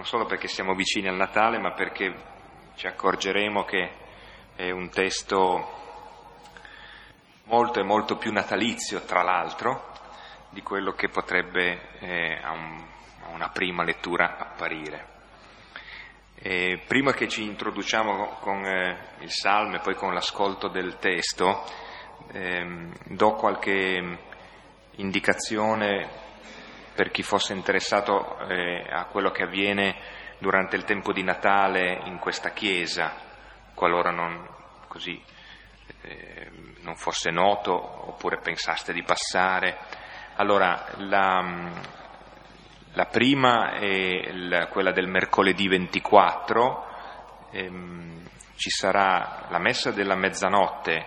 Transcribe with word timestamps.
non 0.00 0.08
solo 0.08 0.24
perché 0.24 0.48
siamo 0.48 0.74
vicini 0.74 1.08
al 1.08 1.16
Natale, 1.16 1.58
ma 1.58 1.72
perché 1.72 2.10
ci 2.74 2.86
accorgeremo 2.86 3.64
che 3.64 3.90
è 4.56 4.70
un 4.70 4.88
testo 4.88 5.68
molto 7.44 7.80
e 7.80 7.82
molto 7.82 8.16
più 8.16 8.32
natalizio, 8.32 9.02
tra 9.04 9.22
l'altro, 9.22 9.92
di 10.48 10.62
quello 10.62 10.92
che 10.92 11.10
potrebbe 11.10 11.98
eh, 11.98 12.38
a, 12.42 12.52
un, 12.52 12.82
a, 13.24 13.28
una 13.28 13.50
prima 13.50 13.84
lettura 13.84 14.38
apparire. 14.38 15.06
E 16.36 16.82
prima 16.86 17.12
che 17.12 17.28
ci 17.28 17.42
introduciamo 17.42 18.38
con 18.40 18.64
eh, 18.64 18.96
il 19.18 19.30
Salmo 19.30 19.76
e 19.76 19.80
poi 19.80 19.96
con 19.96 20.14
l'ascolto 20.14 20.68
del 20.68 20.96
testo, 20.96 21.62
ehm, 22.32 22.90
do 23.04 23.32
qualche 23.34 24.18
indicazione 24.92 26.08
per 27.00 27.10
chi 27.10 27.22
fosse 27.22 27.54
interessato 27.54 28.36
eh, 28.40 28.84
a 28.86 29.06
quello 29.06 29.30
che 29.30 29.44
avviene 29.44 29.96
durante 30.36 30.76
il 30.76 30.84
tempo 30.84 31.14
di 31.14 31.22
Natale 31.22 32.02
in 32.04 32.18
questa 32.18 32.50
chiesa, 32.50 33.14
qualora 33.72 34.10
non, 34.10 34.46
così, 34.86 35.18
eh, 36.02 36.50
non 36.82 36.96
fosse 36.96 37.30
noto 37.30 37.72
oppure 38.10 38.40
pensaste 38.42 38.92
di 38.92 39.02
passare. 39.02 39.78
Allora, 40.34 40.84
la, 40.98 41.70
la 42.92 43.06
prima 43.06 43.78
è 43.78 44.30
la, 44.32 44.66
quella 44.66 44.92
del 44.92 45.08
mercoledì 45.08 45.68
24, 45.68 46.86
ehm, 47.50 48.28
ci 48.56 48.68
sarà 48.68 49.46
la 49.48 49.58
messa 49.58 49.90
della 49.90 50.16
mezzanotte 50.16 51.06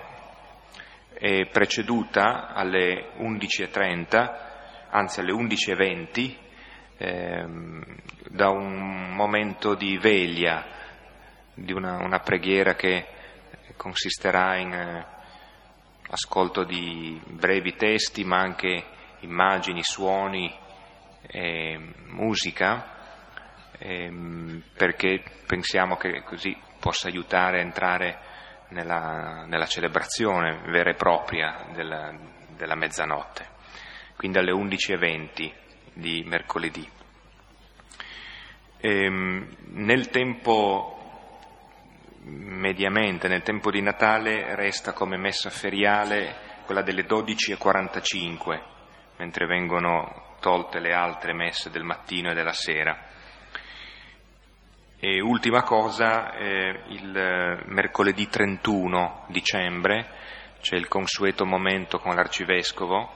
preceduta 1.51 2.47
alle 2.47 3.11
11.30, 3.19 4.52
anzi 4.93 5.19
alle 5.19 5.31
11.20, 5.31 6.35
ehm, 6.97 7.83
da 8.29 8.49
un 8.49 9.13
momento 9.13 9.73
di 9.73 9.97
veglia, 9.97 10.65
di 11.55 11.73
una, 11.73 11.97
una 11.97 12.19
preghiera 12.19 12.75
che 12.75 13.07
consisterà 13.75 14.57
in 14.57 14.71
eh, 14.71 15.05
ascolto 16.09 16.63
di 16.63 17.19
brevi 17.25 17.75
testi, 17.75 18.23
ma 18.23 18.37
anche 18.37 18.83
immagini, 19.21 19.83
suoni 19.83 20.53
e 21.25 21.79
musica, 22.07 22.85
ehm, 23.79 24.63
perché 24.77 25.23
pensiamo 25.47 25.97
che 25.97 26.21
così 26.21 26.55
possa 26.79 27.07
aiutare 27.07 27.59
a 27.59 27.63
entrare 27.63 28.17
nella, 28.69 29.45
nella 29.47 29.65
celebrazione 29.65 30.61
vera 30.67 30.91
e 30.91 30.95
propria 30.95 31.65
della, 31.73 32.13
della 32.55 32.75
mezzanotte, 32.75 33.52
quindi 34.15 34.37
alle 34.37 34.51
11.20 34.51 35.51
di 35.93 36.23
mercoledì. 36.25 36.89
Ehm, 38.79 39.55
nel 39.73 40.09
tempo 40.09 40.93
mediamente, 42.25 43.27
nel 43.27 43.43
tempo 43.43 43.71
di 43.71 43.81
Natale, 43.81 44.55
resta 44.55 44.93
come 44.93 45.17
messa 45.17 45.49
feriale 45.49 46.51
quella 46.65 46.81
delle 46.81 47.05
12.45, 47.05 48.61
mentre 49.17 49.45
vengono 49.45 50.35
tolte 50.39 50.79
le 50.79 50.93
altre 50.93 51.33
messe 51.33 51.69
del 51.69 51.83
mattino 51.83 52.31
e 52.31 52.33
della 52.33 52.53
sera. 52.53 53.11
E 54.99 55.19
ultima 55.19 55.63
cosa, 55.63 56.33
eh, 56.33 56.83
il 56.87 57.63
mercoledì 57.65 58.27
31 58.27 59.25
dicembre 59.27 60.07
c'è 60.61 60.75
il 60.75 60.87
consueto 60.87 61.45
momento 61.45 61.99
con 61.99 62.15
l'arcivescovo, 62.15 63.11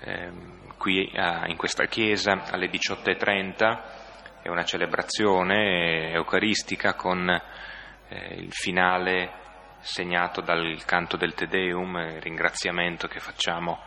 eh, 0.00 0.30
qui 0.76 1.10
a, 1.14 1.46
in 1.46 1.56
questa 1.56 1.86
chiesa 1.86 2.44
alle 2.50 2.68
18.30, 2.70 4.42
è 4.42 4.48
una 4.48 4.64
celebrazione 4.64 6.12
eucaristica 6.12 6.94
con 6.94 7.28
eh, 7.28 8.34
il 8.34 8.52
finale 8.52 9.44
segnato 9.80 10.40
dal 10.40 10.82
canto 10.84 11.16
del 11.16 11.34
Te 11.34 11.46
Deum, 11.46 11.96
il 11.96 12.20
ringraziamento 12.20 13.08
che 13.08 13.20
facciamo 13.20 13.80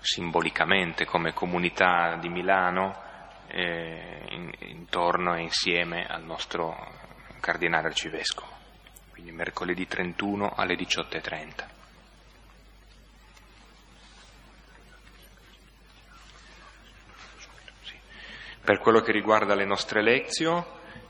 simbolicamente 0.00 1.04
come 1.04 1.32
comunità 1.32 2.16
di 2.20 2.28
Milano 2.28 3.06
eh, 3.48 4.26
in, 4.30 4.52
intorno 4.58 5.34
e 5.34 5.42
insieme 5.42 6.06
al 6.06 6.22
nostro 6.22 6.76
cardinale 7.40 7.88
arcivescovo, 7.88 8.50
quindi 9.10 9.32
mercoledì 9.32 9.86
31 9.86 10.52
alle 10.54 10.74
18.30. 10.74 11.77
Per 18.68 18.80
quello 18.80 19.00
che 19.00 19.12
riguarda 19.12 19.54
le 19.54 19.64
nostre 19.64 20.02
lezioni, 20.02 20.62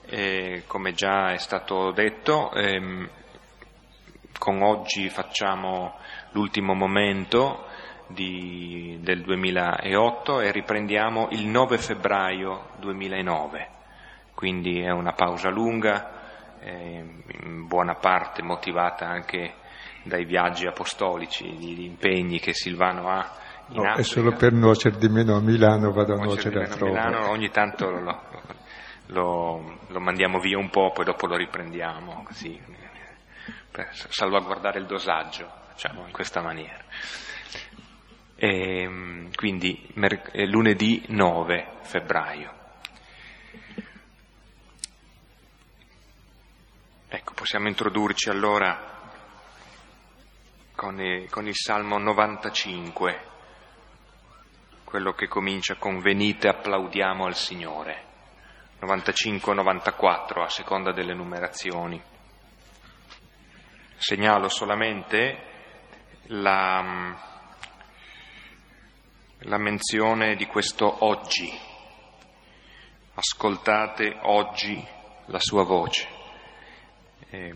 eh, 0.07 0.63
come 0.69 0.93
già 0.93 1.33
è 1.33 1.39
stato 1.39 1.91
detto, 1.91 2.53
ehm, 2.53 3.11
con 4.39 4.63
oggi 4.63 5.09
facciamo 5.09 5.97
l'ultimo 6.31 6.75
momento 6.75 7.67
di, 8.07 8.99
del 9.01 9.23
2008 9.23 10.41
e 10.41 10.53
riprendiamo 10.53 11.31
il 11.33 11.47
9 11.47 11.79
febbraio 11.79 12.69
2009, 12.79 13.69
quindi 14.35 14.81
è 14.81 14.91
una 14.91 15.15
pausa 15.15 15.51
lunga, 15.51 16.61
eh, 16.61 17.05
in 17.43 17.67
buona 17.67 17.97
parte 17.97 18.41
motivata 18.41 19.09
anche 19.09 19.55
dai 20.05 20.25
viaggi 20.25 20.69
apostolici, 20.69 21.45
gli 21.55 21.83
impegni 21.83 22.39
che 22.39 22.55
Silvano 22.55 23.09
ha. 23.09 23.47
In 23.71 23.83
no, 23.83 23.95
è 23.95 24.03
solo 24.03 24.33
per 24.33 24.53
nuocere 24.53 24.97
di 24.97 25.09
meno 25.09 25.37
a 25.37 25.41
Milano, 25.41 25.93
vado 25.93 26.15
a 26.15 26.17
nuocere 26.17 26.65
a 26.65 26.77
Milano, 26.85 27.29
ogni 27.29 27.51
tanto 27.51 27.91
lo, 27.91 28.23
lo, 29.07 29.81
lo, 29.87 30.01
mandiamo 30.01 30.39
via 30.39 30.57
un 30.57 30.71
po', 30.71 30.91
poi 30.91 31.05
dopo 31.05 31.27
lo 31.27 31.37
riprendiamo, 31.37 32.23
così, 32.25 32.59
per 33.71 33.89
salvaguardare 33.93 34.79
il 34.79 34.87
dosaggio, 34.87 35.51
facciamo 35.69 36.07
in 36.07 36.13
questa 36.13 36.41
maniera. 36.41 36.83
E, 38.37 38.83
ehm, 38.83 39.35
quindi 39.35 39.91
mer- 39.95 40.31
eh, 40.33 40.47
lunedì 40.47 41.05
9 41.09 41.79
febbraio. 41.83 42.57
Ecco, 47.11 47.33
possiamo 47.35 47.69
introdurci 47.69 48.31
allora 48.31 48.97
con, 50.75 51.27
con 51.31 51.47
il 51.47 51.57
Salmo 51.57 51.99
95, 51.99 53.37
quello 54.89 55.13
che 55.13 55.29
comincia 55.29 55.75
con 55.75 56.01
venite 56.01 56.49
applaudiamo 56.49 57.27
al 57.27 57.35
Signore, 57.35 58.05
95-94 58.81 60.43
a 60.43 60.49
seconda 60.49 60.93
delle 60.93 61.13
numerazioni. 61.13 62.03
Segnalo 63.99 64.49
solamente 64.49 65.43
la 66.29 67.15
la 69.43 69.59
menzione 69.59 70.37
di 70.37 70.47
questo 70.47 71.05
oggi. 71.05 71.53
Ascoltate 73.13 74.21
oggi 74.23 74.83
la 75.27 75.39
sua 75.39 75.65
voce. 75.65 76.09
E 77.29 77.55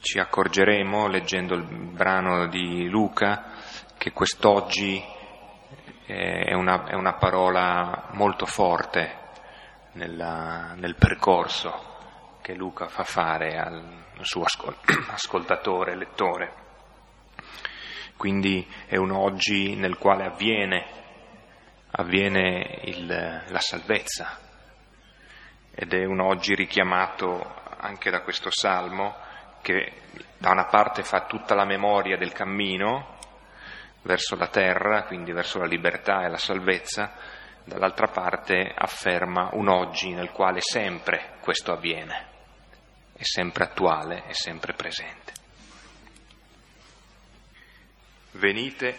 ci 0.00 0.18
accorgeremo, 0.18 1.06
leggendo 1.06 1.54
il 1.54 1.64
brano 1.64 2.48
di 2.48 2.88
Luca, 2.88 3.52
che 3.98 4.12
quest'oggi 4.12 5.16
è 6.08 6.54
una, 6.54 6.86
è 6.86 6.94
una 6.94 7.12
parola 7.14 8.08
molto 8.12 8.46
forte 8.46 9.26
nella, 9.92 10.72
nel 10.74 10.94
percorso 10.94 11.96
che 12.40 12.54
Luca 12.54 12.88
fa 12.88 13.04
fare 13.04 13.58
al 13.58 14.04
suo 14.22 14.44
ascoltatore, 15.12 15.94
lettore. 15.94 16.66
Quindi 18.16 18.66
è 18.86 18.96
un 18.96 19.10
oggi 19.10 19.76
nel 19.76 19.98
quale 19.98 20.24
avviene, 20.24 20.86
avviene 21.90 22.80
il, 22.84 23.06
la 23.06 23.60
salvezza 23.60 24.38
ed 25.74 25.92
è 25.92 26.06
un 26.06 26.20
oggi 26.20 26.54
richiamato 26.54 27.54
anche 27.76 28.10
da 28.10 28.22
questo 28.22 28.48
salmo 28.50 29.14
che 29.60 29.92
da 30.38 30.52
una 30.52 30.64
parte 30.64 31.02
fa 31.02 31.26
tutta 31.26 31.54
la 31.54 31.66
memoria 31.66 32.16
del 32.16 32.32
cammino 32.32 33.17
verso 34.02 34.36
la 34.36 34.48
terra, 34.48 35.04
quindi 35.04 35.32
verso 35.32 35.58
la 35.58 35.66
libertà 35.66 36.24
e 36.24 36.28
la 36.28 36.38
salvezza, 36.38 37.12
dall'altra 37.64 38.08
parte 38.08 38.72
afferma 38.74 39.50
un 39.52 39.68
oggi 39.68 40.12
nel 40.12 40.30
quale 40.30 40.60
sempre 40.60 41.36
questo 41.40 41.72
avviene, 41.72 42.26
è 43.12 43.22
sempre 43.22 43.64
attuale, 43.64 44.24
è 44.24 44.32
sempre 44.32 44.72
presente. 44.72 45.32
Venite, 48.32 48.96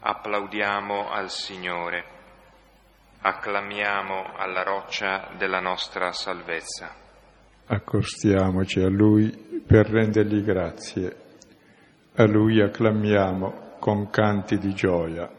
applaudiamo 0.00 1.10
al 1.10 1.30
Signore, 1.30 2.04
acclamiamo 3.20 4.34
alla 4.36 4.62
roccia 4.62 5.30
della 5.36 5.60
nostra 5.60 6.12
salvezza. 6.12 6.94
Accostiamoci 7.66 8.80
a 8.80 8.88
Lui 8.88 9.30
per 9.66 9.88
rendergli 9.88 10.42
grazie. 10.42 11.16
A 12.16 12.26
Lui 12.26 12.60
acclamiamo 12.60 13.63
con 13.84 14.08
canti 14.08 14.56
di 14.56 14.72
gioia. 14.72 15.30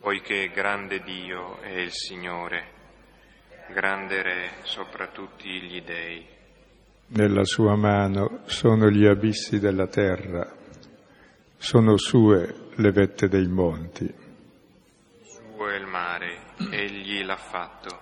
Poiché 0.00 0.50
grande 0.50 1.00
Dio 1.00 1.62
è 1.62 1.78
il 1.78 1.90
Signore, 1.90 2.66
grande 3.72 4.22
Re 4.22 4.50
sopra 4.64 5.06
tutti 5.06 5.48
gli 5.48 5.80
dei. 5.80 6.26
Nella 7.06 7.44
sua 7.44 7.74
mano 7.74 8.40
sono 8.44 8.90
gli 8.90 9.06
abissi 9.06 9.58
della 9.58 9.86
terra, 9.86 10.46
sono 11.56 11.96
sue 11.96 12.72
le 12.74 12.90
vette 12.90 13.28
dei 13.28 13.48
monti. 13.48 14.14
Suo 15.22 15.70
è 15.70 15.74
il 15.74 15.86
mare, 15.86 16.52
egli 16.70 17.24
l'ha 17.24 17.38
fatto, 17.38 17.98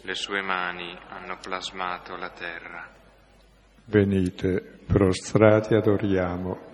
le 0.00 0.14
sue 0.14 0.40
mani 0.40 0.98
hanno 1.10 1.36
plasmato 1.42 2.16
la 2.16 2.30
terra. 2.30 2.90
Venite, 3.84 4.78
prostrati 4.86 5.74
adoriamo, 5.74 6.72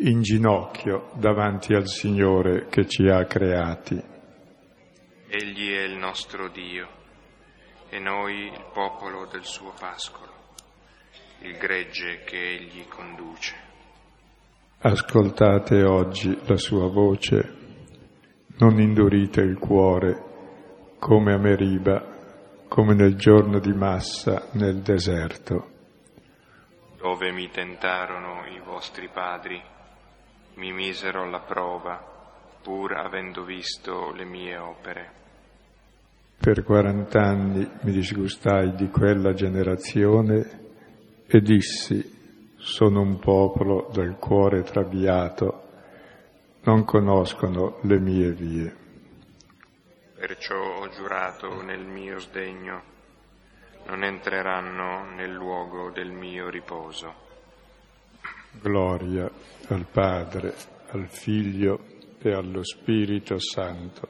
in 0.00 0.22
ginocchio 0.22 1.10
davanti 1.14 1.74
al 1.74 1.88
Signore 1.88 2.66
che 2.68 2.86
ci 2.86 3.08
ha 3.08 3.24
creati. 3.24 4.00
Egli 5.26 5.72
è 5.72 5.82
il 5.82 5.96
nostro 5.96 6.48
Dio 6.48 6.88
e 7.88 7.98
noi 7.98 8.44
il 8.44 8.64
popolo 8.72 9.26
del 9.26 9.44
suo 9.44 9.72
pascolo, 9.78 10.32
il 11.40 11.56
gregge 11.56 12.22
che 12.24 12.36
egli 12.36 12.86
conduce. 12.86 13.56
Ascoltate 14.80 15.82
oggi 15.82 16.38
la 16.46 16.56
sua 16.56 16.88
voce, 16.88 17.56
non 18.58 18.78
indurite 18.78 19.40
il 19.40 19.58
cuore 19.58 20.26
come 21.00 21.34
a 21.34 21.38
Meriba, 21.38 22.64
come 22.68 22.94
nel 22.94 23.16
giorno 23.16 23.58
di 23.58 23.72
Massa 23.72 24.48
nel 24.52 24.80
deserto. 24.80 25.70
Dove 26.96 27.32
mi 27.32 27.48
tentarono 27.50 28.46
i 28.46 28.60
vostri 28.60 29.08
padri, 29.08 29.60
mi 30.58 30.72
misero 30.72 31.22
alla 31.22 31.40
prova, 31.40 32.04
pur 32.60 32.96
avendo 32.96 33.44
visto 33.44 34.10
le 34.10 34.24
mie 34.24 34.56
opere. 34.56 35.12
Per 36.36 36.64
quarant'anni 36.64 37.68
mi 37.82 37.92
disgustai 37.92 38.74
di 38.74 38.88
quella 38.88 39.32
generazione 39.34 40.66
e 41.26 41.40
dissi, 41.40 42.56
sono 42.56 43.00
un 43.00 43.20
popolo 43.20 43.88
dal 43.92 44.18
cuore 44.18 44.62
traviato, 44.62 45.62
non 46.62 46.84
conoscono 46.84 47.78
le 47.82 48.00
mie 48.00 48.32
vie. 48.32 48.76
Perciò 50.16 50.80
ho 50.80 50.88
giurato 50.88 51.62
nel 51.62 51.84
mio 51.84 52.18
sdegno, 52.18 52.82
non 53.86 54.02
entreranno 54.02 55.04
nel 55.14 55.32
luogo 55.32 55.90
del 55.90 56.10
mio 56.10 56.50
riposo. 56.50 57.26
Gloria 58.60 59.30
al 59.68 59.86
Padre, 59.86 60.54
al 60.92 61.08
Figlio 61.08 61.84
e 62.22 62.32
allo 62.32 62.64
Spirito 62.64 63.38
Santo. 63.38 64.08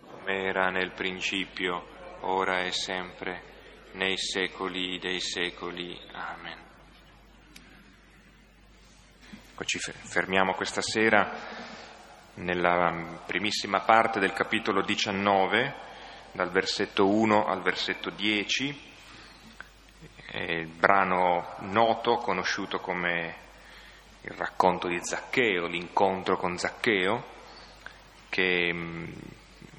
Come 0.00 0.44
era 0.44 0.70
nel 0.70 0.92
principio, 0.92 1.86
ora 2.20 2.62
e 2.62 2.70
sempre, 2.70 3.42
nei 3.92 4.16
secoli 4.16 4.98
dei 5.00 5.20
secoli. 5.20 5.98
Amen. 6.12 6.58
Ecco, 9.50 9.64
ci 9.64 9.78
fermiamo 9.78 10.54
questa 10.54 10.80
sera 10.80 11.32
nella 12.34 13.20
primissima 13.26 13.80
parte 13.80 14.20
del 14.20 14.32
capitolo 14.32 14.82
19, 14.82 15.74
dal 16.32 16.50
versetto 16.50 17.08
1 17.08 17.46
al 17.46 17.62
versetto 17.62 18.10
10, 18.10 18.92
il 20.34 20.66
brano 20.66 21.56
noto, 21.60 22.16
conosciuto 22.16 22.78
come 22.78 23.42
il 24.24 24.32
racconto 24.36 24.88
di 24.88 24.98
Zaccheo, 25.02 25.66
l'incontro 25.66 26.38
con 26.38 26.56
Zaccheo, 26.56 27.24
che 28.30 28.74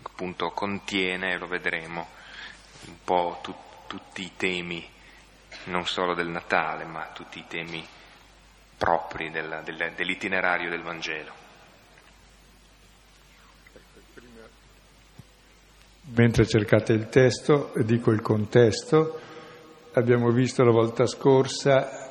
appunto 0.03 0.51
contiene, 0.51 1.37
lo 1.37 1.47
vedremo, 1.47 2.07
un 2.87 2.97
po' 3.03 3.39
tu, 3.41 3.55
tutti 3.87 4.21
i 4.23 4.31
temi, 4.37 4.87
non 5.65 5.85
solo 5.85 6.13
del 6.13 6.27
Natale, 6.27 6.85
ma 6.85 7.09
tutti 7.11 7.39
i 7.39 7.45
temi 7.47 7.83
propri 8.77 9.31
della, 9.31 9.61
del, 9.61 9.93
dell'itinerario 9.95 10.69
del 10.69 10.83
Vangelo. 10.83 11.43
Mentre 16.13 16.45
cercate 16.45 16.93
il 16.93 17.09
testo, 17.09 17.73
dico 17.77 18.11
il 18.11 18.21
contesto, 18.21 19.19
abbiamo 19.93 20.29
visto 20.29 20.63
la 20.63 20.71
volta 20.71 21.07
scorsa 21.07 22.04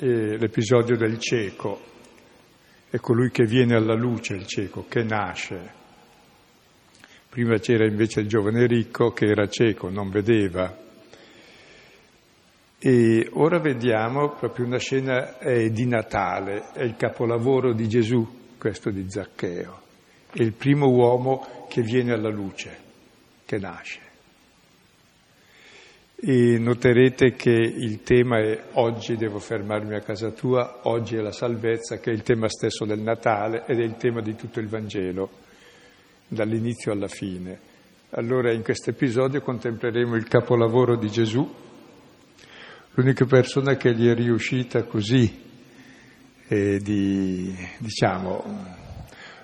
eh, 0.00 0.38
l'episodio 0.38 0.96
del 0.96 1.18
cieco, 1.18 1.78
è 2.88 2.98
colui 2.98 3.30
che 3.30 3.44
viene 3.44 3.76
alla 3.76 3.94
luce, 3.94 4.34
il 4.34 4.46
cieco, 4.46 4.86
che 4.88 5.02
nasce. 5.02 5.78
Prima 7.28 7.58
c'era 7.58 7.86
invece 7.86 8.20
il 8.20 8.26
giovane 8.26 8.66
ricco 8.66 9.12
che 9.12 9.26
era 9.26 9.46
cieco, 9.46 9.90
non 9.90 10.10
vedeva. 10.10 10.76
E 12.78 13.28
ora 13.34 13.60
vediamo 13.60 14.30
proprio 14.30 14.64
una 14.64 14.78
scena 14.78 15.38
eh, 15.38 15.70
di 15.70 15.86
Natale, 15.86 16.70
è 16.72 16.82
il 16.82 16.96
capolavoro 16.96 17.74
di 17.74 17.86
Gesù, 17.86 18.56
questo 18.58 18.90
di 18.90 19.04
Zaccheo, 19.06 19.80
è 20.32 20.40
il 20.40 20.54
primo 20.54 20.88
uomo 20.88 21.66
che 21.68 21.82
viene 21.82 22.12
alla 22.12 22.30
luce 22.30 22.88
che 23.44 23.58
nasce. 23.58 24.09
E 26.22 26.58
noterete 26.58 27.32
che 27.32 27.50
il 27.50 28.02
tema 28.02 28.40
è 28.40 28.64
oggi 28.72 29.16
devo 29.16 29.38
fermarmi 29.38 29.94
a 29.94 30.00
casa 30.00 30.30
tua, 30.32 30.80
oggi 30.82 31.16
è 31.16 31.20
la 31.22 31.32
salvezza, 31.32 31.96
che 31.96 32.10
è 32.10 32.12
il 32.12 32.22
tema 32.22 32.46
stesso 32.46 32.84
del 32.84 33.00
Natale 33.00 33.64
ed 33.66 33.80
è 33.80 33.82
il 33.82 33.96
tema 33.96 34.20
di 34.20 34.36
tutto 34.36 34.60
il 34.60 34.68
Vangelo, 34.68 35.30
dall'inizio 36.28 36.92
alla 36.92 37.08
fine. 37.08 37.58
Allora 38.10 38.52
in 38.52 38.62
questo 38.62 38.90
episodio 38.90 39.40
contempleremo 39.40 40.14
il 40.14 40.28
capolavoro 40.28 40.98
di 40.98 41.08
Gesù, 41.08 41.50
l'unica 42.92 43.24
persona 43.24 43.76
che 43.76 43.94
gli 43.94 44.06
è 44.06 44.14
riuscita 44.14 44.82
così, 44.82 45.42
eh, 46.48 46.78
di, 46.80 47.56
diciamo, 47.78 48.44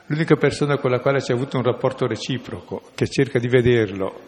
l'unica 0.08 0.37
persona 0.37 0.76
con 0.76 0.90
la 0.90 1.00
quale 1.00 1.20
c'è 1.20 1.32
avuto 1.32 1.56
un 1.56 1.62
rapporto 1.62 2.06
reciproco, 2.06 2.90
che 2.94 3.08
cerca 3.08 3.38
di 3.38 3.49
vederlo 3.49 4.25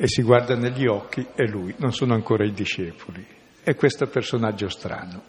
e 0.00 0.06
si 0.06 0.22
guarda 0.22 0.54
negli 0.54 0.86
occhi, 0.86 1.26
è 1.34 1.42
lui, 1.42 1.74
non 1.78 1.92
sono 1.92 2.14
ancora 2.14 2.44
i 2.44 2.52
discepoli. 2.52 3.26
È 3.64 3.74
questo 3.74 4.06
personaggio 4.06 4.68
strano. 4.68 5.22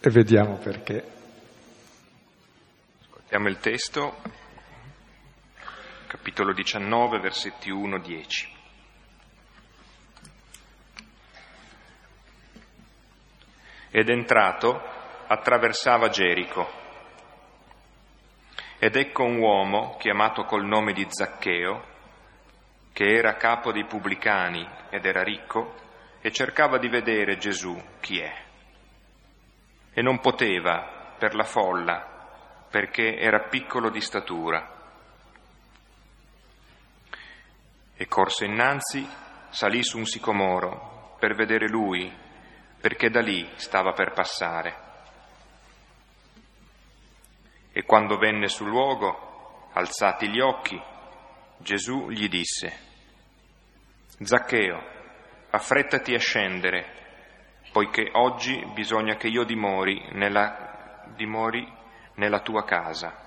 E 0.00 0.08
vediamo 0.08 0.56
perché. 0.56 1.04
Ascoltiamo 3.02 3.48
il 3.48 3.58
testo, 3.58 4.16
capitolo 6.06 6.54
19, 6.54 7.18
versetti 7.20 7.70
1-10. 7.70 8.48
Ed 13.90 14.08
entrato, 14.08 14.80
attraversava 15.26 16.08
Gerico. 16.08 16.66
Ed 18.78 18.96
ecco 18.96 19.24
un 19.24 19.36
uomo 19.36 19.96
chiamato 19.98 20.44
col 20.44 20.64
nome 20.64 20.94
di 20.94 21.06
Zaccheo, 21.10 21.92
che 22.94 23.16
era 23.16 23.34
capo 23.34 23.72
dei 23.72 23.86
pubblicani 23.86 24.64
ed 24.88 25.04
era 25.04 25.24
ricco, 25.24 25.74
e 26.20 26.30
cercava 26.30 26.78
di 26.78 26.88
vedere 26.88 27.38
Gesù 27.38 27.76
chi 28.00 28.20
è. 28.20 28.32
E 29.92 30.00
non 30.00 30.20
poteva 30.20 31.14
per 31.18 31.34
la 31.34 31.42
folla, 31.42 32.66
perché 32.70 33.18
era 33.18 33.48
piccolo 33.48 33.90
di 33.90 34.00
statura. 34.00 34.70
E 37.96 38.06
corse 38.06 38.44
innanzi, 38.44 39.06
salì 39.48 39.82
su 39.82 39.98
un 39.98 40.06
sicomoro 40.06 41.16
per 41.18 41.34
vedere 41.34 41.68
lui, 41.68 42.10
perché 42.80 43.10
da 43.10 43.20
lì 43.20 43.50
stava 43.56 43.92
per 43.92 44.12
passare. 44.12 44.82
E 47.72 47.82
quando 47.82 48.18
venne 48.18 48.46
sul 48.46 48.68
luogo, 48.68 49.68
alzati 49.72 50.28
gli 50.28 50.38
occhi, 50.38 50.80
Gesù 51.64 52.10
gli 52.10 52.28
disse, 52.28 52.78
Zaccheo, 54.20 54.82
affrettati 55.48 56.12
a 56.12 56.18
scendere, 56.18 57.62
poiché 57.72 58.10
oggi 58.12 58.62
bisogna 58.74 59.16
che 59.16 59.28
io 59.28 59.44
dimori 59.44 60.10
nella, 60.12 61.06
dimori 61.16 61.66
nella 62.16 62.40
tua 62.40 62.64
casa. 62.64 63.18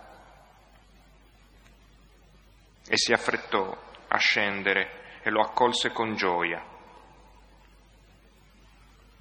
E 2.88 2.96
si 2.96 3.12
affrettò 3.12 3.76
a 4.08 4.18
scendere 4.18 5.20
e 5.24 5.32
lo 5.32 5.42
accolse 5.42 5.90
con 5.90 6.16
gioia. 6.16 6.64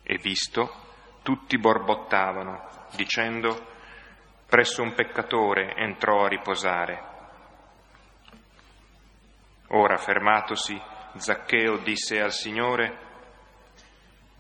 E 0.03 0.19
visto, 0.19 1.21
tutti 1.23 1.57
borbottavano, 1.57 2.89
dicendo, 2.95 3.67
presso 4.47 4.83
un 4.83 4.93
peccatore 4.93 5.75
entrò 5.75 6.27
a 6.27 6.29
riposare. 6.29 7.16
Ora, 9.69 9.97
fermatosi, 9.97 10.81
Zaccheo 11.17 11.79
disse 11.79 12.21
al 12.21 12.33
Signore, 12.33 13.05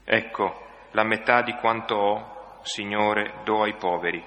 Ecco, 0.04 0.66
la 0.92 1.02
metà 1.02 1.42
di 1.42 1.52
quanto 1.54 1.94
ho, 1.96 2.60
Signore, 2.62 3.40
do 3.44 3.62
ai 3.62 3.74
poveri. 3.74 4.24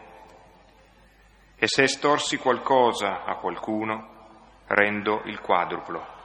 E 1.55 1.67
se 1.67 1.83
estorsi 1.83 2.37
qualcosa 2.37 3.23
a 3.23 3.35
qualcuno, 3.35 4.27
rendo 4.67 5.21
il 5.25 5.39
quadruplo. 5.39 6.17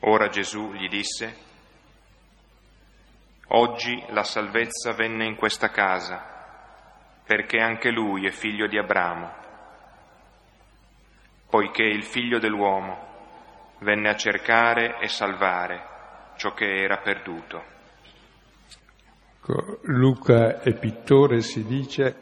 Ora 0.00 0.28
Gesù 0.28 0.72
gli 0.72 0.88
disse, 0.88 1.46
Oggi 3.48 4.04
la 4.08 4.22
salvezza 4.22 4.92
venne 4.92 5.26
in 5.26 5.34
questa 5.34 5.70
casa, 5.70 7.22
perché 7.24 7.58
anche 7.58 7.90
lui 7.90 8.26
è 8.26 8.30
figlio 8.30 8.66
di 8.68 8.78
Abramo, 8.78 9.47
poiché 11.48 11.82
il 11.82 12.02
figlio 12.02 12.38
dell'uomo 12.38 13.06
venne 13.80 14.08
a 14.08 14.16
cercare 14.16 14.98
e 15.00 15.08
salvare 15.08 15.86
ciò 16.36 16.52
che 16.52 16.82
era 16.82 16.98
perduto. 16.98 17.76
Ecco, 19.36 19.80
Luca 19.84 20.60
è 20.60 20.78
pittore, 20.78 21.40
si 21.40 21.64
dice, 21.64 22.16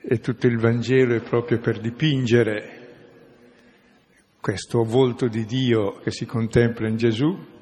e 0.00 0.20
tutto 0.20 0.46
il 0.46 0.58
Vangelo 0.58 1.14
è 1.14 1.20
proprio 1.20 1.58
per 1.58 1.78
dipingere 1.78 2.78
questo 4.40 4.82
volto 4.84 5.28
di 5.28 5.44
Dio 5.44 5.98
che 6.00 6.10
si 6.10 6.24
contempla 6.24 6.88
in 6.88 6.96
Gesù. 6.96 7.58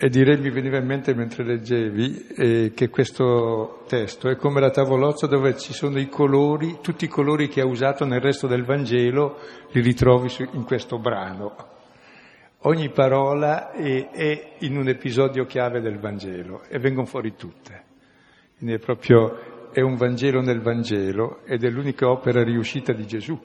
E 0.00 0.08
direi, 0.10 0.38
mi 0.38 0.50
veniva 0.50 0.78
in 0.78 0.86
mente 0.86 1.12
mentre 1.12 1.42
leggevi, 1.42 2.26
eh, 2.28 2.72
che 2.72 2.88
questo 2.88 3.82
testo 3.88 4.28
è 4.28 4.36
come 4.36 4.60
la 4.60 4.70
tavolozza 4.70 5.26
dove 5.26 5.58
ci 5.58 5.72
sono 5.72 5.98
i 5.98 6.08
colori, 6.08 6.78
tutti 6.80 7.06
i 7.06 7.08
colori 7.08 7.48
che 7.48 7.62
ha 7.62 7.66
usato 7.66 8.04
nel 8.04 8.20
resto 8.20 8.46
del 8.46 8.64
Vangelo, 8.64 9.38
li 9.72 9.80
ritrovi 9.80 10.30
in 10.52 10.62
questo 10.62 11.00
brano. 11.00 11.56
Ogni 12.58 12.90
parola 12.90 13.72
è, 13.72 14.08
è 14.10 14.52
in 14.58 14.76
un 14.76 14.86
episodio 14.86 15.46
chiave 15.46 15.80
del 15.80 15.98
Vangelo 15.98 16.62
e 16.68 16.78
vengono 16.78 17.06
fuori 17.06 17.34
tutte. 17.34 17.82
Quindi 18.56 18.76
è 18.76 18.78
proprio 18.78 19.70
è 19.72 19.80
un 19.80 19.96
Vangelo 19.96 20.40
nel 20.40 20.60
Vangelo 20.60 21.40
ed 21.44 21.64
è 21.64 21.70
l'unica 21.70 22.08
opera 22.08 22.44
riuscita 22.44 22.92
di 22.92 23.04
Gesù. 23.04 23.36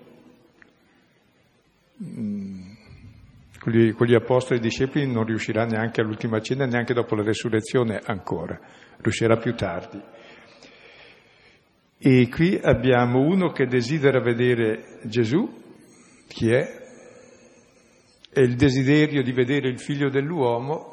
Mm. 2.03 2.42
Con 3.63 3.71
gli, 3.71 3.93
con 3.93 4.07
gli 4.07 4.13
apostoli 4.13 4.59
e 4.59 4.61
discepoli 4.61 5.09
non 5.09 5.23
riuscirà 5.23 5.63
neanche 5.63 6.01
all'ultima 6.01 6.41
cena, 6.41 6.65
neanche 6.65 6.93
dopo 6.93 7.15
la 7.15 7.23
resurrezione 7.23 8.01
ancora, 8.03 8.59
riuscirà 8.97 9.37
più 9.37 9.55
tardi. 9.55 10.01
E 11.97 12.27
qui 12.27 12.59
abbiamo 12.61 13.21
uno 13.21 13.53
che 13.53 13.65
desidera 13.65 14.19
vedere 14.19 14.99
Gesù, 15.03 15.49
chi 16.27 16.51
è? 16.51 16.81
E 18.33 18.41
il 18.41 18.55
desiderio 18.57 19.23
di 19.23 19.31
vedere 19.31 19.69
il 19.69 19.79
figlio 19.79 20.09
dell'uomo 20.09 20.91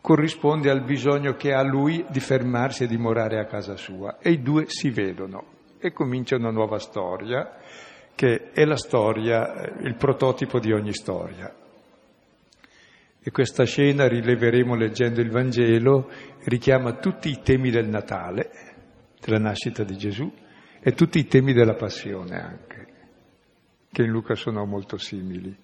corrisponde 0.00 0.70
al 0.70 0.82
bisogno 0.82 1.34
che 1.34 1.52
ha 1.52 1.62
lui 1.62 2.04
di 2.10 2.18
fermarsi 2.18 2.82
e 2.82 2.88
dimorare 2.88 3.38
a 3.38 3.46
casa 3.46 3.76
sua. 3.76 4.18
E 4.18 4.30
i 4.32 4.42
due 4.42 4.64
si 4.66 4.90
vedono 4.90 5.44
e 5.78 5.92
comincia 5.92 6.34
una 6.34 6.50
nuova 6.50 6.80
storia, 6.80 7.48
che 8.18 8.50
è 8.50 8.64
la 8.64 8.76
storia, 8.76 9.76
il 9.80 9.94
prototipo 9.94 10.58
di 10.58 10.72
ogni 10.72 10.92
storia. 10.92 11.54
E 13.22 13.30
questa 13.30 13.62
scena, 13.62 14.08
rileveremo 14.08 14.74
leggendo 14.74 15.20
il 15.20 15.30
Vangelo, 15.30 16.10
richiama 16.46 16.94
tutti 16.94 17.28
i 17.28 17.38
temi 17.44 17.70
del 17.70 17.86
Natale, 17.86 18.50
della 19.24 19.38
nascita 19.38 19.84
di 19.84 19.96
Gesù, 19.96 20.28
e 20.80 20.92
tutti 20.94 21.20
i 21.20 21.28
temi 21.28 21.52
della 21.52 21.76
passione 21.76 22.40
anche, 22.40 22.86
che 23.92 24.02
in 24.02 24.10
Luca 24.10 24.34
sono 24.34 24.64
molto 24.64 24.98
simili 24.98 25.56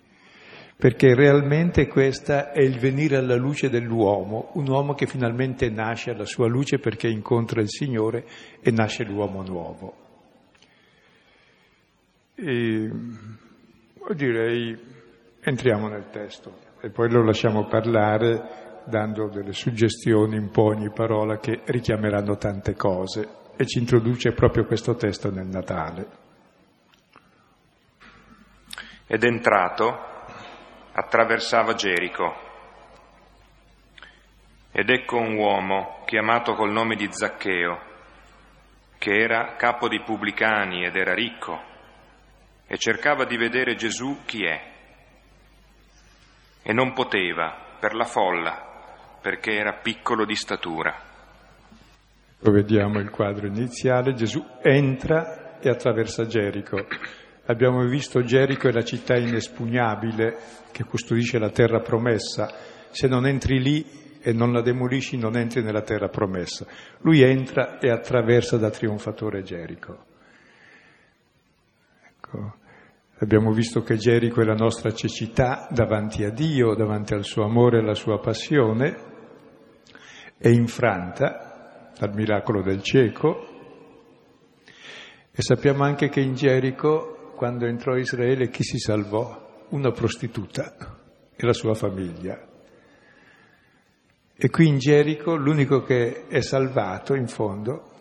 perché 0.77 1.15
realmente 1.15 1.87
questa 1.87 2.51
è 2.51 2.61
il 2.61 2.81
venire 2.81 3.17
alla 3.17 3.37
luce 3.37 3.71
dell'uomo, 3.71 4.51
un 4.55 4.67
uomo 4.67 4.95
che 4.95 5.07
finalmente 5.07 5.71
nasce 5.71 6.11
alla 6.11 6.27
sua 6.27 6.49
luce 6.49 6.81
perché 6.81 7.07
incontra 7.07 7.61
il 7.61 7.69
Signore 7.69 8.27
e 8.61 8.73
nasce 8.73 9.05
l'uomo 9.05 9.43
nuovo. 9.43 10.04
E, 12.37 12.91
direi, 14.15 14.77
entriamo 15.41 15.89
nel 15.89 16.11
testo 16.11 16.59
e 16.81 16.91
poi 16.91 17.09
lo 17.11 17.23
lasciamo 17.23 17.67
parlare 17.67 18.83
dando 18.87 19.29
delle 19.29 19.53
suggestioni 19.53 20.37
un 20.37 20.51
po' 20.51 20.65
ogni 20.65 20.91
parola 20.91 21.39
che 21.39 21.63
richiameranno 21.65 22.37
tante 22.37 22.75
cose 22.75 23.43
e 23.57 23.67
ci 23.67 23.79
introduce 23.79 24.33
proprio 24.33 24.65
questo 24.67 24.97
testo 24.97 25.31
nel 25.31 25.47
Natale. 25.47 26.23
Ed 29.07 29.23
entrato 29.23 29.97
attraversava 30.93 31.75
Gerico. 31.75 32.43
Ed 34.73 34.91
ecco 34.91 35.19
un 35.19 35.37
uomo 35.37 36.03
chiamato 36.05 36.55
col 36.55 36.73
nome 36.73 36.97
di 36.97 37.09
Zaccheo, 37.11 37.79
che 38.99 39.21
era 39.21 39.55
capo 39.57 39.89
dei 39.89 40.03
pubblicani 40.03 40.85
ed 40.85 40.97
era 40.97 41.15
ricco, 41.15 41.73
e 42.67 42.79
cercava 42.79 43.25
di 43.25 43.37
vedere 43.37 43.75
Gesù 43.75 44.19
chi 44.25 44.45
è. 44.45 44.73
E 46.63 46.73
non 46.73 46.93
poteva 46.93 47.77
per 47.79 47.95
la 47.95 48.05
folla, 48.05 49.19
perché 49.21 49.53
era 49.53 49.81
piccolo 49.83 50.25
di 50.25 50.35
statura. 50.35 51.13
Vediamo 52.41 52.99
il 53.01 53.11
quadro 53.11 53.47
iniziale, 53.47 54.15
Gesù 54.15 54.45
entra 54.63 55.59
e 55.61 55.69
attraversa 55.69 56.27
Gerico. 56.27 56.77
Abbiamo 57.47 57.85
visto 57.87 58.23
Gerico 58.23 58.69
è 58.69 58.73
la 58.73 58.85
città 58.85 59.17
inespugnabile 59.17 60.37
che 60.73 60.85
custodisce 60.85 61.39
la 61.39 61.51
terra 61.51 61.81
promessa. 61.81 62.49
Se 62.91 63.07
non 63.07 63.27
entri 63.27 63.61
lì 63.61 63.85
e 64.21 64.33
non 64.33 64.53
la 64.53 64.63
demolisci, 64.63 65.19
non 65.19 65.37
entri 65.37 65.63
nella 65.63 65.83
terra 65.83 66.09
promessa. 66.09 66.67
Lui 67.01 67.23
entra 67.23 67.79
e 67.79 67.91
attraversa 67.91 68.57
da 68.57 68.71
trionfatore 68.71 69.43
Gerico. 69.43 70.05
Ecco. 72.35 72.55
Abbiamo 73.19 73.53
visto 73.53 73.83
che 73.83 73.97
Gerico 73.97 74.41
è 74.41 74.45
la 74.45 74.55
nostra 74.55 74.93
cecità 74.93 75.69
davanti 75.71 76.25
a 76.25 76.31
Dio, 76.31 76.75
davanti 76.75 77.15
al 77.15 77.25
suo 77.25 77.45
amore 77.45 77.79
e 77.79 77.81
alla 77.81 77.95
sua 77.95 78.19
passione, 78.19 79.13
è 80.37 80.49
infranta 80.49 81.93
dal 81.97 82.13
miracolo 82.13 82.61
del 82.61 82.83
cieco 82.83 83.53
e 85.31 85.43
sappiamo 85.43 85.85
anche 85.85 86.09
che 86.09 86.21
in 86.21 86.35
Gerico 86.35 87.33
quando 87.37 87.67
entrò 87.67 87.97
Israele 87.97 88.51
chi 88.51 88.65
si 88.65 88.79
salvò? 88.79 89.67
Una 89.71 89.93
prostituta 89.93 90.75
e 91.35 91.47
la 91.47 91.53
sua 91.53 91.75
famiglia. 91.75 92.47
E 94.37 94.51
qui 94.51 94.67
in 94.67 94.79
Gerico 94.79 95.37
l'unico 95.37 95.83
che 95.83 96.27
è 96.27 96.41
salvato 96.41 97.15
in 97.15 97.29
fondo 97.29 97.94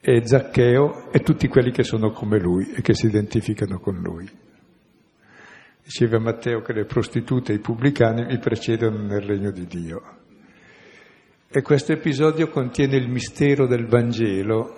è 0.00 0.20
Zaccheo 0.24 1.10
e 1.10 1.20
tutti 1.20 1.48
quelli 1.48 1.70
che 1.70 1.82
sono 1.82 2.10
come 2.10 2.38
lui 2.38 2.72
e 2.72 2.82
che 2.82 2.94
si 2.94 3.06
identificano 3.06 3.78
con 3.80 3.96
lui. 3.96 4.28
Diceva 5.82 6.18
Matteo 6.18 6.60
che 6.60 6.72
le 6.72 6.84
prostitute 6.84 7.52
e 7.52 7.56
i 7.56 7.60
pubblicani 7.60 8.24
mi 8.26 8.38
precedono 8.38 9.02
nel 9.02 9.22
regno 9.22 9.50
di 9.50 9.66
Dio. 9.66 10.02
E 11.50 11.62
questo 11.62 11.92
episodio 11.92 12.48
contiene 12.48 12.96
il 12.96 13.08
mistero 13.08 13.66
del 13.66 13.86
Vangelo 13.86 14.76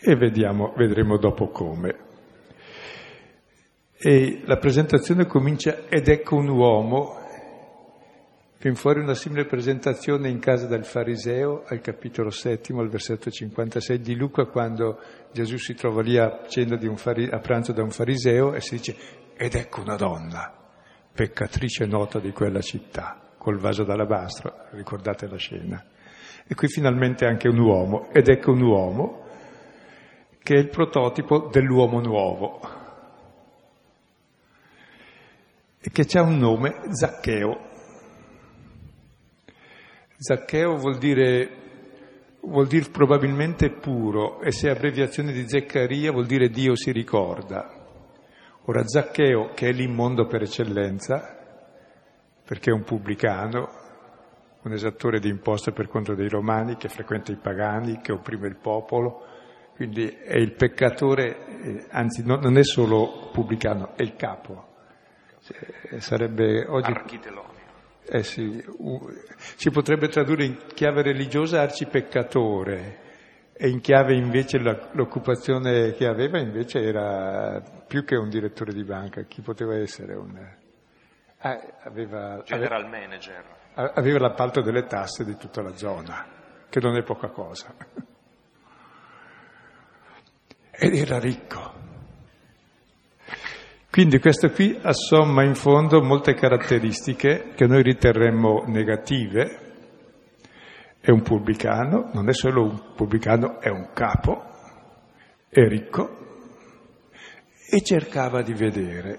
e 0.00 0.14
vediamo, 0.14 0.72
vedremo 0.76 1.18
dopo 1.18 1.48
come. 1.48 2.04
E 3.98 4.42
la 4.44 4.58
presentazione 4.58 5.26
comincia 5.26 5.88
ed 5.88 6.06
ecco 6.06 6.36
un 6.36 6.48
uomo, 6.48 7.25
viene 8.66 8.80
fuori 8.80 8.98
una 8.98 9.14
simile 9.14 9.44
presentazione 9.44 10.28
in 10.28 10.40
casa 10.40 10.66
del 10.66 10.84
fariseo 10.84 11.62
al 11.66 11.80
capitolo 11.80 12.30
settimo, 12.30 12.80
al 12.80 12.88
versetto 12.88 13.30
56 13.30 14.00
di 14.00 14.16
Luca, 14.16 14.46
quando 14.46 14.98
Gesù 15.30 15.56
si 15.56 15.74
trova 15.74 16.02
lì 16.02 16.18
a, 16.18 16.42
fari, 16.96 17.28
a 17.30 17.38
pranzo 17.38 17.72
da 17.72 17.84
un 17.84 17.90
fariseo 17.90 18.54
e 18.54 18.60
si 18.60 18.76
dice 18.76 18.96
ed 19.36 19.54
ecco 19.54 19.82
una 19.82 19.94
donna, 19.94 20.52
peccatrice 21.12 21.86
nota 21.86 22.18
di 22.18 22.32
quella 22.32 22.60
città, 22.60 23.34
col 23.38 23.58
vaso 23.58 23.84
d'alabastro, 23.84 24.52
ricordate 24.70 25.28
la 25.28 25.36
scena. 25.36 25.84
E 26.44 26.54
qui 26.56 26.66
finalmente 26.66 27.24
anche 27.24 27.46
un 27.46 27.58
uomo, 27.58 28.10
ed 28.12 28.28
ecco 28.28 28.50
un 28.50 28.62
uomo 28.62 29.26
che 30.42 30.54
è 30.54 30.58
il 30.58 30.70
prototipo 30.70 31.50
dell'uomo 31.52 32.00
nuovo 32.00 32.60
e 35.80 35.90
che 35.92 36.18
ha 36.18 36.22
un 36.22 36.38
nome, 36.38 36.80
Zaccheo. 36.90 37.74
Zaccheo 40.18 40.76
vuol 40.76 40.96
dire, 40.96 41.50
vuol 42.42 42.66
dire 42.66 42.88
probabilmente 42.90 43.70
puro 43.70 44.40
e 44.40 44.50
se 44.50 44.68
è 44.68 44.70
abbreviazione 44.70 45.32
di 45.32 45.46
Zeccaria 45.46 46.10
vuol 46.10 46.26
dire 46.26 46.48
Dio 46.48 46.74
si 46.74 46.90
ricorda. 46.90 47.70
Ora 48.64 48.82
Zaccheo, 48.84 49.52
che 49.54 49.68
è 49.68 49.72
l'immondo 49.72 50.26
per 50.26 50.42
eccellenza, 50.42 51.36
perché 52.44 52.70
è 52.70 52.72
un 52.72 52.82
pubblicano, 52.82 53.68
un 54.62 54.72
esattore 54.72 55.20
di 55.20 55.28
imposte 55.28 55.72
per 55.72 55.88
conto 55.88 56.14
dei 56.14 56.28
romani, 56.28 56.76
che 56.76 56.88
frequenta 56.88 57.30
i 57.30 57.36
pagani, 57.36 58.00
che 58.00 58.12
opprime 58.12 58.48
il 58.48 58.56
popolo, 58.56 59.24
quindi 59.76 60.08
è 60.08 60.36
il 60.36 60.54
peccatore, 60.54 61.46
eh, 61.62 61.86
anzi 61.90 62.24
no, 62.24 62.36
non 62.36 62.56
è 62.56 62.64
solo 62.64 63.30
pubblicano, 63.32 63.94
è 63.94 64.02
il 64.02 64.16
capo. 64.16 64.74
Cioè, 65.42 66.00
sarebbe 66.00 66.64
oggi... 66.66 66.90
Architelonio. 66.90 67.55
Eh 68.08 68.22
sì, 68.22 68.64
si 69.56 69.70
potrebbe 69.70 70.06
tradurre 70.08 70.44
in 70.44 70.56
chiave 70.74 71.02
religiosa 71.02 71.62
arcipeccatore, 71.62 73.04
E 73.52 73.68
in 73.68 73.80
chiave 73.80 74.14
invece 74.14 74.58
l'occupazione 74.58 75.92
che 75.92 76.06
aveva 76.06 76.38
invece 76.38 76.82
era 76.82 77.60
più 77.86 78.04
che 78.04 78.14
un 78.14 78.28
direttore 78.28 78.72
di 78.72 78.84
banca, 78.84 79.22
chi 79.22 79.40
poteva 79.40 79.76
essere 79.76 80.14
un... 80.14 80.38
Ah, 81.38 81.58
aveva, 81.82 82.42
General 82.44 82.84
aveva, 82.84 82.98
manager. 82.98 83.44
Aveva 83.74 84.18
l'appalto 84.20 84.60
delle 84.60 84.84
tasse 84.84 85.24
di 85.24 85.36
tutta 85.36 85.62
la 85.62 85.74
zona, 85.74 86.26
che 86.68 86.80
non 86.80 86.96
è 86.96 87.02
poca 87.02 87.28
cosa. 87.28 87.74
Ed 90.70 90.94
era 90.94 91.18
ricco. 91.18 91.65
Quindi 93.96 94.18
questo 94.18 94.50
qui 94.50 94.78
assomma 94.82 95.42
in 95.42 95.54
fondo 95.54 96.02
molte 96.02 96.34
caratteristiche 96.34 97.52
che 97.54 97.66
noi 97.66 97.82
riterremmo 97.82 98.64
negative, 98.66 99.60
è 101.00 101.10
un 101.10 101.22
pubblicano, 101.22 102.10
non 102.12 102.28
è 102.28 102.34
solo 102.34 102.62
un 102.64 102.92
pubblicano, 102.94 103.58
è 103.58 103.70
un 103.70 103.92
capo, 103.94 104.50
è 105.48 105.66
ricco 105.66 106.10
e 107.70 107.80
cercava 107.80 108.42
di 108.42 108.52
vedere. 108.52 109.18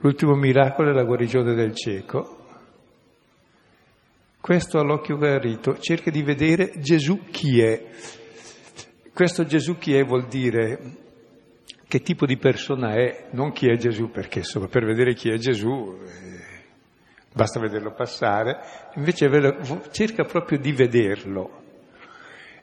L'ultimo 0.00 0.34
miracolo 0.34 0.90
è 0.90 0.92
la 0.92 1.04
guarigione 1.04 1.54
del 1.54 1.74
cieco. 1.74 2.44
Questo 4.38 4.78
all'occhio 4.78 5.16
guarito 5.16 5.78
cerca 5.78 6.10
di 6.10 6.22
vedere 6.22 6.72
Gesù 6.76 7.24
chi 7.30 7.62
è. 7.62 7.86
Questo 9.14 9.46
Gesù 9.46 9.78
chi 9.78 9.94
è 9.94 10.04
vuol 10.04 10.26
dire 10.26 11.08
che 11.90 12.02
tipo 12.02 12.24
di 12.24 12.36
persona 12.36 12.94
è, 12.94 13.26
non 13.32 13.50
chi 13.50 13.66
è 13.68 13.76
Gesù, 13.76 14.12
perché 14.12 14.38
insomma 14.38 14.68
per 14.68 14.84
vedere 14.84 15.12
chi 15.12 15.28
è 15.28 15.36
Gesù 15.38 15.98
eh, 16.06 16.62
basta 17.32 17.58
vederlo 17.58 17.92
passare, 17.92 18.60
invece 18.94 19.28
cerca 19.90 20.22
proprio 20.22 20.60
di 20.60 20.70
vederlo. 20.70 21.62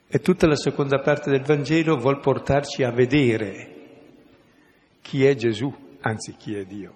E 0.06 0.20
tutta 0.20 0.46
la 0.46 0.56
seconda 0.56 1.00
parte 1.00 1.30
del 1.30 1.42
Vangelo 1.42 1.98
vuol 1.98 2.20
portarci 2.20 2.82
a 2.82 2.90
vedere 2.90 3.74
chi 5.02 5.26
è 5.26 5.34
Gesù, 5.34 5.70
anzi 6.00 6.34
chi 6.34 6.54
è 6.54 6.64
Dio. 6.64 6.94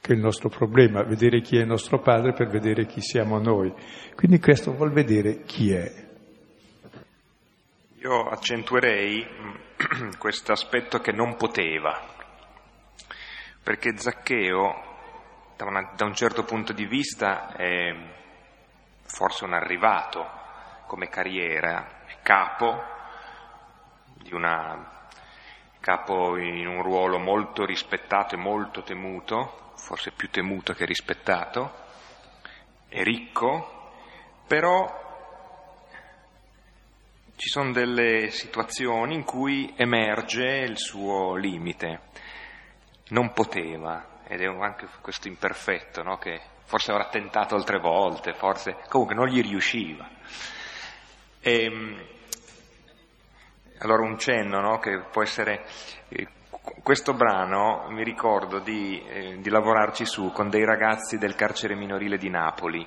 Che 0.00 0.12
è 0.12 0.14
il 0.14 0.22
nostro 0.22 0.48
problema, 0.48 1.02
vedere 1.02 1.40
chi 1.40 1.56
è 1.56 1.64
nostro 1.64 1.98
Padre 1.98 2.34
per 2.34 2.46
vedere 2.46 2.86
chi 2.86 3.00
siamo 3.00 3.40
noi. 3.40 3.74
Quindi 4.14 4.38
questo 4.38 4.72
vuol 4.72 4.92
vedere 4.92 5.42
chi 5.42 5.72
è. 5.72 6.05
Io 8.06 8.28
accentuerei 8.28 9.26
questo 10.16 10.52
aspetto 10.52 11.00
che 11.00 11.10
non 11.10 11.34
poteva, 11.34 12.00
perché 13.60 13.98
Zaccheo 13.98 15.54
da, 15.56 15.64
una, 15.64 15.90
da 15.96 16.04
un 16.04 16.14
certo 16.14 16.44
punto 16.44 16.72
di 16.72 16.86
vista 16.86 17.52
è 17.56 17.92
forse 19.02 19.42
un 19.42 19.54
arrivato 19.54 20.24
come 20.86 21.08
carriera, 21.08 22.04
è 22.06 22.18
capo 22.22 22.80
una 24.30 25.08
capo 25.80 26.36
in 26.36 26.68
un 26.68 26.82
ruolo 26.84 27.18
molto 27.18 27.64
rispettato 27.64 28.36
e 28.36 28.38
molto 28.38 28.84
temuto, 28.84 29.72
forse 29.74 30.12
più 30.12 30.30
temuto 30.30 30.74
che 30.74 30.84
rispettato, 30.84 31.72
è 32.86 33.02
ricco, 33.02 33.90
però 34.46 35.05
ci 37.36 37.48
sono 37.48 37.70
delle 37.70 38.30
situazioni 38.30 39.14
in 39.14 39.24
cui 39.24 39.72
emerge 39.76 40.44
il 40.44 40.78
suo 40.78 41.34
limite. 41.36 42.00
Non 43.08 43.32
poteva, 43.32 44.20
ed 44.26 44.40
è 44.40 44.46
anche 44.46 44.88
questo 45.02 45.28
imperfetto, 45.28 46.02
no? 46.02 46.16
che 46.16 46.40
forse 46.64 46.90
avrà 46.90 47.08
tentato 47.08 47.54
altre 47.54 47.78
volte, 47.78 48.32
forse 48.32 48.78
comunque 48.88 49.14
non 49.14 49.26
gli 49.28 49.42
riusciva. 49.42 50.08
E, 51.40 51.62
ehm, 51.62 52.06
allora 53.78 54.02
un 54.02 54.18
cenno 54.18 54.60
no? 54.60 54.78
che 54.78 54.98
può 55.12 55.22
essere... 55.22 55.64
Eh, 56.08 56.28
questo 56.82 57.12
brano 57.12 57.86
mi 57.90 58.02
ricordo 58.02 58.58
di, 58.58 59.00
eh, 59.06 59.36
di 59.40 59.50
lavorarci 59.50 60.04
su 60.04 60.32
con 60.32 60.48
dei 60.48 60.64
ragazzi 60.64 61.16
del 61.16 61.36
carcere 61.36 61.76
minorile 61.76 62.16
di 62.16 62.28
Napoli, 62.28 62.84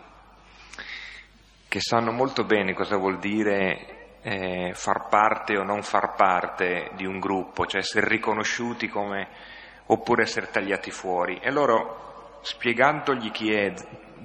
che 1.68 1.80
sanno 1.80 2.12
molto 2.12 2.44
bene 2.44 2.74
cosa 2.74 2.98
vuol 2.98 3.20
dire 3.20 3.99
eh, 4.22 4.72
far 4.74 5.08
parte 5.08 5.58
o 5.58 5.64
non 5.64 5.82
far 5.82 6.16
parte 6.16 6.92
di 6.96 7.06
un 7.06 7.20
gruppo, 7.20 7.66
cioè 7.66 7.82
essere 7.82 8.08
riconosciuti 8.08 8.88
come 8.88 9.28
oppure 9.88 10.24
essere 10.24 10.50
tagliati 10.50 10.92
fuori. 10.92 11.40
E 11.42 11.52
loro, 11.52 12.40
spiegandogli 12.42 13.32
chi 13.32 13.54
è 13.54 13.74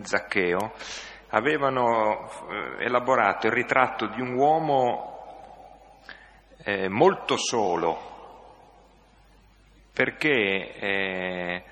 Zaccheo, 0.02 0.72
avevano 1.28 2.30
eh, 2.50 2.84
elaborato 2.84 3.46
il 3.46 3.52
ritratto 3.52 4.06
di 4.06 4.20
un 4.20 4.34
uomo 4.34 5.12
eh, 6.64 6.88
molto 6.88 7.36
solo, 7.36 8.12
perché 9.92 10.74
eh, 10.76 11.64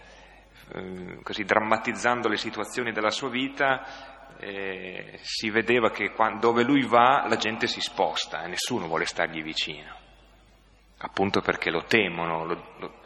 eh 0.75 1.21
così 1.23 1.45
drammatizzando 1.45 2.29
le 2.29 2.37
situazioni 2.37 2.93
della 2.93 3.11
sua 3.11 3.29
vita 3.29 4.12
eh, 4.39 5.19
si 5.23 5.51
vedeva 5.51 5.91
che 5.91 6.13
quando, 6.13 6.49
dove 6.49 6.63
lui 6.63 6.85
va 6.87 7.27
la 7.29 7.37
gente 7.37 7.67
si 7.67 7.81
sposta 7.81 8.45
e 8.45 8.49
nessuno 8.49 8.87
vuole 8.87 9.07
stargli 9.07 9.43
vicino, 9.43 9.95
appunto 10.99 11.41
perché 11.41 11.71
lo 11.71 11.85
temono, 11.85 12.45
lo, 12.45 12.75
lo, 12.79 13.01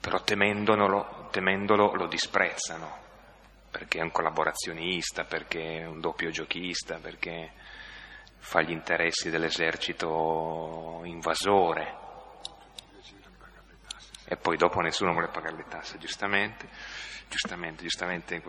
però 0.00 0.22
temendolo, 0.22 1.28
temendolo 1.30 1.94
lo 1.94 2.06
disprezzano, 2.06 2.98
perché 3.70 3.98
è 3.98 4.02
un 4.02 4.10
collaborazionista, 4.10 5.24
perché 5.24 5.80
è 5.80 5.86
un 5.86 6.00
doppio 6.00 6.30
giochista, 6.30 6.96
perché 6.96 7.52
fa 8.38 8.62
gli 8.62 8.70
interessi 8.70 9.30
dell'esercito 9.30 11.02
invasore. 11.04 11.98
E 14.24 14.36
poi 14.36 14.56
dopo 14.56 14.80
nessuno 14.80 15.12
vuole 15.12 15.28
pagare 15.28 15.56
le 15.56 15.66
tasse, 15.68 15.98
giustamente, 15.98 16.68
giustamente, 17.28 17.82
giustamente. 17.82 18.42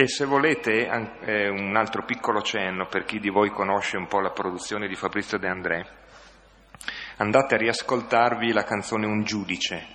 E 0.00 0.08
se 0.08 0.24
volete 0.24 0.88
eh, 1.26 1.50
un 1.50 1.76
altro 1.76 2.06
piccolo 2.06 2.40
cenno 2.40 2.86
per 2.86 3.04
chi 3.04 3.18
di 3.18 3.28
voi 3.28 3.50
conosce 3.50 3.98
un 3.98 4.06
po' 4.06 4.20
la 4.20 4.30
produzione 4.30 4.88
di 4.88 4.94
Fabrizio 4.94 5.36
De 5.36 5.46
André, 5.46 5.86
andate 7.18 7.54
a 7.54 7.58
riascoltarvi 7.58 8.50
la 8.50 8.64
canzone 8.64 9.04
Un 9.04 9.24
giudice 9.24 9.86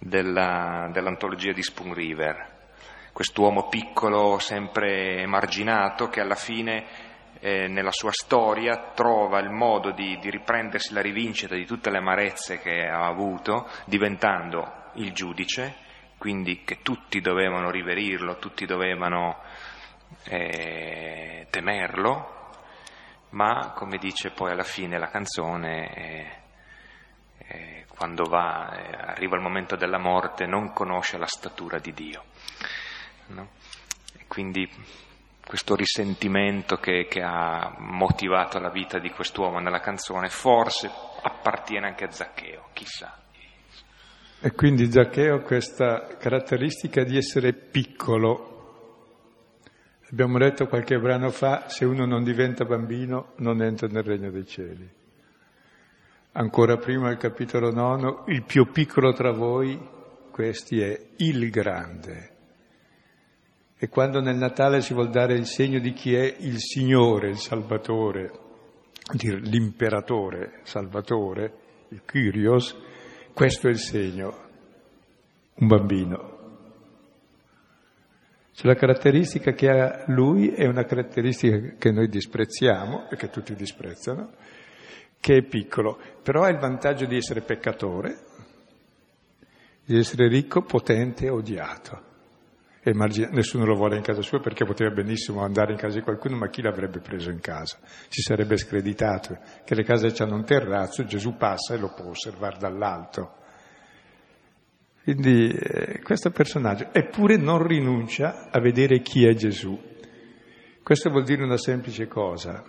della, 0.00 0.88
dell'antologia 0.90 1.52
di 1.52 1.62
Spoon 1.62 1.94
River, 1.94 2.72
quest'uomo 3.12 3.68
piccolo, 3.68 4.40
sempre 4.40 5.20
emarginato, 5.20 6.08
che 6.08 6.20
alla 6.20 6.34
fine 6.34 6.86
eh, 7.38 7.68
nella 7.68 7.92
sua 7.92 8.10
storia 8.10 8.90
trova 8.96 9.38
il 9.38 9.50
modo 9.50 9.92
di, 9.92 10.18
di, 10.18 10.28
riprendersi 10.28 10.92
la 10.92 11.02
rivincita 11.02 11.54
di 11.54 11.66
tutte 11.66 11.88
le 11.88 11.98
amarezze 11.98 12.58
che 12.58 12.84
ha 12.84 13.06
avuto, 13.06 13.68
diventando 13.84 14.90
il 14.94 15.12
giudice, 15.12 15.84
quindi 16.18 16.62
che 16.64 16.82
tutti 16.82 17.20
dovevano 17.20 17.70
riverirlo, 17.70 18.38
tutti 18.38 18.66
dovevano 18.66 19.42
eh, 20.24 21.46
temerlo, 21.50 22.50
ma 23.30 23.72
come 23.74 23.98
dice 23.98 24.30
poi 24.30 24.52
alla 24.52 24.62
fine 24.62 24.98
la 24.98 25.08
canzone, 25.08 25.94
eh, 25.94 26.30
eh 27.48 27.84
quando 27.88 28.24
va, 28.24 28.74
eh, 28.76 29.12
arriva 29.12 29.36
il 29.36 29.42
momento 29.42 29.74
della 29.76 29.98
morte, 29.98 30.46
non 30.46 30.72
conosce 30.72 31.16
la 31.18 31.26
statura 31.26 31.78
di 31.78 31.92
Dio. 31.92 32.24
No? 33.28 33.48
quindi 34.28 34.68
questo 35.46 35.76
risentimento 35.76 36.76
che, 36.76 37.06
che, 37.08 37.22
ha 37.22 37.74
motivato 37.78 38.58
la 38.58 38.70
vita 38.70 38.98
di 38.98 39.10
quest'uomo 39.10 39.60
nella 39.60 39.80
canzone 39.80 40.28
forse 40.28 40.90
appartiene 41.22 41.86
anche 41.86 42.04
a 42.04 42.10
Zaccheo, 42.10 42.68
chissà. 42.72 43.25
E 44.38 44.52
quindi 44.52 44.90
Zaccheo 44.90 45.36
ha 45.36 45.40
questa 45.40 46.16
caratteristica 46.18 47.02
di 47.04 47.16
essere 47.16 47.54
piccolo. 47.54 48.54
Abbiamo 50.10 50.38
detto 50.38 50.66
qualche 50.66 50.98
brano 50.98 51.30
fa, 51.30 51.68
se 51.68 51.84
uno 51.84 52.04
non 52.04 52.22
diventa 52.22 52.64
bambino 52.64 53.32
non 53.36 53.62
entra 53.62 53.88
nel 53.88 54.02
regno 54.02 54.30
dei 54.30 54.46
cieli. 54.46 54.88
Ancora 56.32 56.76
prima 56.76 57.10
il 57.10 57.16
capitolo 57.16 57.72
nono, 57.72 58.24
il 58.28 58.44
più 58.44 58.70
piccolo 58.70 59.12
tra 59.14 59.32
voi, 59.32 59.80
questi 60.30 60.80
è 60.80 61.00
il 61.16 61.48
grande. 61.50 62.34
E 63.78 63.88
quando 63.88 64.20
nel 64.20 64.36
Natale 64.36 64.82
si 64.82 64.92
vuol 64.92 65.08
dare 65.08 65.34
il 65.34 65.46
segno 65.46 65.78
di 65.78 65.94
chi 65.94 66.14
è 66.14 66.36
il 66.40 66.58
Signore, 66.58 67.30
il 67.30 67.38
Salvatore, 67.38 68.30
l'imperatore 69.12 70.60
Salvatore, 70.64 71.52
il 71.88 72.02
Kyrios, 72.04 72.76
questo 73.36 73.66
è 73.66 73.70
il 73.70 73.78
segno, 73.78 74.34
un 75.56 75.66
bambino. 75.66 76.34
Cioè 78.52 78.66
la 78.66 78.74
caratteristica 78.74 79.52
che 79.52 79.68
ha 79.68 80.04
lui 80.06 80.48
è 80.48 80.66
una 80.66 80.84
caratteristica 80.84 81.74
che 81.76 81.90
noi 81.90 82.08
disprezziamo 82.08 83.10
e 83.10 83.16
che 83.16 83.28
tutti 83.28 83.54
disprezzano, 83.54 84.30
che 85.20 85.36
è 85.36 85.42
piccolo, 85.42 86.00
però 86.22 86.44
ha 86.44 86.48
il 86.48 86.56
vantaggio 86.56 87.04
di 87.04 87.14
essere 87.14 87.42
peccatore, 87.42 88.20
di 89.84 89.98
essere 89.98 90.28
ricco, 90.28 90.62
potente 90.62 91.26
e 91.26 91.28
odiato. 91.28 92.15
Nessuno 92.92 93.64
lo 93.64 93.74
vuole 93.74 93.96
in 93.96 94.02
casa 94.02 94.22
sua 94.22 94.38
perché 94.40 94.64
poteva 94.64 94.90
benissimo 94.90 95.42
andare 95.42 95.72
in 95.72 95.78
casa 95.78 95.98
di 95.98 96.04
qualcuno, 96.04 96.36
ma 96.36 96.48
chi 96.48 96.62
l'avrebbe 96.62 97.00
preso 97.00 97.30
in 97.30 97.40
casa? 97.40 97.78
Si 98.08 98.20
sarebbe 98.20 98.56
screditato 98.56 99.38
che 99.64 99.74
le 99.74 99.82
case 99.82 100.12
hanno 100.22 100.36
un 100.36 100.44
terrazzo, 100.44 101.04
Gesù 101.04 101.36
passa 101.36 101.74
e 101.74 101.78
lo 101.78 101.92
può 101.94 102.10
osservare 102.10 102.58
dall'alto. 102.58 103.34
Quindi 105.02 105.50
eh, 105.50 106.00
questo 106.02 106.30
personaggio, 106.30 106.88
eppure 106.92 107.36
non 107.36 107.66
rinuncia 107.66 108.48
a 108.50 108.60
vedere 108.60 109.00
chi 109.00 109.26
è 109.26 109.34
Gesù. 109.34 109.78
Questo 110.82 111.10
vuol 111.10 111.24
dire 111.24 111.42
una 111.42 111.56
semplice 111.56 112.06
cosa, 112.06 112.62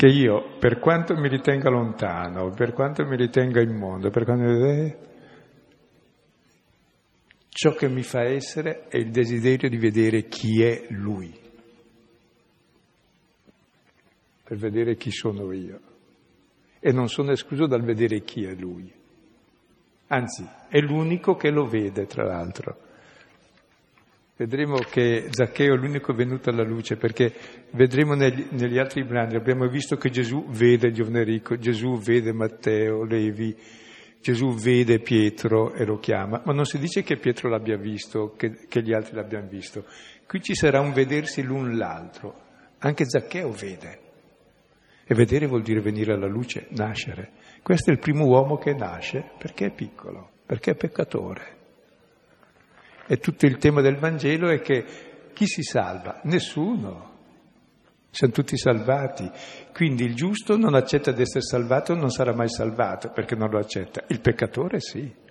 che 0.00 0.06
io, 0.06 0.56
per 0.58 0.78
quanto 0.78 1.14
mi 1.14 1.28
ritenga 1.28 1.68
lontano, 1.68 2.50
per 2.50 2.72
quanto 2.72 3.04
mi 3.04 3.16
ritenga 3.16 3.60
immondo, 3.60 4.10
per 4.10 4.24
quanto 4.24 4.44
mi 4.44 4.58
Ciò 7.52 7.72
che 7.72 7.88
mi 7.88 8.02
fa 8.02 8.22
essere 8.22 8.86
è 8.88 8.96
il 8.96 9.10
desiderio 9.10 9.68
di 9.68 9.76
vedere 9.76 10.28
chi 10.28 10.62
è 10.62 10.86
Lui, 10.90 11.34
per 14.44 14.56
vedere 14.56 14.96
chi 14.96 15.10
sono 15.10 15.52
io. 15.52 15.80
E 16.78 16.92
non 16.92 17.08
sono 17.08 17.32
escluso 17.32 17.66
dal 17.66 17.82
vedere 17.82 18.22
chi 18.22 18.44
è 18.44 18.54
Lui. 18.54 18.90
Anzi, 20.06 20.48
è 20.68 20.78
l'unico 20.78 21.34
che 21.34 21.50
lo 21.50 21.66
vede, 21.66 22.06
tra 22.06 22.24
l'altro. 22.24 22.88
Vedremo 24.36 24.76
che 24.76 25.26
Zaccheo 25.30 25.74
è 25.74 25.76
l'unico 25.76 26.14
venuto 26.14 26.50
alla 26.50 26.64
luce, 26.64 26.96
perché 26.96 27.32
vedremo 27.72 28.14
negli, 28.14 28.46
negli 28.52 28.78
altri 28.78 29.04
brani, 29.04 29.36
abbiamo 29.36 29.68
visto 29.68 29.96
che 29.96 30.08
Gesù 30.08 30.46
vede 30.48 30.86
il 30.86 30.94
giovane 30.94 31.24
ricco, 31.24 31.58
Gesù 31.58 31.98
vede 31.98 32.32
Matteo, 32.32 33.04
Levi, 33.04 33.54
Gesù 34.20 34.52
vede 34.54 35.00
Pietro 35.00 35.72
e 35.72 35.84
lo 35.86 35.98
chiama, 35.98 36.42
ma 36.44 36.52
non 36.52 36.66
si 36.66 36.78
dice 36.78 37.02
che 37.02 37.16
Pietro 37.16 37.48
l'abbia 37.48 37.78
visto, 37.78 38.34
che, 38.36 38.66
che 38.68 38.82
gli 38.82 38.92
altri 38.92 39.14
l'abbiano 39.14 39.48
visto. 39.48 39.86
Qui 40.26 40.42
ci 40.42 40.54
sarà 40.54 40.80
un 40.80 40.92
vedersi 40.92 41.42
l'un 41.42 41.76
l'altro. 41.76 42.48
Anche 42.80 43.08
Zaccheo 43.08 43.50
vede. 43.50 43.98
E 45.06 45.14
vedere 45.14 45.46
vuol 45.46 45.62
dire 45.62 45.80
venire 45.80 46.12
alla 46.12 46.28
luce, 46.28 46.66
nascere. 46.70 47.32
Questo 47.62 47.90
è 47.90 47.94
il 47.94 47.98
primo 47.98 48.26
uomo 48.26 48.58
che 48.58 48.74
nasce 48.74 49.30
perché 49.38 49.66
è 49.66 49.70
piccolo, 49.72 50.30
perché 50.44 50.72
è 50.72 50.76
peccatore. 50.76 51.56
E 53.06 53.16
tutto 53.16 53.46
il 53.46 53.56
tema 53.56 53.80
del 53.80 53.96
Vangelo 53.96 54.50
è 54.50 54.60
che 54.60 54.84
chi 55.32 55.46
si 55.46 55.62
salva? 55.62 56.20
Nessuno. 56.24 57.08
Siamo 58.10 58.32
tutti 58.32 58.58
salvati. 58.58 59.30
Quindi 59.72 60.04
il 60.04 60.14
giusto 60.14 60.56
non 60.56 60.74
accetta 60.74 61.12
di 61.12 61.22
essere 61.22 61.42
salvato, 61.42 61.94
non 61.94 62.10
sarà 62.10 62.34
mai 62.34 62.48
salvato 62.48 63.10
perché 63.10 63.36
non 63.36 63.50
lo 63.50 63.58
accetta. 63.58 64.04
Il 64.08 64.20
peccatore 64.20 64.80
sì. 64.80 65.28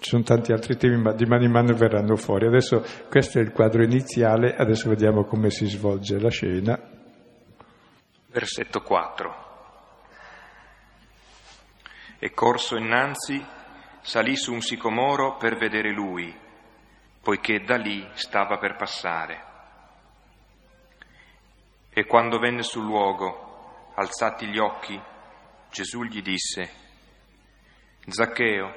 Ci 0.00 0.08
sono 0.08 0.22
tanti 0.22 0.50
altri 0.50 0.76
temi, 0.76 1.00
ma 1.00 1.12
di 1.12 1.26
mano 1.26 1.44
in 1.44 1.50
mano 1.50 1.74
verranno 1.74 2.16
fuori. 2.16 2.46
Adesso 2.46 2.84
questo 3.08 3.38
è 3.38 3.42
il 3.42 3.52
quadro 3.52 3.82
iniziale, 3.82 4.56
adesso 4.56 4.88
vediamo 4.88 5.24
come 5.24 5.50
si 5.50 5.66
svolge 5.66 6.18
la 6.18 6.30
scena. 6.30 6.80
Versetto 8.26 8.80
4. 8.80 9.48
E 12.18 12.30
corso 12.32 12.76
innanzi, 12.76 13.44
salì 14.00 14.36
su 14.36 14.52
un 14.52 14.60
sicomoro 14.60 15.36
per 15.36 15.56
vedere 15.56 15.92
lui 15.92 16.48
poiché 17.30 17.60
da 17.60 17.76
lì 17.76 18.04
stava 18.14 18.58
per 18.58 18.74
passare. 18.74 19.44
E 21.90 22.04
quando 22.04 22.40
venne 22.40 22.64
sul 22.64 22.82
luogo, 22.82 23.92
alzati 23.94 24.46
gli 24.48 24.58
occhi, 24.58 25.00
Gesù 25.70 26.02
gli 26.02 26.22
disse, 26.22 26.68
Zaccheo, 28.04 28.74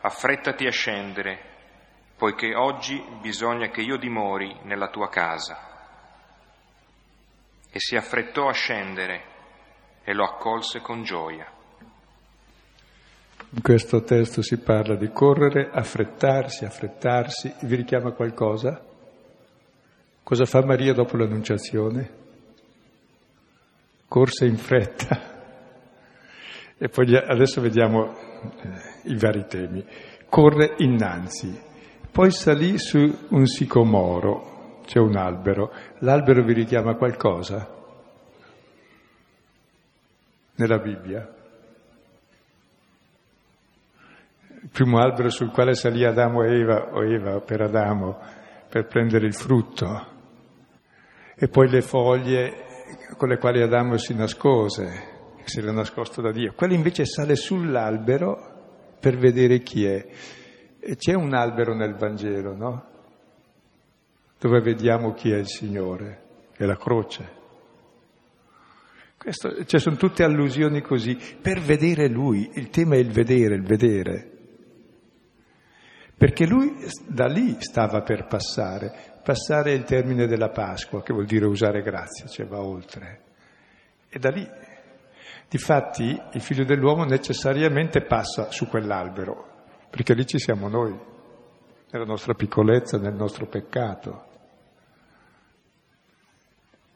affrettati 0.00 0.64
a 0.64 0.70
scendere, 0.70 2.14
poiché 2.16 2.54
oggi 2.54 2.98
bisogna 3.20 3.68
che 3.68 3.82
io 3.82 3.98
dimori 3.98 4.58
nella 4.62 4.88
tua 4.88 5.10
casa. 5.10 5.58
E 7.70 7.78
si 7.78 7.96
affrettò 7.96 8.48
a 8.48 8.54
scendere 8.54 9.24
e 10.04 10.14
lo 10.14 10.24
accolse 10.24 10.80
con 10.80 11.02
gioia. 11.02 11.59
In 13.52 13.62
questo 13.62 14.02
testo 14.02 14.42
si 14.42 14.58
parla 14.58 14.94
di 14.94 15.10
correre, 15.10 15.70
affrettarsi, 15.72 16.64
affrettarsi. 16.64 17.52
Vi 17.62 17.74
richiama 17.74 18.12
qualcosa? 18.12 18.80
Cosa 20.22 20.44
fa 20.44 20.64
Maria 20.64 20.92
dopo 20.92 21.16
l'annunciazione? 21.16 22.18
Corse 24.06 24.46
in 24.46 24.56
fretta. 24.56 25.38
E 26.78 26.88
poi 26.88 27.16
adesso 27.16 27.60
vediamo 27.60 28.14
eh, 28.14 29.10
i 29.10 29.16
vari 29.18 29.44
temi. 29.48 29.84
Corre 30.28 30.74
innanzi, 30.78 31.60
poi 32.10 32.30
salì 32.30 32.78
su 32.78 33.26
un 33.30 33.46
sicomoro, 33.46 34.78
c'è 34.86 35.00
un 35.00 35.16
albero. 35.16 35.72
L'albero 35.98 36.44
vi 36.44 36.52
richiama 36.52 36.94
qualcosa? 36.94 37.68
Nella 40.54 40.78
Bibbia? 40.78 41.38
Il 44.62 44.68
primo 44.70 44.98
albero 44.98 45.30
sul 45.30 45.50
quale 45.50 45.74
salì 45.74 46.04
Adamo 46.04 46.42
e 46.42 46.60
Eva, 46.60 46.90
o 46.92 47.02
Eva 47.02 47.40
per 47.40 47.62
Adamo, 47.62 48.18
per 48.68 48.86
prendere 48.86 49.26
il 49.26 49.34
frutto, 49.34 50.06
e 51.34 51.48
poi 51.48 51.70
le 51.70 51.80
foglie 51.80 52.68
con 53.16 53.28
le 53.28 53.38
quali 53.38 53.62
Adamo 53.62 53.96
si 53.96 54.14
nascose, 54.14 55.38
si 55.44 55.60
era 55.60 55.72
nascosto 55.72 56.20
da 56.20 56.30
Dio. 56.30 56.52
Quello 56.54 56.74
invece 56.74 57.06
sale 57.06 57.36
sull'albero 57.36 58.96
per 59.00 59.16
vedere 59.16 59.60
chi 59.60 59.86
è. 59.86 60.06
E 60.78 60.96
c'è 60.96 61.14
un 61.14 61.32
albero 61.32 61.74
nel 61.74 61.94
Vangelo, 61.94 62.54
no? 62.54 62.84
Dove 64.38 64.60
vediamo 64.60 65.12
chi 65.14 65.30
è 65.30 65.36
il 65.36 65.48
Signore, 65.48 66.22
è 66.56 66.64
la 66.64 66.76
croce. 66.76 67.38
Questo, 69.16 69.64
cioè 69.64 69.80
sono 69.80 69.96
tutte 69.96 70.22
allusioni 70.22 70.82
così, 70.82 71.18
per 71.40 71.60
vedere 71.60 72.08
Lui, 72.08 72.50
il 72.54 72.68
tema 72.68 72.94
è 72.94 72.98
il 72.98 73.10
vedere, 73.10 73.54
il 73.54 73.64
vedere 73.64 74.39
perché 76.20 76.44
lui 76.44 76.76
da 77.06 77.24
lì 77.28 77.56
stava 77.60 78.02
per 78.02 78.26
passare. 78.26 79.20
Passare 79.24 79.72
il 79.72 79.84
termine 79.84 80.26
della 80.26 80.50
Pasqua, 80.50 81.02
che 81.02 81.14
vuol 81.14 81.24
dire 81.24 81.46
usare 81.46 81.80
grazia, 81.80 82.26
cioè 82.26 82.44
va 82.44 82.60
oltre. 82.60 83.20
E 84.06 84.18
da 84.18 84.28
lì, 84.28 84.46
difatti, 85.48 86.20
il 86.32 86.40
figlio 86.42 86.64
dell'uomo 86.64 87.04
necessariamente 87.04 88.02
passa 88.02 88.50
su 88.50 88.68
quell'albero, 88.68 89.62
perché 89.88 90.12
lì 90.12 90.26
ci 90.26 90.38
siamo 90.38 90.68
noi, 90.68 90.94
nella 91.90 92.04
nostra 92.04 92.34
piccolezza, 92.34 92.98
nel 92.98 93.14
nostro 93.14 93.46
peccato. 93.46 94.24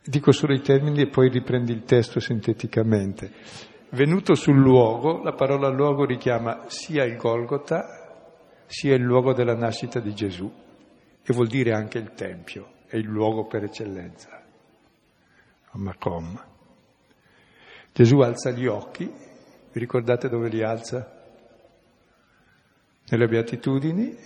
Dico 0.04 0.32
solo 0.32 0.52
i 0.52 0.60
termini 0.60 1.00
e 1.00 1.08
poi 1.08 1.30
riprendi 1.30 1.72
il 1.72 1.84
testo 1.84 2.20
sinteticamente. 2.20 3.32
Venuto 3.88 4.34
sul 4.34 4.58
luogo, 4.58 5.22
la 5.22 5.32
parola 5.32 5.70
luogo 5.70 6.04
richiama 6.04 6.64
sia 6.66 7.04
il 7.04 7.16
Golgota 7.16 8.02
sia 8.74 8.96
il 8.96 9.02
luogo 9.02 9.32
della 9.32 9.54
nascita 9.54 10.00
di 10.00 10.12
Gesù 10.12 10.52
e 11.22 11.32
vuol 11.32 11.46
dire 11.46 11.72
anche 11.72 11.98
il 11.98 12.12
Tempio, 12.12 12.72
è 12.88 12.96
il 12.96 13.06
luogo 13.06 13.46
per 13.46 13.62
eccellenza. 13.62 14.42
Makom. 15.74 16.44
Gesù 17.92 18.18
alza 18.18 18.50
gli 18.50 18.66
occhi, 18.66 19.04
vi 19.04 19.78
ricordate 19.78 20.28
dove 20.28 20.48
li 20.48 20.64
alza? 20.64 21.08
Nelle 23.10 23.28
beatitudini 23.28 24.16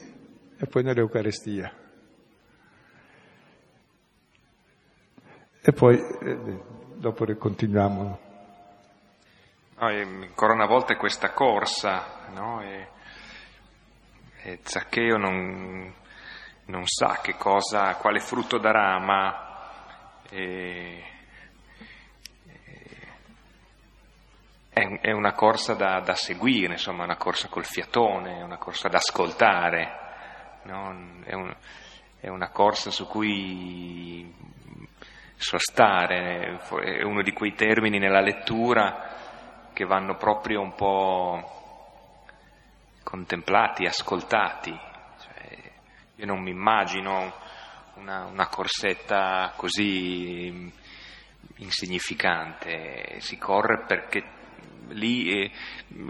e 0.57 0.67
poi 0.67 0.83
nell'Eucarestia. 0.83 1.71
E 5.61 5.73
poi 5.73 5.99
eh, 5.99 6.63
dopo 6.95 7.27
continuiamo. 7.37 8.19
No, 9.79 9.87
ancora 9.87 10.55
una 10.55 10.67
volta 10.67 10.97
questa 10.97 11.33
corsa, 11.33 12.31
no? 12.33 12.63
E 12.63 12.97
Zaccheo 14.63 15.17
non, 15.17 15.95
non 16.67 16.83
sa 16.87 17.21
cosa, 17.37 17.95
quale 17.97 18.21
frutto 18.21 18.59
darà, 18.59 18.99
ma 18.99 19.49
eh, 20.31 21.03
è, 25.01 25.11
una 25.13 25.33
corsa 25.33 25.75
da, 25.75 26.01
da, 26.01 26.15
seguire, 26.15 26.75
insomma, 26.75 27.05
una 27.05 27.17
corsa 27.17 27.49
col 27.49 27.65
fiatone, 27.65 28.43
una 28.43 28.59
corsa 28.59 28.89
da 28.89 28.99
ascoltare, 28.99 30.61
no? 30.65 31.23
è, 31.25 31.35
un, 31.35 31.55
è, 32.21 32.29
una 32.29 32.51
corsa 32.51 32.91
su 32.91 33.07
cui 33.07 34.33
sostare, 35.35 36.61
è 36.83 37.03
uno 37.03 37.23
di 37.23 37.33
quei 37.33 37.55
termini 37.55 37.99
nella 37.99 38.21
lettura 38.21 39.17
che 39.73 39.85
vanno 39.85 40.17
proprio 40.17 40.61
un 40.61 40.75
po' 40.75 41.68
contemplati, 43.09 43.87
ascoltati. 43.87 44.71
Cioè, 44.71 45.73
io 46.17 46.27
non 46.27 46.43
mi 46.43 46.51
immagino 46.51 47.33
una, 47.95 48.27
una 48.27 48.49
corsetta 48.49 49.55
così 49.57 50.71
insignificante, 51.57 53.19
si 53.21 53.39
corre 53.39 53.85
perché 53.87 54.37
lì 54.89 55.31
eh, 55.31 55.51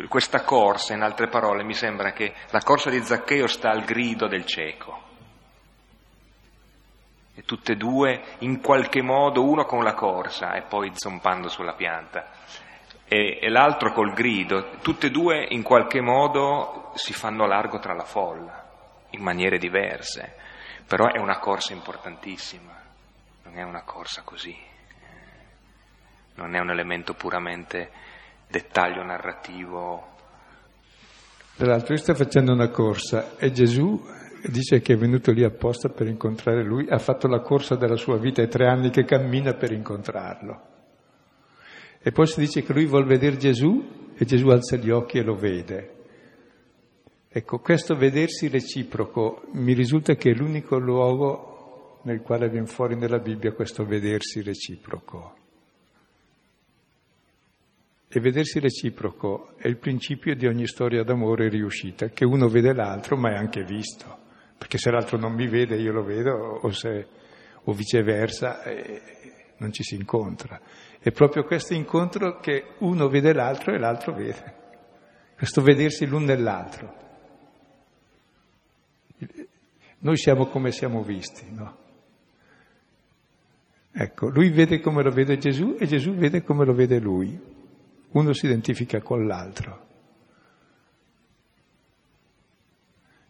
questa 0.08 0.42
corsa, 0.42 0.94
in 0.94 1.02
altre 1.02 1.28
parole, 1.28 1.62
mi 1.62 1.74
sembra 1.74 2.10
che 2.10 2.34
la 2.50 2.62
corsa 2.64 2.90
di 2.90 3.00
Zaccheo 3.00 3.46
sta 3.46 3.70
al 3.70 3.84
grido 3.84 4.26
del 4.26 4.44
cieco. 4.44 5.06
E 7.32 7.42
tutte 7.44 7.74
e 7.74 7.76
due, 7.76 8.24
in 8.40 8.60
qualche 8.60 9.02
modo, 9.02 9.48
uno 9.48 9.64
con 9.64 9.84
la 9.84 9.94
corsa 9.94 10.54
e 10.54 10.62
poi 10.62 10.90
zompando 10.94 11.48
sulla 11.48 11.74
pianta, 11.74 12.28
e, 13.08 13.38
e 13.40 13.48
l'altro 13.48 13.92
col 13.92 14.12
grido, 14.12 14.76
tutte 14.82 15.06
e 15.06 15.10
due 15.10 15.46
in 15.48 15.62
qualche 15.62 16.00
modo 16.00 16.92
si 16.94 17.12
fanno 17.12 17.46
largo 17.46 17.78
tra 17.78 17.94
la 17.94 18.04
folla, 18.04 18.66
in 19.10 19.22
maniere 19.22 19.58
diverse, 19.58 20.34
però 20.86 21.10
è 21.10 21.18
una 21.18 21.38
corsa 21.38 21.72
importantissima, 21.72 22.72
non 23.44 23.58
è 23.58 23.62
una 23.62 23.82
corsa 23.82 24.22
così, 24.22 24.56
non 26.34 26.54
è 26.54 26.58
un 26.60 26.70
elemento 26.70 27.14
puramente 27.14 27.90
dettaglio 28.46 29.02
narrativo. 29.02 30.16
Tra 31.56 31.66
l'altro 31.66 31.94
io 31.94 32.00
sto 32.00 32.14
facendo 32.14 32.52
una 32.52 32.68
corsa 32.68 33.36
e 33.38 33.50
Gesù 33.50 34.00
dice 34.46 34.80
che 34.80 34.92
è 34.92 34.96
venuto 34.96 35.32
lì 35.32 35.42
apposta 35.42 35.88
per 35.88 36.06
incontrare 36.06 36.62
lui, 36.62 36.86
ha 36.88 36.98
fatto 36.98 37.26
la 37.26 37.40
corsa 37.40 37.74
della 37.74 37.96
sua 37.96 38.18
vita, 38.18 38.42
è 38.42 38.48
tre 38.48 38.66
anni 38.66 38.90
che 38.90 39.04
cammina 39.04 39.54
per 39.54 39.72
incontrarlo. 39.72 40.67
E 42.00 42.12
poi 42.12 42.26
si 42.26 42.40
dice 42.40 42.62
che 42.62 42.72
lui 42.72 42.86
vuole 42.86 43.06
vedere 43.06 43.36
Gesù 43.36 44.12
e 44.16 44.24
Gesù 44.24 44.48
alza 44.48 44.76
gli 44.76 44.90
occhi 44.90 45.18
e 45.18 45.22
lo 45.22 45.34
vede. 45.34 45.96
Ecco, 47.28 47.58
questo 47.58 47.94
vedersi 47.94 48.48
reciproco 48.48 49.42
mi 49.52 49.74
risulta 49.74 50.14
che 50.14 50.30
è 50.30 50.34
l'unico 50.34 50.78
luogo 50.78 52.00
nel 52.02 52.22
quale 52.22 52.48
viene 52.48 52.66
fuori 52.66 52.96
nella 52.96 53.18
Bibbia 53.18 53.52
questo 53.52 53.84
vedersi 53.84 54.40
reciproco. 54.42 55.36
E 58.08 58.20
vedersi 58.20 58.58
reciproco 58.58 59.54
è 59.58 59.68
il 59.68 59.76
principio 59.76 60.34
di 60.34 60.46
ogni 60.46 60.66
storia 60.66 61.04
d'amore 61.04 61.50
riuscita, 61.50 62.08
che 62.08 62.24
uno 62.24 62.48
vede 62.48 62.72
l'altro 62.72 63.16
ma 63.16 63.32
è 63.32 63.36
anche 63.36 63.62
visto, 63.64 64.16
perché 64.56 64.78
se 64.78 64.90
l'altro 64.90 65.18
non 65.18 65.34
mi 65.34 65.46
vede 65.46 65.76
io 65.76 65.92
lo 65.92 66.02
vedo 66.02 66.32
o, 66.62 66.70
se, 66.70 67.06
o 67.62 67.72
viceversa 67.72 68.62
eh, 68.62 69.02
non 69.58 69.72
ci 69.72 69.82
si 69.82 69.94
incontra. 69.96 70.58
È 71.00 71.12
proprio 71.12 71.44
questo 71.44 71.74
incontro 71.74 72.40
che 72.40 72.74
uno 72.78 73.08
vede 73.08 73.32
l'altro 73.32 73.72
e 73.72 73.78
l'altro 73.78 74.12
vede, 74.12 74.54
questo 75.36 75.62
vedersi 75.62 76.06
l'un 76.06 76.24
nell'altro. 76.24 77.06
Noi 80.00 80.16
siamo 80.16 80.46
come 80.46 80.70
siamo 80.70 81.02
visti, 81.02 81.52
no? 81.52 81.86
Ecco, 83.92 84.28
lui 84.28 84.50
vede 84.50 84.80
come 84.80 85.02
lo 85.02 85.10
vede 85.10 85.38
Gesù 85.38 85.76
e 85.78 85.86
Gesù 85.86 86.14
vede 86.14 86.44
come 86.44 86.64
lo 86.64 86.72
vede 86.72 87.00
lui. 87.00 87.36
Uno 88.10 88.32
si 88.32 88.46
identifica 88.46 89.00
con 89.00 89.26
l'altro. 89.26 89.86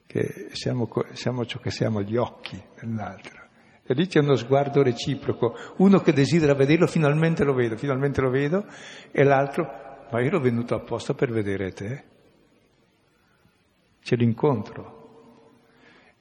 Che 0.07 0.49
siamo, 0.53 0.89
siamo 1.13 1.47
ciò 1.47 1.59
che 1.59 1.71
siamo 1.71 2.03
gli 2.03 2.17
occhi 2.17 2.63
dell'altro. 2.79 3.48
E 3.91 3.95
lì 3.95 4.07
c'è 4.07 4.21
uno 4.21 4.35
sguardo 4.35 4.83
reciproco, 4.83 5.57
uno 5.79 6.01
che 6.01 6.13
desidera 6.13 6.53
vederlo, 6.53 6.87
finalmente 6.87 7.43
lo 7.43 7.55
vedo, 7.55 7.75
finalmente 7.79 8.21
lo 8.21 8.29
vedo, 8.29 8.67
e 9.11 9.25
l'altro, 9.25 9.65
ma 10.11 10.21
io 10.21 10.27
ero 10.27 10.41
venuto 10.41 10.75
apposta 10.75 11.15
per 11.15 11.31
vedere 11.31 11.73
te. 11.73 12.05
C'è 14.03 14.15
l'incontro, 14.17 15.55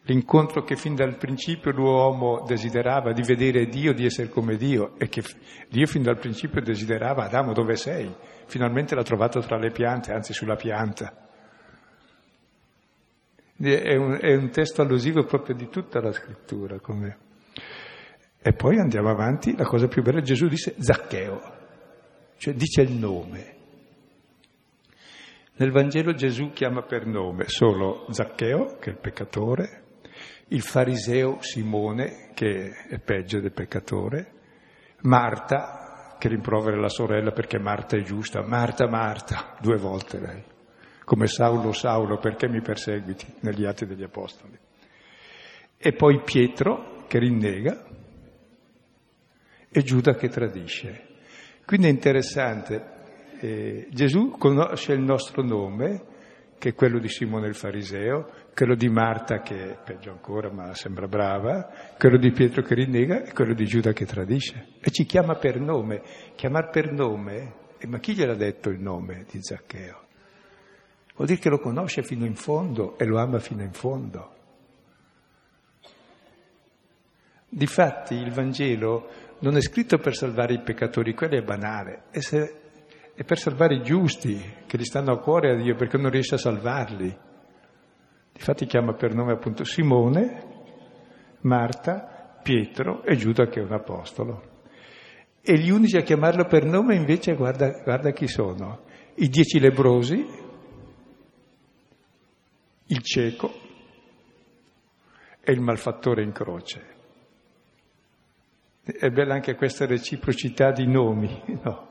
l'incontro 0.03 0.63
che 0.63 0.77
fin 0.77 0.95
dal 0.95 1.17
principio 1.17 1.71
l'uomo 1.71 2.45
desiderava 2.47 3.11
di 3.11 3.23
vedere 3.23 3.65
Dio, 3.65 3.93
di 3.93 4.05
essere 4.05 4.29
come 4.29 4.55
Dio, 4.55 4.97
e 4.97 5.09
che 5.09 5.21
Dio 5.67 5.87
fin 5.87 6.03
dal 6.03 6.19
principio 6.19 6.61
desiderava, 6.61 7.25
Adamo 7.25 7.51
dove 7.51 7.75
sei? 7.75 8.09
Finalmente 8.45 8.95
l'ha 8.95 9.03
trovato 9.03 9.41
tra 9.41 9.57
le 9.57 9.71
piante, 9.71 10.13
anzi 10.13 10.31
sulla 10.31 10.55
pianta. 10.55 11.13
È 13.57 13.95
un, 13.95 14.17
è 14.21 14.33
un 14.35 14.49
testo 14.51 14.81
allusivo 14.83 15.25
proprio 15.25 15.53
di 15.53 15.67
tutta 15.67 15.99
la 15.99 16.13
scrittura, 16.13 16.79
come 16.79 17.25
e 18.47 18.53
poi 18.53 18.79
andiamo 18.79 19.09
avanti, 19.09 19.57
la 19.57 19.65
cosa 19.65 19.89
più 19.89 20.01
bella, 20.01 20.21
Gesù 20.21 20.47
dice 20.47 20.73
Zaccheo, 20.77 21.41
cioè 22.37 22.53
dice 22.53 22.81
il 22.81 22.93
nome. 22.93 23.55
Nel 25.57 25.71
Vangelo 25.71 26.13
Gesù 26.13 26.51
chiama 26.51 26.83
per 26.83 27.05
nome 27.05 27.49
solo 27.49 28.05
Zaccheo, 28.09 28.77
che 28.79 28.91
è 28.91 28.93
il 28.93 28.99
peccatore, 28.99 29.83
il 30.47 30.61
fariseo 30.61 31.39
Simone, 31.41 32.29
che 32.33 32.71
è 32.87 32.99
peggio 32.99 33.41
del 33.41 33.51
peccatore, 33.51 34.31
Marta, 35.01 36.15
che 36.17 36.29
rimprovera 36.29 36.79
la 36.79 36.87
sorella 36.87 37.31
perché 37.31 37.59
Marta 37.59 37.97
è 37.97 38.01
giusta, 38.01 38.43
Marta, 38.43 38.87
Marta, 38.87 39.57
due 39.59 39.75
volte 39.75 40.21
lei, 40.21 40.43
come 41.03 41.27
Saulo, 41.27 41.73
Saulo, 41.73 42.17
perché 42.17 42.47
mi 42.47 42.61
perseguiti 42.61 43.25
negli 43.41 43.65
atti 43.65 43.85
degli 43.85 44.03
Apostoli. 44.03 44.57
E 45.75 45.91
poi 45.91 46.21
Pietro, 46.23 47.03
che 47.07 47.19
rinnega, 47.19 47.95
e 49.77 49.83
Giuda 49.83 50.15
che 50.15 50.27
tradisce. 50.27 51.05
Quindi 51.63 51.85
è 51.85 51.91
interessante, 51.91 52.83
eh, 53.39 53.87
Gesù 53.91 54.31
conosce 54.31 54.93
il 54.93 55.01
nostro 55.01 55.43
nome, 55.43 56.15
che 56.57 56.69
è 56.69 56.73
quello 56.73 56.97
di 56.97 57.07
Simone 57.07 57.47
il 57.47 57.53
Fariseo, 57.53 58.27
quello 58.55 58.73
di 58.73 58.89
Marta 58.89 59.41
che 59.41 59.73
è 59.73 59.77
peggio 59.77 60.09
ancora 60.09 60.51
ma 60.51 60.73
sembra 60.73 61.07
brava, 61.07 61.69
quello 61.95 62.17
di 62.17 62.31
Pietro 62.31 62.63
che 62.63 62.73
rinnega 62.73 63.21
e 63.21 63.33
quello 63.33 63.53
di 63.53 63.65
Giuda 63.65 63.93
che 63.93 64.07
tradisce. 64.07 64.69
E 64.81 64.89
ci 64.89 65.05
chiama 65.05 65.35
per 65.35 65.59
nome. 65.59 66.01
Chiamar 66.33 66.71
per 66.71 66.91
nome, 66.91 67.53
eh, 67.77 67.85
ma 67.85 67.99
chi 67.99 68.15
gliel'ha 68.15 68.33
detto 68.33 68.69
il 68.69 68.79
nome 68.79 69.25
di 69.29 69.37
Zaccheo? 69.39 70.05
Vuol 71.15 71.27
dire 71.27 71.39
che 71.39 71.49
lo 71.49 71.59
conosce 71.59 72.01
fino 72.01 72.25
in 72.25 72.35
fondo 72.35 72.97
e 72.97 73.05
lo 73.05 73.19
ama 73.19 73.37
fino 73.37 73.61
in 73.61 73.73
fondo. 73.73 74.33
Difatti 77.49 78.15
il 78.15 78.31
Vangelo 78.31 79.26
non 79.39 79.55
è 79.55 79.61
scritto 79.61 79.97
per 79.97 80.15
salvare 80.15 80.53
i 80.53 80.61
peccatori, 80.61 81.13
quello 81.13 81.37
è 81.37 81.43
banale, 81.43 82.03
è, 82.09 82.19
se, 82.19 82.59
è 83.13 83.23
per 83.23 83.37
salvare 83.37 83.75
i 83.75 83.83
giusti 83.83 84.39
che 84.65 84.77
gli 84.77 84.83
stanno 84.83 85.11
a 85.11 85.19
cuore 85.19 85.51
a 85.51 85.55
Dio 85.55 85.75
perché 85.75 85.97
non 85.97 86.09
riesce 86.09 86.35
a 86.35 86.39
salvarli. 86.39 87.17
Infatti 88.33 88.65
chiama 88.65 88.93
per 88.93 89.13
nome 89.13 89.33
appunto 89.33 89.63
Simone, 89.63 90.43
Marta, 91.41 92.39
Pietro 92.41 93.03
e 93.03 93.15
Giuda 93.15 93.47
che 93.47 93.59
è 93.59 93.63
un 93.63 93.73
apostolo. 93.73 94.55
E 95.41 95.57
gli 95.57 95.69
unici 95.69 95.97
a 95.97 96.01
chiamarlo 96.01 96.45
per 96.45 96.65
nome 96.65 96.95
invece 96.95 97.35
guarda, 97.35 97.81
guarda 97.83 98.11
chi 98.11 98.27
sono, 98.27 98.85
i 99.15 99.29
dieci 99.29 99.59
lebrosi, 99.59 100.25
il 102.87 103.01
cieco 103.01 103.51
e 105.39 105.51
il 105.51 105.61
malfattore 105.61 106.23
in 106.23 106.31
croce. 106.31 106.96
È 108.87 109.09
bella 109.09 109.33
anche 109.33 109.55
questa 109.55 109.85
reciprocità 109.85 110.71
di 110.71 110.87
nomi, 110.87 111.43
no? 111.61 111.85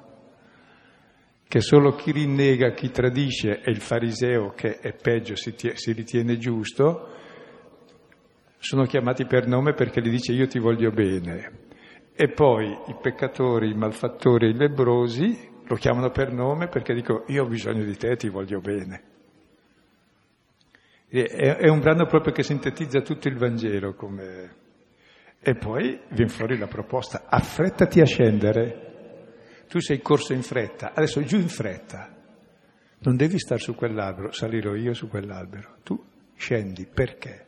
Che 1.49 1.61
solo 1.61 1.95
chi 1.95 2.11
rinnega, 2.11 2.73
chi 2.73 2.91
tradisce 2.91 3.61
e 3.61 3.71
il 3.71 3.81
fariseo, 3.81 4.53
che 4.55 4.79
è 4.79 4.95
peggio, 4.95 5.37
si, 5.37 5.55
tie, 5.55 5.77
si 5.77 5.93
ritiene 5.93 6.39
giusto, 6.39 7.11
sono 8.59 8.85
chiamati 8.85 9.27
per 9.27 9.47
nome 9.47 9.75
perché 9.75 10.01
gli 10.01 10.11
dice 10.11 10.33
io 10.33 10.47
ti 10.47 10.59
voglio 10.59 10.91
bene. 10.91 11.65
E 12.15 12.31
poi 12.31 12.67
i 12.67 12.97
peccatori, 13.01 13.71
i 13.71 13.75
malfattori, 13.75 14.49
i 14.49 14.55
lebrosi 14.55 15.55
lo 15.69 15.77
chiamano 15.77 16.11
per 16.11 16.33
nome 16.33 16.69
perché 16.69 16.95
dico 16.95 17.25
io 17.29 17.45
ho 17.45 17.47
bisogno 17.47 17.85
di 17.85 17.97
te, 17.97 18.17
ti 18.17 18.29
voglio 18.29 18.61
bene. 18.61 19.03
È, 21.09 21.69
un 21.69 21.79
brano 21.79 22.07
proprio 22.07 22.33
che 22.33 22.43
sintetizza 22.43 23.01
tutto 23.01 23.29
il 23.29 23.37
Vangelo 23.37 23.95
come, 23.95 24.55
e 25.41 25.55
poi 25.55 26.01
viene 26.09 26.31
fuori 26.31 26.59
la 26.59 26.67
proposta, 26.67 27.25
affrettati 27.29 28.01
a 28.01 28.05
scendere. 28.05 29.65
Tu 29.69 29.81
sei 29.81 30.01
corso 30.01 30.33
in 30.33 30.43
fretta, 30.43 30.93
adesso 30.93 31.23
giù 31.23 31.37
in 31.37 31.49
fretta. 31.49 32.15
Non 32.99 33.17
devi 33.17 33.39
stare 33.39 33.61
su 33.61 33.75
quell'albero, 33.75 34.33
salirò 34.33 34.75
io 34.75 34.95
su 34.95 35.09
quell'albero. 35.09 35.77
Tu 35.83 36.03
scendi, 36.35 36.87
perché? 36.87 37.47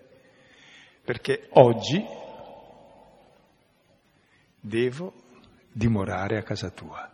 Perché 1.04 1.48
oggi 1.52 2.04
devo 4.60 5.14
dimorare 5.72 6.36
a 6.38 6.42
casa 6.42 6.70
tua. 6.70 7.10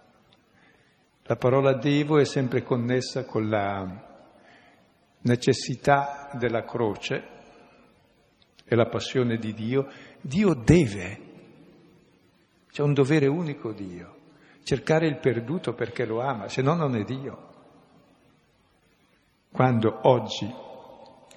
La 1.22 1.36
parola 1.36 1.74
devo 1.74 2.18
è 2.18 2.24
sempre 2.24 2.62
connessa 2.62 3.24
con 3.24 3.48
la 3.48 4.12
necessità 5.20 6.30
della 6.34 6.64
croce 6.64 7.28
e 8.64 8.74
la 8.74 8.86
passione 8.86 9.36
di 9.36 9.52
Dio 9.54 9.88
Dio 10.24 10.54
deve, 10.54 11.20
c'è 12.70 12.82
un 12.82 12.94
dovere 12.94 13.26
unico 13.26 13.72
Dio, 13.72 14.16
cercare 14.62 15.06
il 15.06 15.18
perduto 15.18 15.74
perché 15.74 16.06
lo 16.06 16.20
ama, 16.20 16.48
se 16.48 16.62
no 16.62 16.74
non 16.74 16.96
è 16.96 17.04
Dio. 17.04 17.52
Quando 19.52 20.00
oggi, 20.04 20.52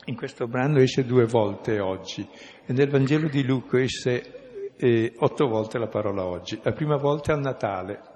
in 0.06 0.16
questo 0.16 0.48
brano 0.48 0.80
esce 0.80 1.06
due 1.06 1.26
volte 1.26 1.80
oggi, 1.80 2.28
e 2.66 2.74
nel 2.74 2.90
Vangelo 2.90 3.28
di 3.28 3.44
Luca 3.44 3.80
esce 3.80 4.74
eh, 4.78 5.14
otto 5.18 5.48
volte 5.48 5.78
la 5.78 5.88
parola 5.88 6.26
oggi. 6.26 6.60
La 6.64 6.72
prima 6.72 6.96
volta 6.96 7.34
è 7.34 7.36
a 7.36 7.40
Natale, 7.40 8.16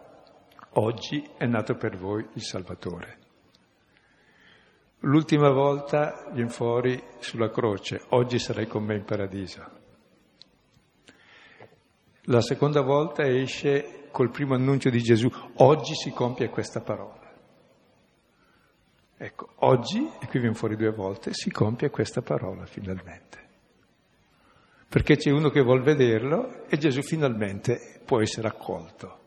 Oggi 0.76 1.30
è 1.38 1.46
nato 1.48 1.76
per 1.76 1.98
voi 1.98 2.26
il 2.36 2.42
Salvatore. 2.42 3.18
L'ultima 5.00 5.50
volta 5.50 6.30
viene 6.32 6.50
fuori 6.50 7.04
sulla 7.20 7.50
croce, 7.50 8.02
oggi 8.12 8.40
sarai 8.40 8.68
con 8.68 8.86
me 8.86 8.96
in 8.96 9.04
paradiso. 9.04 9.81
La 12.26 12.42
seconda 12.42 12.82
volta 12.82 13.24
esce 13.24 14.08
col 14.12 14.30
primo 14.30 14.54
annuncio 14.54 14.92
di 14.92 15.02
Gesù, 15.02 15.28
oggi 15.56 15.96
si 15.96 16.12
compie 16.12 16.50
questa 16.50 16.82
parola. 16.82 17.20
Ecco, 19.18 19.50
oggi, 19.58 20.08
e 20.20 20.28
qui 20.28 20.40
viene 20.40 20.54
fuori 20.56 20.76
due 20.76 20.92
volte, 20.92 21.34
si 21.34 21.50
compie 21.50 21.90
questa 21.90 22.22
parola 22.22 22.66
finalmente. 22.66 23.50
Perché 24.88 25.16
c'è 25.16 25.32
uno 25.32 25.50
che 25.50 25.62
vuol 25.62 25.82
vederlo 25.82 26.66
e 26.68 26.78
Gesù 26.78 27.02
finalmente 27.02 28.02
può 28.06 28.22
essere 28.22 28.48
accolto. 28.48 29.20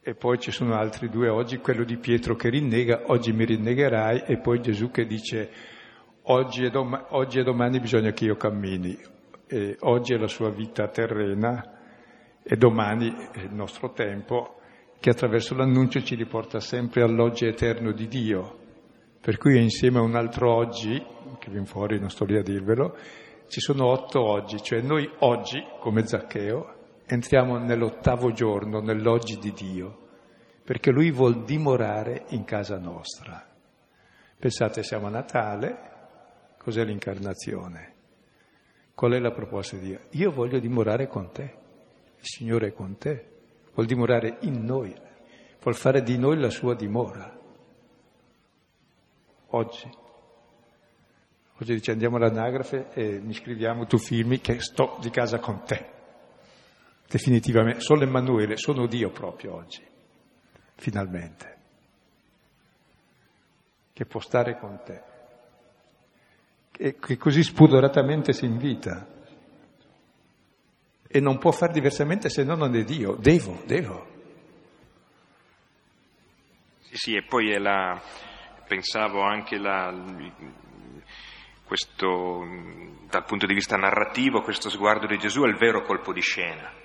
E 0.00 0.14
poi 0.14 0.38
ci 0.38 0.50
sono 0.50 0.74
altri 0.74 1.08
due 1.08 1.28
oggi, 1.28 1.58
quello 1.58 1.84
di 1.84 1.96
Pietro 1.96 2.36
che 2.36 2.48
rinnega, 2.48 3.04
oggi 3.06 3.32
mi 3.32 3.44
rinnegherai, 3.44 4.24
e 4.26 4.38
poi 4.38 4.60
Gesù 4.60 4.90
che 4.90 5.06
dice 5.06 5.50
oggi 6.22 6.64
e, 6.64 6.70
dom- 6.70 7.06
oggi 7.10 7.38
e 7.38 7.42
domani 7.42 7.80
bisogna 7.80 8.12
che 8.12 8.26
io 8.26 8.36
cammini, 8.36 9.12
e 9.46 9.76
oggi 9.80 10.14
è 10.14 10.16
la 10.16 10.28
sua 10.28 10.50
vita 10.50 10.88
terrena 10.88 11.72
e 12.42 12.56
domani 12.56 13.14
è 13.32 13.40
il 13.40 13.54
nostro 13.54 13.92
tempo 13.92 14.58
che 15.00 15.10
attraverso 15.10 15.54
l'annuncio 15.54 16.02
ci 16.02 16.14
riporta 16.14 16.60
sempre 16.60 17.02
all'oggi 17.02 17.46
eterno 17.46 17.92
di 17.92 18.08
Dio. 18.08 18.58
Per 19.20 19.36
cui 19.38 19.60
insieme 19.60 19.98
a 19.98 20.02
un 20.02 20.14
altro 20.14 20.54
oggi, 20.54 21.02
che 21.38 21.50
viene 21.50 21.66
fuori, 21.66 21.98
non 21.98 22.10
sto 22.10 22.24
lì 22.24 22.36
a 22.36 22.42
dirvelo, 22.42 22.96
ci 23.48 23.60
sono 23.60 23.86
otto 23.86 24.22
oggi, 24.22 24.62
cioè 24.62 24.80
noi 24.80 25.10
oggi, 25.20 25.62
come 25.80 26.06
Zaccheo, 26.06 26.74
entriamo 27.06 27.58
nell'ottavo 27.58 28.32
giorno, 28.32 28.80
nell'oggi 28.80 29.38
di 29.38 29.52
Dio, 29.52 29.98
perché 30.64 30.90
Lui 30.90 31.10
vuol 31.10 31.44
dimorare 31.44 32.24
in 32.28 32.44
casa 32.44 32.78
nostra. 32.78 33.46
Pensate, 34.38 34.82
siamo 34.82 35.06
a 35.06 35.10
Natale, 35.10 35.78
cos'è 36.58 36.84
l'incarnazione? 36.84 37.93
Qual 38.94 39.12
è 39.12 39.18
la 39.18 39.32
proposta 39.32 39.76
di 39.76 39.86
Dio? 39.86 40.00
Io 40.10 40.30
voglio 40.30 40.58
dimorare 40.58 41.06
con 41.06 41.30
te, 41.32 41.42
il 42.16 42.26
Signore 42.26 42.68
è 42.68 42.72
con 42.72 42.96
te, 42.96 43.28
vuol 43.74 43.86
dimorare 43.86 44.38
in 44.42 44.64
noi, 44.64 44.94
vuol 45.60 45.74
fare 45.74 46.02
di 46.02 46.16
noi 46.16 46.38
la 46.38 46.50
sua 46.50 46.74
dimora. 46.74 47.40
Oggi. 49.48 49.90
Oggi 51.56 51.74
dice 51.74 51.92
andiamo 51.92 52.16
all'anagrafe 52.16 52.88
e 52.92 53.20
mi 53.20 53.32
scriviamo, 53.32 53.86
tu 53.86 53.98
firmi 53.98 54.40
che 54.40 54.60
sto 54.60 54.96
di 55.00 55.10
casa 55.10 55.38
con 55.38 55.62
te 55.64 55.94
definitivamente. 57.14 57.80
Solo 57.80 58.02
Emanuele, 58.02 58.56
sono 58.56 58.86
Dio 58.86 59.10
proprio 59.10 59.54
oggi, 59.54 59.86
finalmente, 60.74 61.58
che 63.92 64.04
può 64.04 64.20
stare 64.20 64.58
con 64.58 64.80
te, 64.84 65.02
che 66.98 67.16
così 67.16 67.42
spudoratamente 67.42 68.32
si 68.32 68.44
invita 68.44 69.06
e 71.06 71.20
non 71.20 71.38
può 71.38 71.52
fare 71.52 71.72
diversamente 71.72 72.28
se 72.28 72.42
no 72.42 72.56
non 72.56 72.74
è 72.74 72.82
Dio. 72.82 73.14
Devo, 73.14 73.62
devo. 73.64 74.06
Sì, 76.80 76.96
sì, 76.96 77.14
e 77.14 77.22
poi 77.22 77.52
è 77.52 77.58
la, 77.58 78.00
pensavo 78.66 79.22
anche 79.22 79.56
la, 79.56 79.94
questo, 81.64 82.44
dal 83.08 83.24
punto 83.24 83.46
di 83.46 83.54
vista 83.54 83.76
narrativo, 83.76 84.42
questo 84.42 84.68
sguardo 84.68 85.06
di 85.06 85.18
Gesù 85.18 85.42
è 85.42 85.48
il 85.48 85.56
vero 85.56 85.82
colpo 85.82 86.12
di 86.12 86.20
scena 86.20 86.82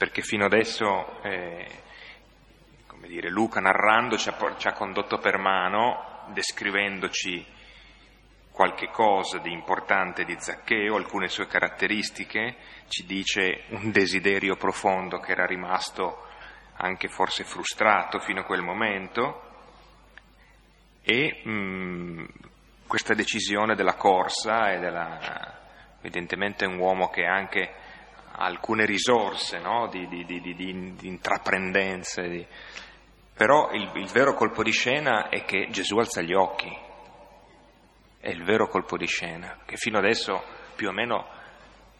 perché 0.00 0.22
fino 0.22 0.46
adesso, 0.46 1.20
eh, 1.22 1.68
come 2.86 3.06
dire, 3.06 3.28
Luca 3.28 3.60
narrando 3.60 4.16
ci 4.16 4.30
ha, 4.30 4.54
ci 4.56 4.66
ha 4.66 4.72
condotto 4.72 5.18
per 5.18 5.36
mano, 5.36 6.24
descrivendoci 6.32 7.46
qualche 8.52 8.88
cosa 8.88 9.38
di 9.38 9.52
importante 9.52 10.24
di 10.24 10.36
Zaccheo, 10.38 10.96
alcune 10.96 11.28
sue 11.28 11.46
caratteristiche, 11.46 12.56
ci 12.88 13.06
dice 13.06 13.64
un 13.70 13.90
desiderio 13.90 14.56
profondo 14.56 15.18
che 15.18 15.32
era 15.32 15.46
rimasto 15.46 16.26
anche 16.76 17.08
forse 17.08 17.44
frustrato 17.44 18.18
fino 18.18 18.40
a 18.40 18.44
quel 18.44 18.62
momento 18.62 19.48
e 21.02 21.40
mh, 21.44 21.50
mm, 21.50 22.24
questa 22.86 23.14
decisione 23.14 23.74
della 23.74 23.94
corsa 23.94 24.72
e 24.72 24.78
della, 24.78 25.58
evidentemente 26.00 26.66
un 26.66 26.78
uomo 26.78 27.08
che 27.08 27.24
anche 27.24 27.72
alcune 28.32 28.84
risorse 28.86 29.58
no? 29.58 29.88
di, 29.88 30.06
di, 30.08 30.24
di, 30.24 30.40
di, 30.40 30.96
intraprendenze, 31.06 32.46
però 33.34 33.70
il, 33.72 33.90
il 33.94 34.08
vero 34.08 34.34
colpo 34.34 34.62
di 34.62 34.72
scena 34.72 35.28
è 35.28 35.44
che 35.44 35.68
Gesù 35.70 35.98
alza 35.98 36.22
gli 36.22 36.32
occhi, 36.32 36.70
è 38.20 38.28
il 38.28 38.44
vero 38.44 38.68
colpo 38.68 38.98
di 38.98 39.06
scena, 39.06 39.60
che 39.64 39.76
fino 39.76 39.96
adesso 39.96 40.44
più 40.76 40.88
o 40.88 40.92
meno 40.92 41.26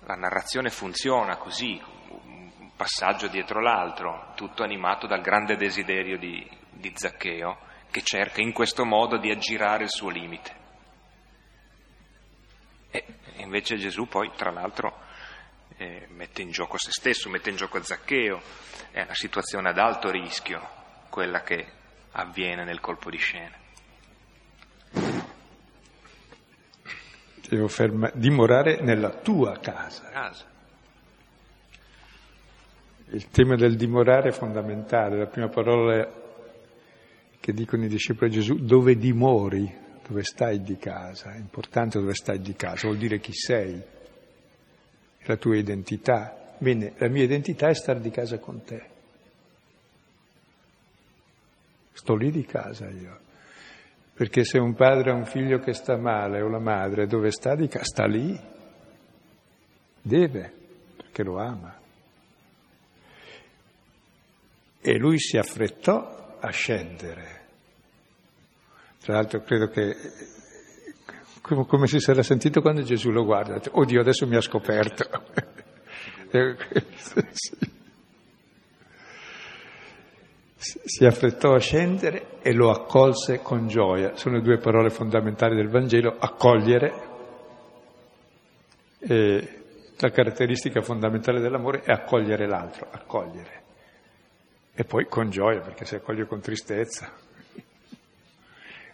la 0.00 0.14
narrazione 0.14 0.68
funziona 0.68 1.36
così, 1.38 1.82
un 2.08 2.70
passaggio 2.76 3.26
dietro 3.26 3.60
l'altro, 3.60 4.32
tutto 4.36 4.62
animato 4.62 5.06
dal 5.06 5.22
grande 5.22 5.56
desiderio 5.56 6.18
di, 6.18 6.46
di 6.68 6.92
Zaccheo, 6.94 7.58
che 7.90 8.02
cerca 8.02 8.42
in 8.42 8.52
questo 8.52 8.84
modo 8.84 9.16
di 9.16 9.30
aggirare 9.30 9.84
il 9.84 9.90
suo 9.90 10.10
limite. 10.10 10.58
E 12.90 13.04
invece 13.36 13.76
Gesù 13.76 14.06
poi, 14.06 14.30
tra 14.36 14.50
l'altro, 14.50 14.98
eh, 15.76 16.06
mette 16.10 16.42
in 16.42 16.50
gioco 16.50 16.76
se 16.76 16.90
stesso, 16.90 17.30
mette 17.30 17.48
in 17.48 17.56
gioco 17.56 17.82
Zaccheo, 17.82 18.42
è 18.90 19.02
una 19.02 19.14
situazione 19.14 19.70
ad 19.70 19.78
alto 19.78 20.10
rischio 20.10 20.78
quella 21.08 21.42
che 21.42 21.66
avviene 22.12 22.64
nel 22.64 22.80
colpo 22.80 23.08
di 23.08 23.16
scena. 23.16 23.56
Devo 27.50 27.66
ferma- 27.66 28.12
dimorare 28.14 28.80
nella 28.80 29.10
tua 29.10 29.58
casa. 29.58 30.08
casa. 30.08 30.44
Il 33.08 33.28
tema 33.30 33.56
del 33.56 33.76
dimorare 33.76 34.28
è 34.28 34.32
fondamentale, 34.32 35.18
la 35.18 35.26
prima 35.26 35.48
parola 35.48 36.08
che 37.40 37.52
dicono 37.52 37.84
i 37.84 37.88
discepoli 37.88 38.30
di 38.30 38.36
Gesù, 38.36 38.54
dove 38.64 38.96
dimori, 38.96 39.68
dove 40.06 40.22
stai 40.22 40.62
di 40.62 40.76
casa, 40.76 41.32
è 41.32 41.38
importante 41.38 41.98
dove 41.98 42.14
stai 42.14 42.40
di 42.40 42.54
casa, 42.54 42.86
vuol 42.86 42.98
dire 42.98 43.18
chi 43.18 43.32
sei 43.32 43.82
la 45.24 45.36
tua 45.36 45.56
identità. 45.56 46.54
Bene, 46.58 46.92
la 46.98 47.08
mia 47.08 47.24
identità 47.24 47.68
è 47.68 47.74
stare 47.74 48.00
di 48.00 48.10
casa 48.10 48.38
con 48.38 48.62
te. 48.62 48.82
Sto 51.94 52.14
lì 52.14 52.30
di 52.30 52.44
casa 52.44 52.88
io. 52.88 53.28
Perché 54.20 54.44
se 54.44 54.58
un 54.58 54.74
padre 54.74 55.12
ha 55.12 55.14
un 55.14 55.24
figlio 55.24 55.60
che 55.60 55.72
sta 55.72 55.96
male 55.96 56.42
o 56.42 56.48
la 56.50 56.58
madre 56.58 57.06
dove 57.06 57.30
sta 57.30 57.54
di 57.54 57.68
casa, 57.68 57.84
sta 57.84 58.04
lì. 58.04 58.38
Deve, 60.02 60.52
perché 60.94 61.22
lo 61.22 61.38
ama. 61.38 61.74
E 64.78 64.98
lui 64.98 65.18
si 65.18 65.38
affrettò 65.38 66.36
a 66.38 66.50
scendere. 66.50 67.46
Tra 69.00 69.14
l'altro 69.14 69.40
credo 69.40 69.68
che 69.68 69.96
come 71.40 71.86
si 71.86 71.98
sarà 71.98 72.22
sentito 72.22 72.60
quando 72.60 72.82
Gesù 72.82 73.08
lo 73.08 73.24
guarda, 73.24 73.58
oddio 73.70 74.02
adesso 74.02 74.26
mi 74.26 74.36
ha 74.36 74.42
scoperto. 74.42 75.08
si 80.60 81.06
affrettò 81.06 81.54
a 81.54 81.58
scendere 81.58 82.38
e 82.42 82.52
lo 82.52 82.70
accolse 82.70 83.40
con 83.40 83.66
gioia. 83.66 84.14
Sono 84.16 84.40
due 84.40 84.58
parole 84.58 84.90
fondamentali 84.90 85.56
del 85.56 85.70
Vangelo, 85.70 86.16
accogliere. 86.18 87.08
E 88.98 89.48
la 89.96 90.10
caratteristica 90.10 90.82
fondamentale 90.82 91.40
dell'amore 91.40 91.80
è 91.80 91.92
accogliere 91.92 92.46
l'altro, 92.46 92.86
accogliere. 92.90 93.62
E 94.74 94.84
poi 94.84 95.06
con 95.06 95.30
gioia, 95.30 95.60
perché 95.60 95.86
se 95.86 95.96
accoglie 95.96 96.26
con 96.26 96.40
tristezza. 96.40 97.10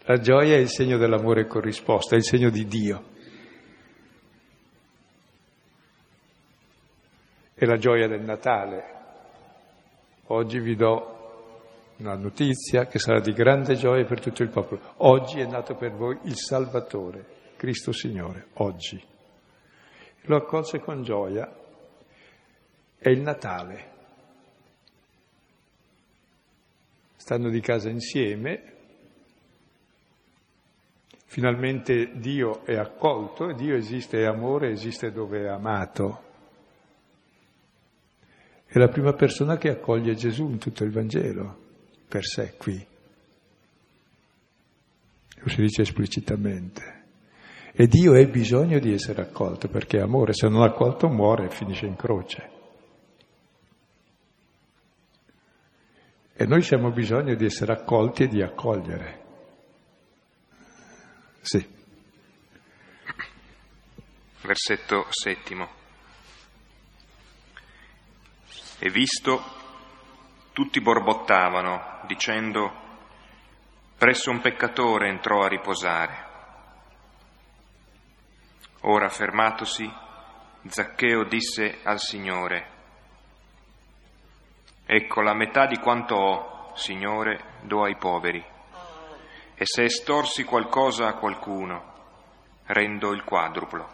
La 0.02 0.18
gioia 0.18 0.54
è 0.54 0.60
il 0.60 0.68
segno 0.68 0.98
dell'amore 0.98 1.48
corrisposto, 1.48 2.14
è 2.14 2.18
il 2.18 2.24
segno 2.24 2.48
di 2.48 2.64
Dio. 2.66 3.04
È 7.54 7.64
la 7.64 7.76
gioia 7.76 8.06
del 8.06 8.22
Natale. 8.22 8.94
Oggi 10.26 10.60
vi 10.60 10.76
do 10.76 11.15
una 11.98 12.14
notizia 12.14 12.86
che 12.86 12.98
sarà 12.98 13.20
di 13.20 13.32
grande 13.32 13.74
gioia 13.74 14.04
per 14.04 14.20
tutto 14.20 14.42
il 14.42 14.50
popolo. 14.50 14.80
Oggi 14.98 15.40
è 15.40 15.46
nato 15.46 15.74
per 15.74 15.92
voi 15.92 16.18
il 16.24 16.36
Salvatore, 16.36 17.24
Cristo 17.56 17.92
Signore, 17.92 18.48
oggi. 18.54 19.02
Lo 20.22 20.36
accolse 20.36 20.80
con 20.80 21.02
gioia. 21.02 21.50
È 22.98 23.08
il 23.08 23.20
Natale. 23.20 23.94
Stanno 27.16 27.50
di 27.50 27.60
casa 27.60 27.88
insieme, 27.88 28.74
Finalmente 31.36 32.12
Dio 32.18 32.64
è 32.64 32.76
accolto, 32.76 33.52
Dio 33.52 33.76
esiste, 33.76 34.22
è 34.22 34.24
amore, 34.24 34.70
esiste 34.70 35.12
dove 35.12 35.42
è 35.42 35.48
amato. 35.48 36.22
è 38.64 38.78
la 38.78 38.88
prima 38.88 39.12
persona 39.12 39.58
che 39.58 39.68
accoglie 39.68 40.14
Gesù 40.14 40.48
in 40.48 40.56
tutto 40.56 40.82
il 40.82 40.92
Vangelo, 40.92 41.65
per 42.08 42.24
sé 42.24 42.54
qui. 42.56 42.86
Lo 45.38 45.48
si 45.48 45.60
dice 45.60 45.82
esplicitamente. 45.82 46.94
E 47.72 47.86
Dio 47.86 48.14
ha 48.14 48.24
bisogno 48.24 48.78
di 48.78 48.92
essere 48.92 49.22
accolto 49.22 49.68
perché 49.68 49.98
è 49.98 50.00
amore, 50.00 50.32
se 50.32 50.48
non 50.48 50.62
è 50.62 50.66
accolto 50.66 51.08
muore 51.08 51.46
e 51.46 51.50
finisce 51.50 51.86
in 51.86 51.94
croce. 51.94 52.50
E 56.38 56.46
noi 56.46 56.62
abbiamo 56.62 56.90
bisogno 56.90 57.34
di 57.34 57.44
essere 57.44 57.72
accolti 57.72 58.24
e 58.24 58.28
di 58.28 58.42
accogliere. 58.42 59.24
Sì. 61.40 61.66
Versetto 64.42 65.06
settimo. 65.10 65.68
E 68.78 68.90
visto, 68.90 69.42
tutti 70.56 70.80
borbottavano, 70.80 72.00
dicendo, 72.06 72.72
presso 73.98 74.30
un 74.30 74.40
peccatore 74.40 75.10
entrò 75.10 75.42
a 75.42 75.48
riposare. 75.48 76.24
Ora 78.84 79.10
fermatosi, 79.10 79.86
Zaccheo 80.66 81.24
disse 81.24 81.80
al 81.82 82.00
Signore, 82.00 82.70
Ecco 84.86 85.20
la 85.20 85.34
metà 85.34 85.66
di 85.66 85.76
quanto 85.76 86.14
ho, 86.14 86.72
Signore, 86.74 87.58
do 87.64 87.82
ai 87.82 87.98
poveri. 87.98 88.42
E 89.56 89.66
se 89.66 89.82
estorsi 89.82 90.44
qualcosa 90.44 91.06
a 91.08 91.18
qualcuno, 91.18 91.92
rendo 92.64 93.12
il 93.12 93.24
quadruplo. 93.24 93.86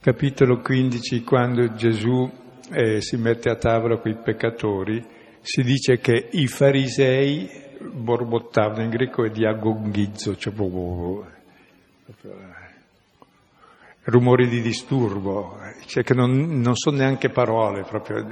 Capitolo 0.00 0.60
15, 0.60 1.24
quando 1.24 1.74
Gesù 1.74 2.46
eh, 2.70 3.00
si 3.00 3.16
mette 3.16 3.50
a 3.50 3.56
tavola 3.56 3.98
con 3.98 4.10
i 4.10 4.16
peccatori, 4.16 5.04
si 5.40 5.62
dice 5.62 5.98
che 5.98 6.28
i 6.32 6.46
farisei 6.46 7.48
borbottavano, 7.80 8.82
in 8.82 8.90
greco 8.90 9.24
è 9.24 9.30
diagonghizzo, 9.30 10.36
cioè 10.36 10.52
rumori 14.04 14.48
di 14.48 14.60
disturbo, 14.60 15.58
cioè 15.86 16.02
che 16.02 16.14
non, 16.14 16.60
non 16.60 16.74
sono 16.74 16.96
neanche 16.96 17.28
parole 17.28 17.82
proprio 17.82 18.26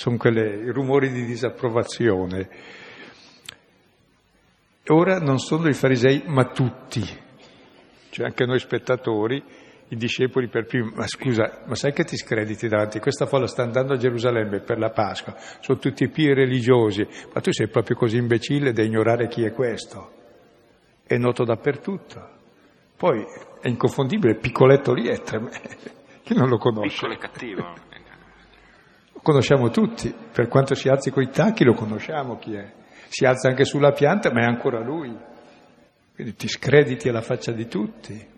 sono 0.00 0.16
quei 0.16 0.70
rumori 0.70 1.10
di 1.10 1.26
disapprovazione. 1.26 2.48
Ora 4.86 5.18
non 5.18 5.38
solo 5.38 5.68
i 5.68 5.74
farisei, 5.74 6.22
ma 6.24 6.46
tutti, 6.46 7.04
cioè 8.08 8.24
anche 8.24 8.46
noi 8.46 8.58
spettatori, 8.58 9.44
i 9.92 9.96
discepoli 9.96 10.48
per 10.48 10.66
primo, 10.66 10.92
ma 10.94 11.06
scusa, 11.06 11.62
ma 11.66 11.74
sai 11.74 11.92
che 11.92 12.04
ti 12.04 12.16
screditi 12.16 12.68
davanti? 12.68 13.00
Questa 13.00 13.26
folla 13.26 13.48
sta 13.48 13.62
andando 13.62 13.94
a 13.94 13.96
Gerusalemme 13.96 14.60
per 14.60 14.78
la 14.78 14.90
Pasqua, 14.90 15.34
sono 15.60 15.78
tutti 15.78 16.08
pii 16.08 16.32
religiosi, 16.32 17.06
ma 17.32 17.40
tu 17.40 17.52
sei 17.52 17.68
proprio 17.68 17.96
così 17.96 18.16
imbecille 18.16 18.72
da 18.72 18.82
ignorare 18.82 19.26
chi 19.26 19.44
è 19.44 19.52
questo. 19.52 20.12
È 21.04 21.16
noto 21.16 21.42
dappertutto. 21.42 22.38
Poi 22.96 23.24
è 23.60 23.66
inconfondibile, 23.66 24.36
piccoletto 24.36 24.92
lì 24.92 25.08
è 25.08 25.20
tremendo. 25.22 25.58
Chi 26.22 26.34
non 26.34 26.48
lo 26.48 26.58
conosce? 26.58 26.94
Piccolo 26.94 27.12
e 27.14 27.18
cattivo. 27.18 27.62
Lo 29.12 29.20
conosciamo 29.22 29.70
tutti, 29.70 30.14
per 30.32 30.46
quanto 30.46 30.76
si 30.76 30.88
alzi 30.88 31.10
coi 31.10 31.30
tacchi 31.30 31.64
lo 31.64 31.74
conosciamo 31.74 32.38
chi 32.38 32.54
è. 32.54 32.72
Si 33.08 33.24
alza 33.24 33.48
anche 33.48 33.64
sulla 33.64 33.90
pianta, 33.90 34.30
ma 34.32 34.42
è 34.42 34.44
ancora 34.44 34.80
lui. 34.80 35.12
Quindi 36.14 36.34
ti 36.36 36.46
screditi 36.46 37.08
alla 37.08 37.22
faccia 37.22 37.50
di 37.50 37.66
tutti. 37.66 38.29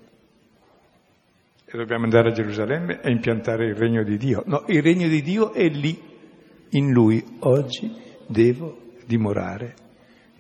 E 1.75 1.79
dobbiamo 1.79 2.05
andare 2.05 2.29
a 2.29 2.33
Gerusalemme 2.33 3.01
e 3.01 3.11
impiantare 3.11 3.65
il 3.65 3.75
regno 3.75 4.03
di 4.03 4.19
Dio. 4.19 4.43
No, 4.45 4.65
il 4.67 4.83
regno 4.83 5.09
di 5.09 5.23
Dio 5.23 5.55
è 5.55 5.67
lì, 5.71 5.99
in 6.73 6.93
lui. 6.93 7.25
Oggi 7.41 7.91
devo 8.27 8.91
dimorare 9.07 9.75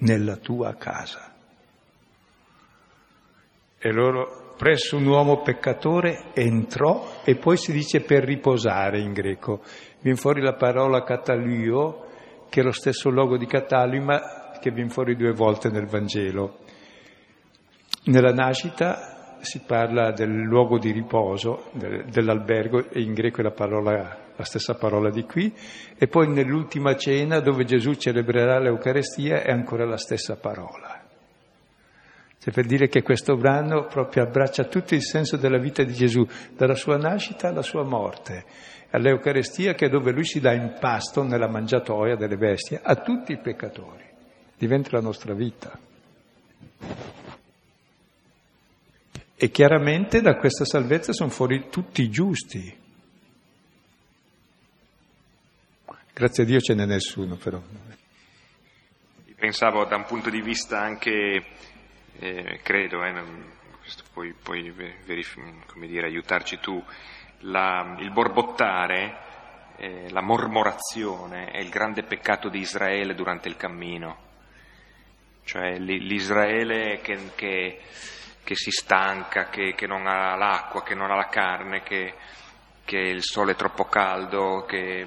nella 0.00 0.36
tua 0.36 0.74
casa. 0.74 1.34
E 3.78 3.92
loro 3.92 4.54
presso 4.58 4.98
un 4.98 5.06
uomo 5.06 5.40
peccatore 5.40 6.34
entrò 6.34 7.22
e 7.24 7.36
poi 7.36 7.56
si 7.56 7.72
dice 7.72 8.02
per 8.02 8.24
riposare 8.24 9.00
in 9.00 9.14
greco 9.14 9.62
viene 10.02 10.18
fuori 10.18 10.42
la 10.42 10.54
parola 10.54 11.02
cataluio, 11.02 12.08
che 12.50 12.60
è 12.60 12.62
lo 12.62 12.72
stesso 12.72 13.08
logo 13.08 13.38
di 13.38 13.46
catalima 13.46 14.50
che 14.60 14.70
viene 14.70 14.90
fuori 14.90 15.16
due 15.16 15.32
volte 15.32 15.70
nel 15.70 15.86
Vangelo. 15.86 16.58
Nella 18.04 18.34
nascita 18.34 19.11
si 19.42 19.60
parla 19.66 20.12
del 20.12 20.30
luogo 20.30 20.78
di 20.78 20.90
riposo, 20.90 21.70
dell'albergo, 21.72 22.90
e 22.90 23.00
in 23.00 23.12
greco 23.12 23.40
è 23.40 23.42
la, 23.42 23.50
parola, 23.50 24.18
la 24.34 24.44
stessa 24.44 24.74
parola 24.74 25.10
di 25.10 25.24
qui, 25.24 25.52
e 25.96 26.06
poi 26.08 26.28
nell'ultima 26.28 26.96
cena 26.96 27.40
dove 27.40 27.64
Gesù 27.64 27.94
celebrerà 27.94 28.58
l'Eucarestia 28.58 29.42
è 29.42 29.50
ancora 29.50 29.84
la 29.84 29.98
stessa 29.98 30.36
parola. 30.36 31.00
Cioè 32.38 32.52
per 32.52 32.66
dire 32.66 32.88
che 32.88 33.02
questo 33.02 33.36
brano 33.36 33.86
proprio 33.86 34.24
abbraccia 34.24 34.64
tutto 34.64 34.94
il 34.94 35.02
senso 35.02 35.36
della 35.36 35.58
vita 35.58 35.84
di 35.84 35.92
Gesù, 35.92 36.26
dalla 36.56 36.74
sua 36.74 36.96
nascita 36.96 37.48
alla 37.48 37.62
sua 37.62 37.84
morte 37.84 38.44
all'Eucarestia 38.92 39.74
che 39.74 39.86
è 39.86 39.88
dove 39.88 40.12
lui 40.12 40.24
si 40.24 40.40
dà 40.40 40.52
in 40.52 40.76
pasto 40.78 41.22
nella 41.22 41.48
mangiatoia 41.48 42.16
delle 42.16 42.36
bestie 42.36 42.80
a 42.82 42.96
tutti 42.96 43.32
i 43.32 43.38
peccatori. 43.38 44.04
Diventa 44.56 44.90
la 44.92 45.00
nostra 45.00 45.34
vita. 45.34 45.78
E 49.42 49.50
chiaramente 49.50 50.20
da 50.20 50.36
questa 50.36 50.64
salvezza 50.64 51.12
sono 51.12 51.28
fuori 51.28 51.68
tutti 51.68 52.02
i 52.02 52.10
giusti. 52.10 52.78
Grazie 56.12 56.44
a 56.44 56.46
Dio 56.46 56.60
ce 56.60 56.74
n'è 56.74 56.86
nessuno 56.86 57.34
però. 57.34 57.60
Pensavo 59.34 59.84
da 59.84 59.96
un 59.96 60.04
punto 60.04 60.30
di 60.30 60.40
vista 60.40 60.78
anche, 60.78 61.44
eh, 62.20 62.60
credo, 62.62 63.02
eh, 63.02 63.12
questo 63.80 64.04
puoi, 64.12 64.32
puoi 64.32 64.70
verif- 64.70 65.66
come 65.66 65.88
dire, 65.88 66.06
aiutarci 66.06 66.60
tu, 66.60 66.80
la, 67.40 67.96
il 67.98 68.12
borbottare, 68.12 69.16
eh, 69.78 70.08
la 70.10 70.22
mormorazione 70.22 71.50
è 71.50 71.58
il 71.58 71.68
grande 71.68 72.04
peccato 72.04 72.48
di 72.48 72.60
Israele 72.60 73.16
durante 73.16 73.48
il 73.48 73.56
cammino. 73.56 74.18
Cioè 75.42 75.80
l'Israele 75.80 77.00
che, 77.00 77.32
che, 77.34 77.80
che 78.44 78.54
si 78.54 78.70
stanca, 78.70 79.48
che, 79.48 79.74
che, 79.74 79.86
non 79.86 80.06
ha 80.06 80.36
l'acqua, 80.36 80.82
che 80.82 80.94
non 80.94 81.10
ha 81.10 81.16
la 81.16 81.28
carne, 81.28 81.82
che, 81.82 82.14
il 82.86 83.22
sole 83.22 83.52
è 83.52 83.56
troppo 83.56 83.84
caldo, 83.84 84.64
che, 84.64 85.06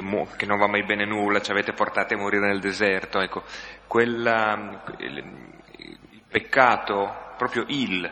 non 0.00 0.58
va 0.58 0.66
mai 0.66 0.84
bene 0.84 1.04
nulla, 1.04 1.40
ci 1.40 1.50
avete 1.50 1.72
portati 1.72 2.14
a 2.14 2.18
morire 2.18 2.48
nel 2.48 2.60
deserto. 2.60 3.20
Ecco, 3.20 3.44
quella, 3.86 4.82
il, 4.98 5.16
il 5.76 6.22
peccato, 6.28 7.34
proprio 7.36 7.64
il 7.68 8.10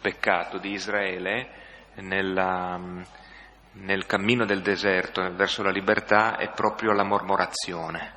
peccato 0.00 0.58
di 0.58 0.70
Israele 0.72 1.48
nella, 1.96 2.78
nel 3.72 4.06
cammino 4.06 4.44
del 4.44 4.62
deserto 4.62 5.22
verso 5.34 5.62
la 5.62 5.70
libertà 5.70 6.36
è 6.36 6.50
proprio 6.50 6.92
la 6.92 7.04
mormorazione, 7.04 8.12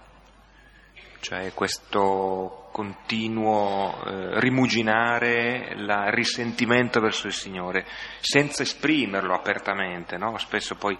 cioè 1.19 1.53
questo 1.53 2.66
continuo 2.77 4.03
eh, 4.05 4.39
rimuginare 4.39 5.73
il 5.75 5.91
risentimento 6.11 6.99
verso 6.99 7.25
il 7.25 7.33
Signore, 7.33 7.87
senza 8.19 8.61
esprimerlo 8.61 9.33
apertamente, 9.33 10.15
no? 10.17 10.37
spesso 10.37 10.75
poi 10.75 10.95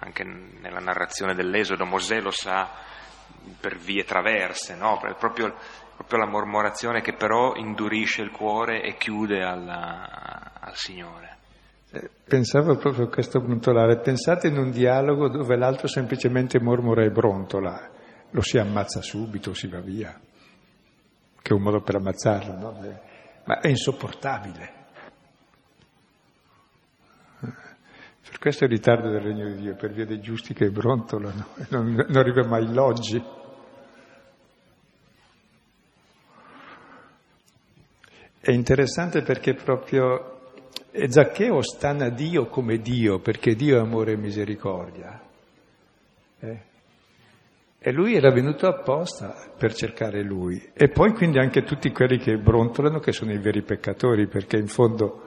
anche 0.00 0.24
nella 0.24 0.80
narrazione 0.80 1.36
dell'Esodo 1.36 1.84
Mosè 1.84 2.20
lo 2.20 2.32
sa 2.32 2.68
per 3.60 3.76
vie 3.76 4.02
traverse, 4.02 4.74
no? 4.74 4.98
proprio, 5.16 5.54
proprio, 5.94 6.18
la 6.18 6.26
mormorazione 6.26 7.02
che 7.02 7.14
però 7.14 7.54
indurisce 7.54 8.22
il 8.22 8.32
cuore 8.32 8.82
e 8.82 8.96
chiude 8.96 9.44
alla, 9.44 10.54
al 10.58 10.74
Signore. 10.74 11.36
Eh, 11.92 12.10
pensavo 12.26 12.76
proprio 12.78 13.04
a 13.04 13.10
questo 13.10 13.38
brontolare. 13.38 14.00
Pensate 14.00 14.48
in 14.48 14.58
un 14.58 14.72
dialogo 14.72 15.28
dove 15.28 15.56
l'altro 15.56 15.86
semplicemente 15.86 16.60
mormora 16.60 17.04
e 17.04 17.10
brontola, 17.10 17.90
lo 18.28 18.40
si 18.40 18.58
ammazza 18.58 19.00
subito, 19.02 19.54
si 19.54 19.68
va 19.68 19.78
via, 19.78 20.20
che 21.46 21.54
un 21.54 21.62
modo 21.62 21.80
per 21.80 21.94
ammazzarlo, 21.94 22.58
no? 22.58 22.82
Eh, 22.82 23.00
ma 23.44 23.60
è 23.60 23.68
insopportabile. 23.68 24.74
Per 27.38 28.38
questo 28.40 28.64
è 28.64 28.66
il 28.66 28.72
ritardo 28.72 29.08
del 29.08 29.20
regno 29.20 29.46
di 29.46 29.54
Dio, 29.54 29.76
per 29.76 29.92
via 29.92 30.04
dei 30.04 30.20
giusti 30.20 30.52
che 30.52 30.68
brontolano, 30.70 31.46
non, 31.70 31.94
non 31.94 32.16
arriva 32.16 32.44
mai 32.44 32.66
l'oggi. 32.72 33.22
È 38.40 38.50
interessante 38.50 39.22
perché 39.22 39.54
proprio 39.54 40.50
e 40.90 41.10
Zaccheo 41.10 41.62
stana 41.62 42.08
Dio 42.08 42.46
come 42.46 42.78
Dio, 42.78 43.20
perché 43.20 43.54
Dio 43.54 43.76
è 43.76 43.80
amore 43.80 44.12
e 44.12 44.16
misericordia. 44.16 45.22
Eh? 46.40 46.74
E 47.86 47.92
lui 47.92 48.16
era 48.16 48.32
venuto 48.32 48.66
apposta 48.66 49.32
per 49.56 49.72
cercare 49.72 50.20
lui. 50.24 50.60
E 50.72 50.88
poi 50.88 51.12
quindi 51.12 51.38
anche 51.38 51.62
tutti 51.62 51.92
quelli 51.92 52.18
che 52.18 52.36
brontolano, 52.36 52.98
che 52.98 53.12
sono 53.12 53.32
i 53.32 53.38
veri 53.38 53.62
peccatori, 53.62 54.26
perché 54.26 54.56
in 54.56 54.66
fondo 54.66 55.22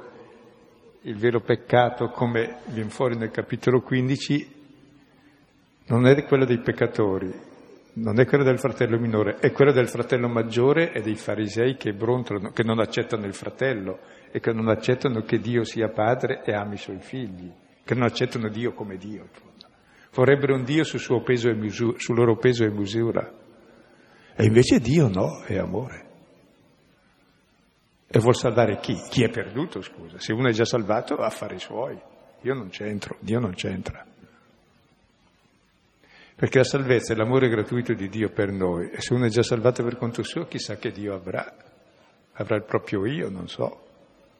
il 1.03 1.15
vero 1.15 1.39
peccato, 1.39 2.09
come 2.09 2.57
viene 2.65 2.89
fuori 2.89 3.15
nel 3.15 3.31
capitolo 3.31 3.79
15, 3.79 4.55
non 5.85 6.05
è 6.05 6.25
quello 6.25 6.43
dei 6.43 6.59
peccatori, 6.59 7.33
non 7.93 8.19
è 8.19 8.25
quello 8.25 8.43
del 8.43 8.59
fratello 8.59 8.99
minore, 8.99 9.37
è 9.39 9.53
quello 9.53 9.71
del 9.71 9.87
fratello 9.87 10.27
maggiore 10.27 10.91
e 10.91 10.99
dei 10.99 11.15
farisei 11.15 11.77
che 11.77 11.93
brontolano, 11.93 12.49
che 12.49 12.63
non 12.63 12.79
accettano 12.79 13.25
il 13.25 13.35
fratello 13.35 13.99
e 14.31 14.41
che 14.41 14.51
non 14.51 14.67
accettano 14.67 15.21
che 15.21 15.39
Dio 15.39 15.63
sia 15.63 15.87
padre 15.87 16.43
e 16.43 16.53
ami 16.53 16.73
i 16.73 16.77
suoi 16.77 16.99
figli, 16.99 17.49
che 17.85 17.93
non 17.93 18.03
accettano 18.03 18.49
Dio 18.49 18.73
come 18.73 18.97
Dio. 18.97 19.48
Vorrebbero 20.13 20.55
un 20.55 20.63
Dio 20.63 20.83
sul, 20.83 20.99
misura, 21.55 21.97
sul 21.97 22.15
loro 22.15 22.35
peso 22.37 22.63
e 22.63 22.69
misura. 22.69 23.31
E 24.35 24.45
invece 24.45 24.79
Dio 24.79 25.07
no, 25.07 25.43
è 25.43 25.57
amore. 25.57 26.07
E 28.07 28.19
vuol 28.19 28.35
salvare 28.35 28.79
chi? 28.79 28.95
Chi 29.09 29.23
è 29.23 29.29
perduto, 29.29 29.81
scusa. 29.81 30.17
Se 30.17 30.33
uno 30.33 30.49
è 30.49 30.51
già 30.51 30.65
salvato 30.65 31.15
va 31.15 31.27
a 31.27 31.29
fare 31.29 31.55
i 31.55 31.59
suoi. 31.59 31.99
Io 32.41 32.53
non 32.53 32.69
c'entro, 32.69 33.17
Dio 33.19 33.39
non 33.39 33.53
c'entra. 33.53 34.03
Perché 36.35 36.57
la 36.57 36.63
salvezza 36.63 37.13
è 37.13 37.17
l'amore 37.17 37.49
gratuito 37.49 37.93
di 37.93 38.07
Dio 38.07 38.29
per 38.29 38.49
noi. 38.49 38.89
E 38.91 39.01
se 39.01 39.13
uno 39.13 39.25
è 39.25 39.29
già 39.29 39.43
salvato 39.43 39.83
per 39.83 39.97
conto 39.97 40.23
suo, 40.23 40.45
chissà 40.45 40.77
che 40.77 40.91
Dio 40.91 41.13
avrà. 41.13 41.53
Avrà 42.33 42.55
il 42.55 42.63
proprio 42.63 43.05
io, 43.05 43.29
non 43.29 43.47
so. 43.47 43.83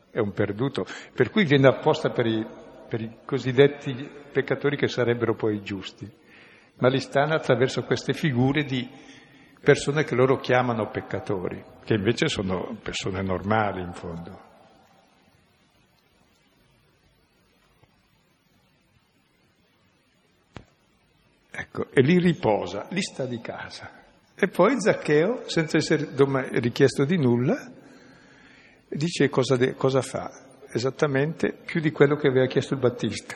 È 0.10 0.20
un 0.20 0.32
perduto. 0.32 0.86
Per 1.14 1.30
cui 1.30 1.44
viene 1.44 1.68
apposta 1.68 2.10
per 2.10 2.26
i, 2.26 2.48
per 2.90 3.02
i 3.02 3.18
cosiddetti 3.24 3.94
peccatori 4.32 4.76
che 4.76 4.88
sarebbero 4.88 5.36
poi 5.36 5.62
giusti. 5.62 6.10
Ma 6.80 6.90
li 6.90 7.00
stanno 7.00 7.36
attraverso 7.36 7.84
queste 7.84 8.14
figure 8.14 8.64
di 8.64 8.90
persone 9.62 10.04
che 10.04 10.16
loro 10.16 10.38
chiamano 10.38 10.90
peccatori, 10.90 11.64
che 11.84 11.94
invece 11.94 12.28
sono 12.28 12.78
persone 12.82 13.22
normali 13.22 13.82
in 13.82 13.94
fondo. 13.94 14.48
Ecco, 21.52 21.92
e 21.92 22.02
lì 22.02 22.20
riposa, 22.20 22.88
lì 22.90 23.02
sta 23.02 23.26
di 23.26 23.40
casa. 23.42 23.92
E 24.34 24.48
poi 24.48 24.80
Zaccheo, 24.80 25.44
senza 25.50 25.76
essere 25.76 26.08
richiesto 26.60 27.04
di 27.04 27.18
nulla, 27.18 27.70
dice 28.88 29.28
cosa, 29.28 29.58
de- 29.58 29.74
cosa 29.74 30.02
fa, 30.02 30.32
esattamente 30.72 31.52
più 31.52 31.82
di 31.82 31.92
quello 31.92 32.16
che 32.16 32.28
aveva 32.28 32.46
chiesto 32.46 32.74
il 32.74 32.80
Battista. 32.80 33.36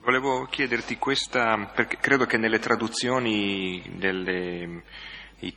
Volevo 0.00 0.46
chiederti 0.46 0.96
questa, 0.98 1.70
perché 1.72 1.98
credo 1.98 2.26
che 2.26 2.36
nelle 2.36 2.58
traduzioni 2.58 3.80
dei 3.98 4.82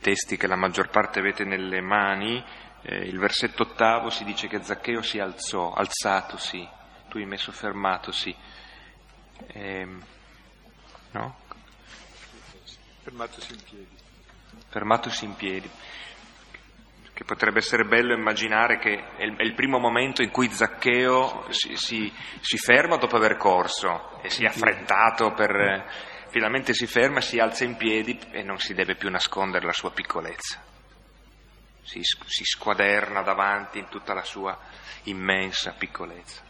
testi 0.00 0.36
che 0.36 0.46
la 0.46 0.54
maggior 0.54 0.88
parte 0.88 1.18
avete 1.18 1.44
nelle 1.44 1.80
mani, 1.80 2.42
eh, 2.82 2.96
il 2.98 3.18
versetto 3.18 3.64
ottavo 3.64 4.08
si 4.10 4.22
dice 4.22 4.46
che 4.46 4.62
Zaccheo 4.62 5.02
si 5.02 5.18
alzò, 5.18 5.72
alzatosi, 5.72 6.68
tu 7.08 7.18
hai 7.18 7.26
messo 7.26 7.50
fermatosi. 7.50 8.34
Eh, 9.48 9.88
no? 11.10 11.36
Fermatosi 13.02 13.52
in 13.52 13.62
piedi. 13.64 13.96
Fermatosi 14.68 15.24
in 15.24 15.34
piedi 15.34 15.70
che 17.16 17.24
potrebbe 17.24 17.60
essere 17.60 17.84
bello 17.84 18.12
immaginare 18.12 18.76
che 18.76 18.94
è 19.16 19.22
il, 19.22 19.54
primo 19.54 19.78
momento 19.78 20.20
in 20.20 20.30
cui 20.30 20.50
Zaccheo 20.50 21.46
si, 21.48 21.74
si, 21.74 22.12
si, 22.42 22.58
ferma 22.58 22.98
dopo 22.98 23.16
aver 23.16 23.38
corso 23.38 24.20
e 24.20 24.28
si 24.28 24.44
è 24.44 24.48
affrettato 24.48 25.32
per... 25.32 25.90
finalmente 26.28 26.74
si 26.74 26.86
ferma, 26.86 27.22
si 27.22 27.38
alza 27.38 27.64
in 27.64 27.76
piedi 27.76 28.20
e 28.32 28.42
non 28.42 28.58
si 28.58 28.74
deve 28.74 28.96
più 28.96 29.08
nascondere 29.08 29.64
la 29.64 29.72
sua 29.72 29.92
piccolezza. 29.92 30.62
Si, 31.84 32.02
si 32.02 32.44
squaderna 32.44 33.22
davanti 33.22 33.78
in 33.78 33.88
tutta 33.88 34.12
la 34.12 34.24
sua 34.24 34.58
immensa 35.04 35.72
piccolezza. 35.72 36.42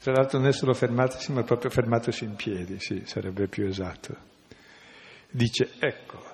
Tra 0.00 0.10
l'altro 0.10 0.40
non 0.40 0.48
è 0.48 0.52
solo 0.52 0.74
fermatosi, 0.74 1.30
ma 1.30 1.44
proprio 1.44 1.70
fermatosi 1.70 2.24
in 2.24 2.34
piedi, 2.34 2.80
sì, 2.80 3.04
sarebbe 3.06 3.46
più 3.46 3.64
esatto. 3.64 4.16
Dice, 5.30 5.74
ecco, 5.78 6.31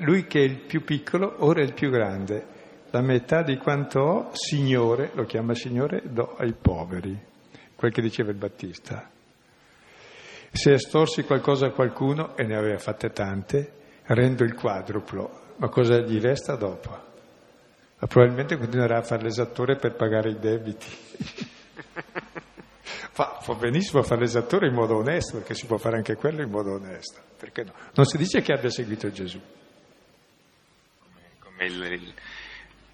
lui 0.00 0.26
che 0.26 0.40
è 0.40 0.42
il 0.42 0.60
più 0.60 0.82
piccolo, 0.84 1.36
ora 1.44 1.60
è 1.60 1.64
il 1.64 1.74
più 1.74 1.90
grande. 1.90 2.52
La 2.90 3.00
metà 3.00 3.42
di 3.42 3.56
quanto 3.56 4.00
ho, 4.00 4.30
Signore, 4.32 5.10
lo 5.14 5.24
chiama 5.24 5.54
Signore, 5.54 6.02
do 6.04 6.36
ai 6.36 6.54
poveri. 6.54 7.18
Quel 7.74 7.92
che 7.92 8.00
diceva 8.00 8.30
il 8.30 8.36
Battista. 8.36 9.10
Se 10.52 10.72
estorsi 10.72 11.24
qualcosa 11.24 11.66
a 11.66 11.72
qualcuno, 11.72 12.36
e 12.36 12.44
ne 12.44 12.56
aveva 12.56 12.78
fatte 12.78 13.10
tante, 13.10 13.72
rendo 14.04 14.44
il 14.44 14.54
quadruplo. 14.54 15.42
Ma 15.56 15.68
cosa 15.68 15.98
gli 15.98 16.20
resta 16.20 16.54
dopo? 16.54 16.90
Ma 17.98 18.06
probabilmente 18.06 18.56
continuerà 18.56 18.98
a 18.98 19.02
fare 19.02 19.22
l'esattore 19.22 19.76
per 19.76 19.94
pagare 19.94 20.30
i 20.30 20.38
debiti. 20.38 20.86
Fa, 23.14 23.38
fa, 23.40 23.54
benissimo 23.54 24.02
fare 24.02 24.22
l'esattore 24.22 24.66
in 24.66 24.74
modo 24.74 24.96
onesto, 24.96 25.36
perché 25.36 25.54
si 25.54 25.66
può 25.66 25.76
fare 25.76 25.96
anche 25.96 26.16
quello 26.16 26.42
in 26.42 26.50
modo 26.50 26.72
onesto. 26.72 27.20
Perché 27.38 27.62
no? 27.62 27.72
Non 27.94 28.06
si 28.06 28.16
dice 28.16 28.40
che 28.40 28.52
abbia 28.52 28.70
seguito 28.70 29.08
Gesù. 29.12 29.40
Il, 31.66 31.82
il, 31.82 32.14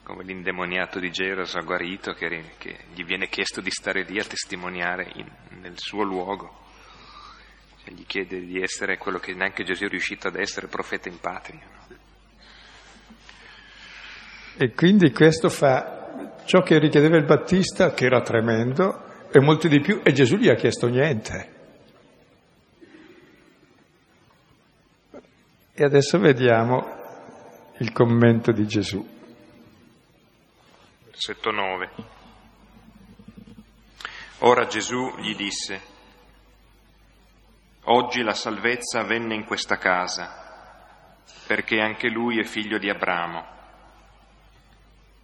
come 0.02 0.24
l'indemoniato 0.24 0.98
di 0.98 1.10
Geros 1.10 1.54
ha 1.54 1.60
guarito, 1.60 2.12
che, 2.12 2.52
che, 2.58 2.76
gli 2.94 3.04
viene 3.04 3.28
chiesto 3.28 3.60
di 3.60 3.70
stare 3.70 4.02
lì 4.02 4.18
a 4.18 4.24
testimoniare 4.24 5.10
in, 5.14 5.26
nel 5.60 5.78
suo 5.78 6.02
luogo. 6.02 6.58
Cioè, 7.82 7.94
gli 7.94 8.04
chiede 8.06 8.40
di 8.40 8.60
essere 8.60 8.98
quello 8.98 9.18
che 9.18 9.34
neanche 9.34 9.64
Gesù 9.64 9.84
è 9.84 9.88
riuscito 9.88 10.28
ad 10.28 10.36
essere, 10.36 10.66
profeta 10.66 11.08
in 11.08 11.20
patria. 11.20 11.60
No? 11.60 11.80
E 14.56 14.72
quindi 14.74 15.10
questo 15.12 15.48
fa 15.48 16.34
ciò 16.44 16.62
che 16.62 16.78
richiedeva 16.78 17.16
il 17.16 17.24
Battista, 17.24 17.94
che 17.94 18.04
era 18.06 18.20
tremendo, 18.20 19.28
e 19.32 19.40
molto 19.40 19.68
di 19.68 19.80
più, 19.80 20.00
e 20.02 20.12
Gesù 20.12 20.36
gli 20.36 20.48
ha 20.48 20.54
chiesto 20.54 20.88
niente. 20.88 21.58
E 25.72 25.84
adesso 25.84 26.18
vediamo 26.18 26.99
il 27.80 27.92
commento 27.92 28.52
di 28.52 28.66
Gesù. 28.66 29.06
Versetto 31.04 31.50
9. 31.50 31.90
Ora 34.40 34.66
Gesù 34.66 35.14
gli 35.18 35.34
disse, 35.34 35.80
Oggi 37.84 38.22
la 38.22 38.34
salvezza 38.34 39.02
venne 39.04 39.34
in 39.34 39.44
questa 39.44 39.78
casa, 39.78 41.24
perché 41.46 41.80
anche 41.80 42.10
lui 42.10 42.38
è 42.38 42.44
figlio 42.44 42.78
di 42.78 42.90
Abramo, 42.90 43.46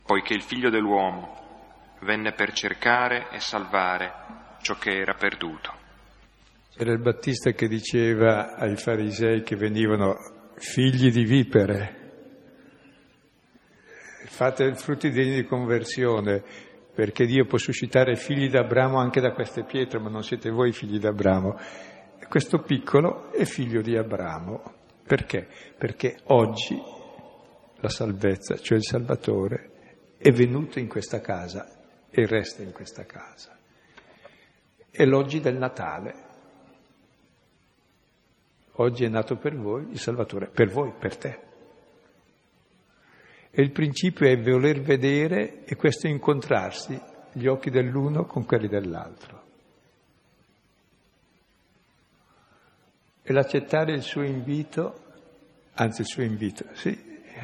poiché 0.07 0.33
il 0.33 0.43
figlio 0.43 0.71
dell'uomo 0.71 1.95
venne 2.01 2.33
per 2.33 2.53
cercare 2.53 3.29
e 3.33 3.39
salvare 3.39 4.13
ciò 4.63 4.77
che 4.77 4.97
era 4.97 5.13
perduto. 5.13 5.75
Era 6.75 6.93
il 6.93 7.01
Battista 7.01 7.51
che 7.51 7.69
diceva 7.69 8.55
ai 8.55 8.77
farisei 8.77 9.43
che 9.43 9.57
venivano 9.57 10.15
figli 10.57 11.11
di 11.11 11.25
vipere, 11.25 11.96
fate 14.37 14.75
frutti 14.75 15.09
degni 15.09 15.35
di 15.35 15.45
conversione, 15.47 16.43
perché 16.95 17.25
Dio 17.25 17.47
può 17.47 17.57
suscitare 17.57 18.17
figli 18.17 18.51
d'Abramo 18.51 18.99
anche 18.99 19.19
da 19.19 19.33
queste 19.33 19.65
pietre, 19.65 19.99
ma 19.99 20.11
non 20.11 20.23
siete 20.23 20.51
voi 20.51 20.73
figli 20.73 20.99
d'Abramo. 20.99 21.59
Questo 22.29 22.59
piccolo 22.59 23.33
è 23.33 23.47
figlio 23.47 23.81
di 23.81 23.97
Abramo. 23.97 24.75
Perché? 25.07 25.49
Perché 25.79 26.19
oggi 26.25 26.79
la 27.77 27.89
salvezza, 27.89 28.57
cioè 28.57 28.77
il 28.77 28.85
Salvatore, 28.85 29.71
è 30.19 30.31
venuto 30.33 30.79
in 30.81 30.89
questa 30.89 31.23
casa 31.23 31.67
e 32.11 32.27
resta 32.27 32.63
in 32.63 32.73
questa 32.73 33.07
casa. 33.07 33.57
È 34.91 35.05
l'oggi 35.07 35.41
del 35.41 35.57
Natale. 35.57 36.15
Oggi 38.73 39.05
è 39.05 39.09
nato 39.09 39.37
per 39.37 39.57
voi 39.57 39.93
il 39.93 39.99
Salvatore, 39.99 40.51
per 40.51 40.69
voi, 40.69 40.93
per 40.99 41.17
te. 41.17 41.46
E 43.59 43.63
il 43.63 43.71
principio 43.71 44.29
è 44.29 44.39
voler 44.39 44.83
vedere 44.83 45.65
e 45.65 45.77
questo 45.77 46.07
incontrarsi 46.07 47.01
gli 47.33 47.47
occhi 47.47 47.71
dell'uno 47.71 48.27
con 48.27 48.45
quelli 48.45 48.69
dell'altro. 48.69 49.45
E 53.23 53.33
l'accettare 53.33 53.95
il 53.95 54.03
suo 54.03 54.25
invito, 54.25 55.01
anzi 55.73 56.03
il 56.03 56.07
suo 56.07 56.23
invito, 56.23 56.67
sì, 56.75 56.91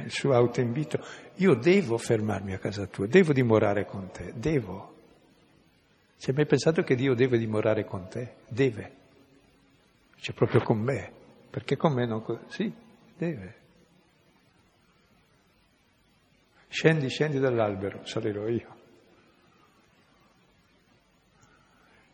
il 0.04 0.10
suo 0.10 0.34
autoinvito, 0.34 1.02
io 1.36 1.54
devo 1.54 1.96
fermarmi 1.96 2.52
a 2.52 2.58
casa 2.58 2.84
tua, 2.84 3.06
devo 3.06 3.32
dimorare 3.32 3.86
con 3.86 4.10
te, 4.10 4.34
devo. 4.36 4.94
Ci 6.18 6.28
hai 6.28 6.36
mai 6.36 6.44
pensato 6.44 6.82
che 6.82 6.94
Dio 6.94 7.14
deve 7.14 7.38
dimorare 7.38 7.86
con 7.86 8.06
te? 8.10 8.34
Deve. 8.48 8.92
Cioè 10.16 10.34
proprio 10.34 10.60
con 10.60 10.78
me, 10.78 11.10
perché 11.48 11.78
con 11.78 11.94
me 11.94 12.04
non... 12.04 12.22
Sì, 12.48 12.70
deve. 13.16 13.60
Scendi, 16.72 17.10
scendi 17.10 17.38
dall'albero, 17.38 18.00
salirò 18.06 18.48
io. 18.48 18.76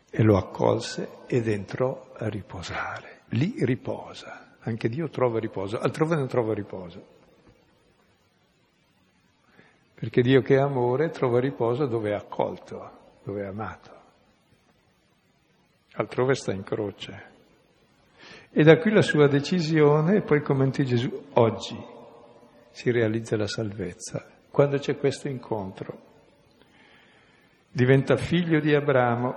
E 0.09 0.21
lo 0.21 0.35
accolse 0.35 1.19
ed 1.27 1.47
entrò 1.47 2.11
a 2.13 2.27
riposare. 2.27 3.21
Lì 3.29 3.55
riposa. 3.63 4.57
Anche 4.59 4.89
Dio 4.89 5.07
trova 5.07 5.39
riposo, 5.39 5.79
altrove 5.79 6.17
non 6.17 6.27
trova 6.27 6.53
riposo. 6.53 7.07
Perché 9.93 10.21
Dio 10.21 10.41
che 10.41 10.55
è 10.55 10.59
amore 10.59 11.09
trova 11.09 11.39
riposo 11.39 11.85
dove 11.85 12.09
è 12.09 12.13
accolto, 12.13 13.19
dove 13.23 13.43
è 13.43 13.45
amato. 13.45 13.97
altrove 15.93 16.35
sta 16.35 16.51
in 16.51 16.63
croce. 16.63 17.27
E 18.51 18.63
da 18.63 18.77
qui 18.77 18.91
la 18.91 19.01
sua 19.01 19.27
decisione, 19.27 20.21
poi 20.21 20.41
commenti 20.41 20.83
Gesù, 20.83 21.27
oggi 21.35 21.77
si 22.71 22.91
realizza 22.91 23.37
la 23.37 23.47
salvezza, 23.47 24.37
quando 24.51 24.77
c'è 24.77 24.97
questo 24.97 25.27
incontro. 25.27 26.07
Diventa 27.71 28.17
figlio 28.17 28.59
di 28.59 28.73
Abramo 28.73 29.35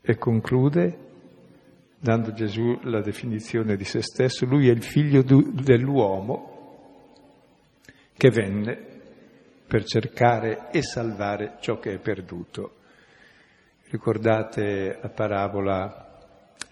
e 0.00 0.16
conclude 0.16 1.04
dando 1.98 2.32
Gesù 2.32 2.78
la 2.84 3.00
definizione 3.00 3.76
di 3.76 3.84
se 3.84 4.02
stesso, 4.02 4.46
lui 4.46 4.68
è 4.68 4.72
il 4.72 4.82
figlio 4.82 5.22
dell'uomo 5.22 6.54
che 8.16 8.30
venne 8.30 8.94
per 9.66 9.84
cercare 9.84 10.70
e 10.70 10.82
salvare 10.82 11.56
ciò 11.60 11.78
che 11.78 11.94
è 11.94 11.98
perduto. 11.98 12.76
Ricordate 13.88 14.98
la 15.00 15.08
parabola 15.08 16.05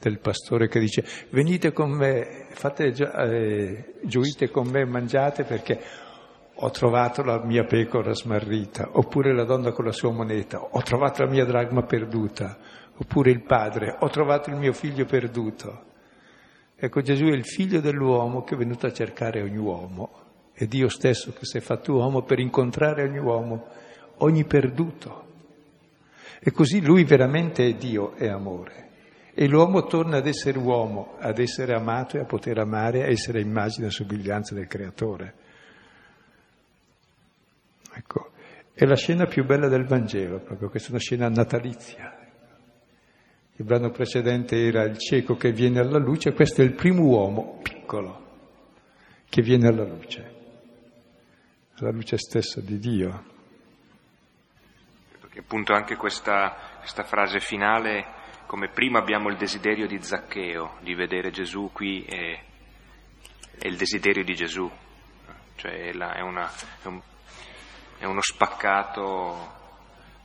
del 0.08 0.18
pastore 0.18 0.68
che 0.68 0.78
dice 0.78 1.04
venite 1.30 1.72
con 1.72 1.90
me, 1.90 2.46
fate, 2.50 2.92
eh, 2.92 3.94
gioite 4.02 4.50
con 4.50 4.68
me, 4.68 4.84
mangiate 4.84 5.44
perché 5.44 5.80
ho 6.56 6.70
trovato 6.70 7.22
la 7.22 7.42
mia 7.44 7.64
pecora 7.64 8.14
smarrita, 8.14 8.90
oppure 8.92 9.34
la 9.34 9.44
donna 9.44 9.72
con 9.72 9.86
la 9.86 9.92
sua 9.92 10.12
moneta, 10.12 10.60
ho 10.60 10.82
trovato 10.82 11.24
la 11.24 11.30
mia 11.30 11.44
dragma 11.44 11.82
perduta, 11.82 12.56
oppure 12.96 13.30
il 13.30 13.42
padre, 13.42 13.96
ho 13.98 14.08
trovato 14.08 14.50
il 14.50 14.56
mio 14.56 14.72
figlio 14.72 15.04
perduto. 15.04 15.92
Ecco, 16.76 17.00
Gesù 17.00 17.24
è 17.24 17.32
il 17.32 17.44
figlio 17.44 17.80
dell'uomo 17.80 18.42
che 18.42 18.54
è 18.54 18.58
venuto 18.58 18.86
a 18.86 18.92
cercare 18.92 19.42
ogni 19.42 19.56
uomo, 19.56 20.22
è 20.52 20.66
Dio 20.66 20.88
stesso 20.88 21.32
che 21.32 21.44
si 21.44 21.56
è 21.56 21.60
fatto 21.60 21.94
uomo 21.94 22.22
per 22.22 22.38
incontrare 22.38 23.02
ogni 23.02 23.18
uomo, 23.18 23.66
ogni 24.18 24.44
perduto. 24.44 25.22
E 26.38 26.52
così 26.52 26.84
lui 26.84 27.04
veramente 27.04 27.66
è 27.66 27.74
Dio, 27.74 28.14
è 28.14 28.28
amore. 28.28 28.83
E 29.36 29.48
l'uomo 29.48 29.84
torna 29.86 30.18
ad 30.18 30.26
essere 30.28 30.58
uomo, 30.58 31.16
ad 31.18 31.38
essere 31.38 31.74
amato 31.74 32.16
e 32.16 32.20
a 32.20 32.24
poter 32.24 32.58
amare, 32.58 33.02
a 33.02 33.08
essere 33.08 33.40
immagine 33.40 33.88
e 33.88 33.90
somiglianza 33.90 34.54
del 34.54 34.68
Creatore. 34.68 35.34
Ecco, 37.96 38.30
è 38.72 38.84
la 38.84 38.94
scena 38.94 39.26
più 39.26 39.44
bella 39.44 39.68
del 39.68 39.86
Vangelo, 39.86 40.38
proprio 40.38 40.68
questa 40.68 40.88
è 40.88 40.90
una 40.92 41.00
scena 41.00 41.28
natalizia. 41.28 42.16
Il 43.56 43.64
brano 43.64 43.90
precedente 43.90 44.56
era 44.56 44.82
il 44.82 44.98
cieco 44.98 45.36
che 45.36 45.52
viene 45.52 45.80
alla 45.80 45.98
luce, 45.98 46.32
questo 46.32 46.62
è 46.62 46.64
il 46.64 46.74
primo 46.74 47.02
uomo 47.02 47.60
piccolo 47.62 48.22
che 49.28 49.42
viene 49.42 49.68
alla 49.68 49.84
luce, 49.84 50.34
alla 51.76 51.90
luce 51.90 52.18
stessa 52.18 52.60
di 52.60 52.78
Dio. 52.78 53.24
Perché 55.20 55.40
appunto 55.40 55.72
anche 55.72 55.96
questa, 55.96 56.56
questa 56.78 57.02
frase 57.04 57.40
finale, 57.40 58.22
come 58.54 58.68
prima 58.68 59.00
abbiamo 59.00 59.30
il 59.30 59.36
desiderio 59.36 59.88
di 59.88 60.00
Zaccheo, 60.00 60.76
di 60.80 60.94
vedere 60.94 61.32
Gesù 61.32 61.70
qui, 61.72 62.04
è, 62.04 62.40
è 63.58 63.66
il 63.66 63.76
desiderio 63.76 64.22
di 64.22 64.32
Gesù, 64.32 64.70
cioè 65.56 65.88
è, 65.88 65.92
la, 65.92 66.14
è, 66.14 66.20
una, 66.20 66.48
è, 66.80 66.86
un, 66.86 67.00
è 67.98 68.04
uno 68.04 68.20
spaccato 68.20 69.52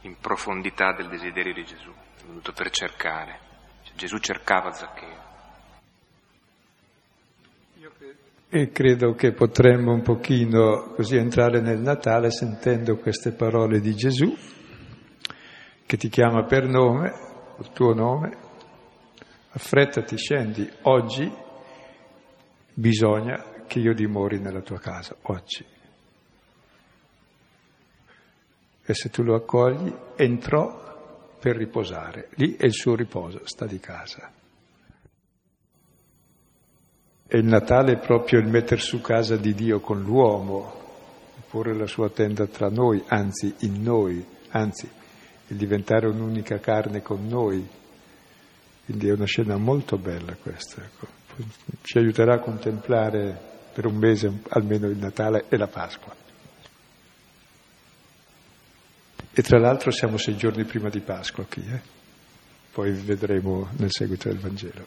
in 0.02 0.16
profondità 0.20 0.94
del 0.94 1.08
desiderio 1.08 1.54
di 1.54 1.66
Gesù 1.66 1.92
venuto 2.24 2.54
per 2.54 2.70
cercare. 2.70 3.40
Cioè, 3.82 3.96
Gesù 3.96 4.20
cercava 4.20 4.74
Zaccheo. 4.74 5.28
E 8.48 8.70
credo 8.70 9.16
che 9.16 9.32
potremmo 9.32 9.92
un 9.92 10.04
pochino 10.04 10.94
così 10.94 11.16
entrare 11.16 11.62
nel 11.62 11.80
Natale 11.80 12.30
sentendo 12.30 12.98
queste 12.98 13.32
parole 13.32 13.80
di 13.80 13.96
Gesù, 13.96 14.32
che 15.88 15.98
ti 15.98 16.10
chiama 16.10 16.44
per 16.44 16.68
nome, 16.68 17.26
il 17.60 17.72
tuo 17.72 17.94
nome, 17.94 18.38
affrettati, 19.52 20.18
scendi, 20.18 20.70
oggi 20.84 21.32
bisogna 22.74 23.64
che 23.68 23.80
io 23.80 23.94
dimori 23.94 24.40
nella 24.40 24.62
tua 24.62 24.80
casa, 24.80 25.16
oggi. 25.24 25.66
E 28.82 28.94
se 28.94 29.10
tu 29.10 29.22
lo 29.22 29.36
accogli, 29.36 29.94
entrò 30.16 31.36
per 31.40 31.56
riposare. 31.56 32.30
Lì 32.36 32.56
è 32.56 32.66
il 32.66 32.74
suo 32.74 32.96
riposo, 32.96 33.42
sta 33.44 33.66
di 33.66 33.80
casa. 33.80 34.32
E 37.28 37.38
il 37.38 37.46
Natale 37.46 37.94
è 37.94 38.00
proprio 38.00 38.40
il 38.40 38.48
mettere 38.48 38.82
su 38.82 39.02
casa 39.02 39.38
di 39.38 39.54
Dio 39.54 39.80
con 39.80 40.02
l'uomo, 40.02 40.74
porre 41.50 41.76
la 41.76 41.86
sua 41.86 42.10
tenda 42.10 42.48
tra 42.48 42.70
noi, 42.70 43.04
anzi 43.08 43.54
in 43.60 43.84
noi, 43.84 44.26
anzi 44.50 44.90
il 45.50 45.58
diventare 45.58 46.08
un'unica 46.08 46.60
carne 46.60 47.02
con 47.02 47.28
noi. 47.28 47.68
Quindi 48.86 49.08
è 49.08 49.12
una 49.12 49.26
scena 49.26 49.58
molto 49.58 49.98
bella 49.98 50.36
questa. 50.36 50.82
Ecco. 50.84 51.08
Ci 51.82 51.98
aiuterà 51.98 52.36
a 52.36 52.40
contemplare 52.40 53.48
per 53.74 53.86
un 53.86 53.96
mese 53.96 54.42
almeno 54.50 54.88
il 54.88 54.98
Natale 54.98 55.46
e 55.50 55.58
la 55.58 55.68
Pasqua. 55.68 56.16
E 59.32 59.42
tra 59.42 59.60
l'altro 59.60 59.92
siamo 59.92 60.18
sei 60.18 60.36
giorni 60.36 60.66
prima 60.66 60.90
di 60.90 61.00
Pasqua 61.00 61.46
qui, 61.46 61.64
eh? 61.66 61.82
poi 62.74 62.92
vedremo 62.92 63.70
nel 63.78 63.92
seguito 63.92 64.28
del 64.28 64.40
Vangelo. 64.40 64.86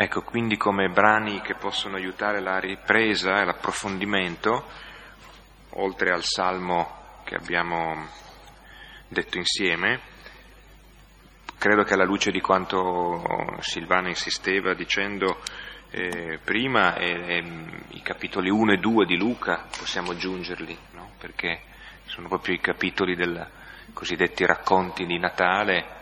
Ecco, 0.00 0.22
quindi 0.22 0.56
come 0.56 0.88
brani 0.88 1.40
che 1.40 1.54
possono 1.54 1.96
aiutare 1.96 2.40
la 2.40 2.58
ripresa 2.58 3.40
e 3.40 3.44
l'approfondimento, 3.44 4.66
oltre 5.70 6.10
al 6.10 6.22
salmo 6.24 7.20
che 7.24 7.34
abbiamo 7.34 8.06
detto 9.08 9.38
insieme, 9.38 10.00
credo 11.58 11.82
che 11.82 11.94
alla 11.94 12.04
luce 12.04 12.30
di 12.30 12.40
quanto 12.40 13.56
Silvana 13.60 14.08
insisteva 14.08 14.74
dicendo 14.74 15.40
eh, 15.90 16.38
prima 16.44 16.96
e, 16.96 17.10
e, 17.10 17.44
i 17.90 18.02
capitoli 18.02 18.50
1 18.50 18.72
e 18.72 18.76
2 18.78 19.06
di 19.06 19.16
Luca, 19.16 19.66
possiamo 19.76 20.12
aggiungerli, 20.12 20.76
no? 20.92 21.12
perché 21.18 21.62
sono 22.04 22.28
proprio 22.28 22.54
i 22.54 22.60
capitoli 22.60 23.14
dei 23.14 23.44
cosiddetti 23.92 24.44
racconti 24.44 25.06
di 25.06 25.18
Natale, 25.18 25.96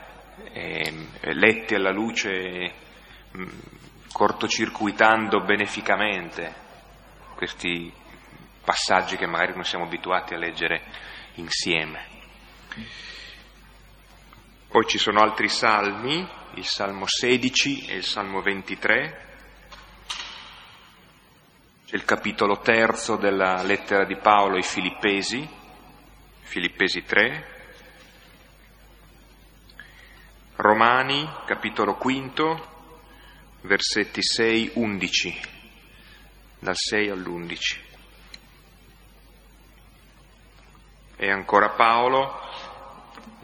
eh, 0.53 0.93
letti 1.33 1.75
alla 1.75 1.93
luce, 1.93 2.73
mh, 3.31 3.43
mm, 3.43 3.49
cortocircuitando 4.13 5.41
beneficamente 5.41 6.65
questi 7.35 7.93
passaggi 8.67 9.17
che 9.17 9.27
magari 9.27 9.55
non 9.55 9.63
siamo 9.63 9.85
abituati 9.85 10.35
a 10.35 10.39
leggere 10.39 10.83
insieme. 11.35 12.05
Poi 14.69 14.85
ci 14.89 14.99
sono 14.99 15.21
altri 15.21 15.49
salmi, 15.49 16.29
il 16.55 16.65
Salmo 16.65 17.05
16 17.07 17.87
e 17.87 17.95
il 17.95 18.05
Salmo 18.05 18.43
23, 18.43 19.25
c'è 21.87 21.95
il 21.95 22.05
capitolo 22.05 22.59
terzo 22.59 23.15
della 23.15 23.63
lettera 23.63 24.05
di 24.05 24.17
Paolo 24.17 24.57
ai 24.57 24.65
Filippesi, 24.65 25.49
Filippesi 26.41 27.05
3, 27.05 27.55
Romani, 30.57 31.31
capitolo 31.47 31.95
quinto, 31.95 32.75
versetti 33.61 34.21
6-11, 34.21 35.41
dal 36.59 36.77
6 36.77 37.11
all'11. 37.11 37.86
E 41.19 41.31
ancora 41.31 41.71
Paolo, 41.71 42.41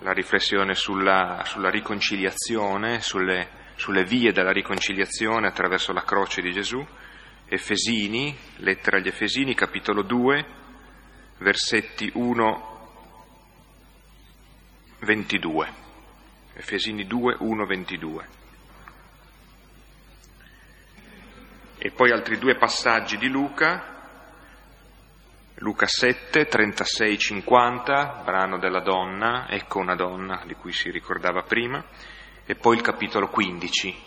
la 0.01 0.13
riflessione 0.13 0.75
sulla, 0.75 1.43
sulla 1.47 1.71
riconciliazione, 1.71 3.01
sulle, 3.01 3.49
sulle 3.77 4.05
vie 4.05 4.31
della 4.31 4.53
riconciliazione 4.53 5.47
attraverso 5.47 5.95
la 5.95 6.03
croce 6.03 6.43
di 6.43 6.53
Gesù. 6.53 6.87
Efesini, 7.47 8.37
lettera 8.57 8.99
agli 8.99 9.09
Efesini, 9.09 9.55
capitolo 9.55 10.03
2, 10.03 10.47
versetti 11.39 12.11
1, 12.13 12.91
22. 15.01 15.73
Efesini 16.53 17.07
2, 17.07 17.37
1, 17.39 17.67
22. 17.67 18.29
E 21.79 21.91
poi 21.91 22.11
altri 22.11 22.37
due 22.37 22.57
passaggi 22.57 23.17
di 23.17 23.29
Luca, 23.29 23.92
Luca 25.57 25.87
7, 25.87 26.47
36, 26.47 27.19
50, 27.19 28.23
brano 28.25 28.59
della 28.59 28.81
donna, 28.81 29.47
ecco 29.49 29.79
una 29.79 29.95
donna 29.95 30.43
di 30.47 30.55
cui 30.55 30.73
si 30.73 30.91
ricordava 30.91 31.43
prima, 31.43 31.85
e 32.45 32.55
poi 32.55 32.77
il 32.77 32.83
capitolo 32.83 33.29
15, 33.29 34.03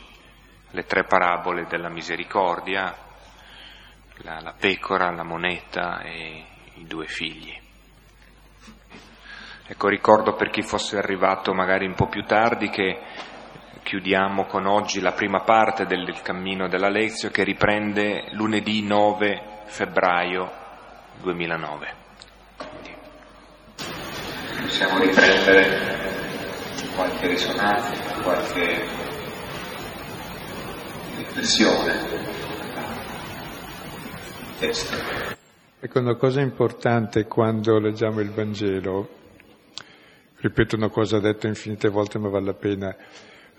le 0.72 0.86
tre 0.86 1.04
parabole 1.04 1.66
della 1.68 1.90
misericordia, 1.90 2.94
la, 4.18 4.40
la 4.42 4.54
pecora, 4.58 5.12
la 5.12 5.24
moneta 5.24 6.02
e 6.02 6.46
i 6.74 6.86
due 6.86 7.06
figli. 7.06 7.58
Ecco, 9.68 9.88
ricordo 9.88 10.34
per 10.34 10.50
chi 10.50 10.64
fosse 10.64 10.98
arrivato 10.98 11.54
magari 11.54 11.86
un 11.86 11.96
po' 11.96 12.08
più 12.08 12.24
tardi 12.24 12.70
che 12.70 13.00
chiudiamo 13.84 14.46
con 14.46 14.66
oggi 14.66 15.00
la 15.00 15.14
prima 15.14 15.42
parte 15.42 15.86
del 15.86 16.22
cammino 16.22 16.68
della 16.68 16.90
Lezio 16.90 17.30
che 17.30 17.44
riprende 17.44 18.30
lunedì 18.32 18.82
9 18.84 19.62
febbraio 19.66 20.64
2009. 21.22 21.94
Quindi. 22.58 22.96
possiamo 24.62 25.00
riprendere 25.00 25.96
qualche 26.96 27.28
risonanza, 27.28 28.22
qualche 28.22 28.82
riflessione 31.18 32.34
testo. 34.60 34.96
Ecco, 35.80 36.00
una 36.00 36.16
cosa 36.16 36.42
importante 36.42 37.26
quando 37.26 37.78
leggiamo 37.80 38.20
il 38.22 38.32
Vangelo, 38.32 39.10
ripeto 40.38 40.76
una 40.76 40.90
cosa 40.90 41.20
detta 41.20 41.48
infinite 41.48 41.90
volte 41.90 42.18
ma 42.18 42.30
vale 42.30 42.46
la 42.46 42.54
pena, 42.54 42.96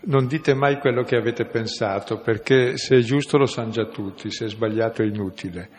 non 0.01 0.27
dite 0.27 0.53
mai 0.53 0.79
quello 0.79 1.03
che 1.03 1.15
avete 1.15 1.45
pensato, 1.45 2.19
perché 2.19 2.77
se 2.77 2.97
è 2.97 2.99
giusto 2.99 3.37
lo 3.37 3.45
sanno 3.45 3.71
già 3.71 3.85
tutti, 3.85 4.31
se 4.31 4.45
è 4.45 4.49
sbagliato 4.49 5.01
è 5.01 5.05
inutile. 5.05 5.69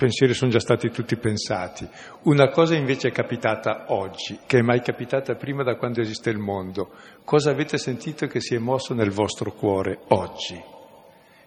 Pensieri 0.00 0.32
sono 0.32 0.50
già 0.50 0.60
stati 0.60 0.88
tutti 0.88 1.14
pensati. 1.16 1.86
Una 2.22 2.48
cosa 2.48 2.74
invece 2.74 3.08
è 3.08 3.12
capitata 3.12 3.84
oggi, 3.88 4.38
che 4.46 4.60
è 4.60 4.62
mai 4.62 4.80
capitata 4.80 5.34
prima 5.34 5.62
da 5.62 5.76
quando 5.76 6.00
esiste 6.00 6.30
il 6.30 6.38
mondo. 6.38 6.92
Cosa 7.22 7.50
avete 7.50 7.76
sentito 7.76 8.26
che 8.26 8.40
si 8.40 8.54
è 8.54 8.58
mosso 8.58 8.94
nel 8.94 9.10
vostro 9.10 9.52
cuore 9.52 9.98
oggi? 10.08 10.58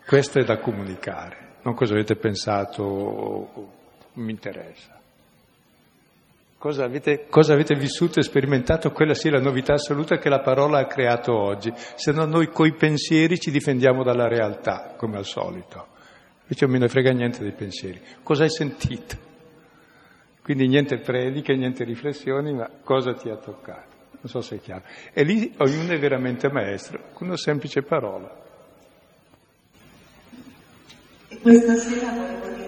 Questo 0.05 0.37
è 0.37 0.43
da 0.43 0.59
comunicare, 0.59 1.55
non 1.63 1.73
cosa 1.73 1.93
avete 1.93 2.15
pensato, 2.15 3.71
mi 4.13 4.29
interessa. 4.29 5.01
Cosa 6.55 6.83
avete, 6.83 7.25
cosa 7.31 7.53
avete, 7.53 7.73
vissuto 7.73 8.19
e 8.19 8.23
sperimentato? 8.23 8.91
Quella 8.91 9.13
è 9.13 9.29
la 9.31 9.39
novità 9.39 9.73
assoluta 9.73 10.19
che 10.19 10.29
la 10.29 10.41
parola 10.41 10.77
ha 10.77 10.85
creato 10.85 11.35
oggi. 11.35 11.73
Se 11.75 12.11
no 12.11 12.25
noi 12.25 12.49
coi 12.49 12.75
pensieri 12.75 13.39
ci 13.39 13.49
difendiamo 13.49 14.03
dalla 14.03 14.27
realtà, 14.27 14.93
come 14.95 15.17
al 15.17 15.25
solito. 15.25 15.87
Invece 16.43 16.65
non 16.65 16.71
me 16.71 16.79
ne 16.79 16.89
frega 16.89 17.11
niente 17.11 17.41
dei 17.41 17.53
pensieri. 17.53 18.01
Cosa 18.21 18.43
hai 18.43 18.49
sentito? 18.49 19.31
Quindi 20.43 20.67
niente 20.67 20.97
prediche, 20.97 21.55
niente 21.55 21.85
riflessioni, 21.85 22.53
ma 22.53 22.69
cosa 22.83 23.13
ti 23.13 23.29
ha 23.29 23.37
toccato? 23.37 23.91
Non 24.19 24.27
so 24.27 24.41
se 24.41 24.57
è 24.57 24.59
chiaro. 24.59 24.83
E 25.13 25.23
lì 25.23 25.53
ognuno 25.57 25.93
è 25.93 25.99
veramente 25.99 26.51
maestro, 26.51 27.11
con 27.13 27.27
una 27.27 27.37
semplice 27.37 27.81
parola. 27.81 28.41
E 31.29 31.39
questa 31.39 31.75
sera 31.75 32.11
volevo 32.11 32.47
dire 32.55 32.63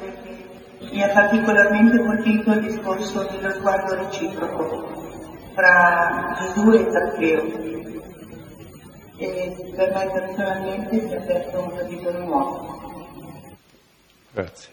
mi 0.91 1.03
ha 1.03 1.09
particolarmente 1.09 1.97
colpito 1.97 2.51
il 2.53 2.61
discorso 2.61 3.28
dello 3.30 3.51
sguardo 3.51 3.95
reciproco 3.95 5.34
fra 5.53 6.34
Gesù 6.39 6.71
e 6.71 6.88
Zaccheo. 6.89 7.43
E 9.17 9.73
per 9.76 9.93
me 9.93 10.11
personalmente 10.11 10.99
si 10.99 11.13
è 11.13 11.17
aperto 11.17 11.59
un 11.59 11.76
capitolo 11.76 12.19
nuovo. 12.19 12.84
Grazie. 14.36 14.69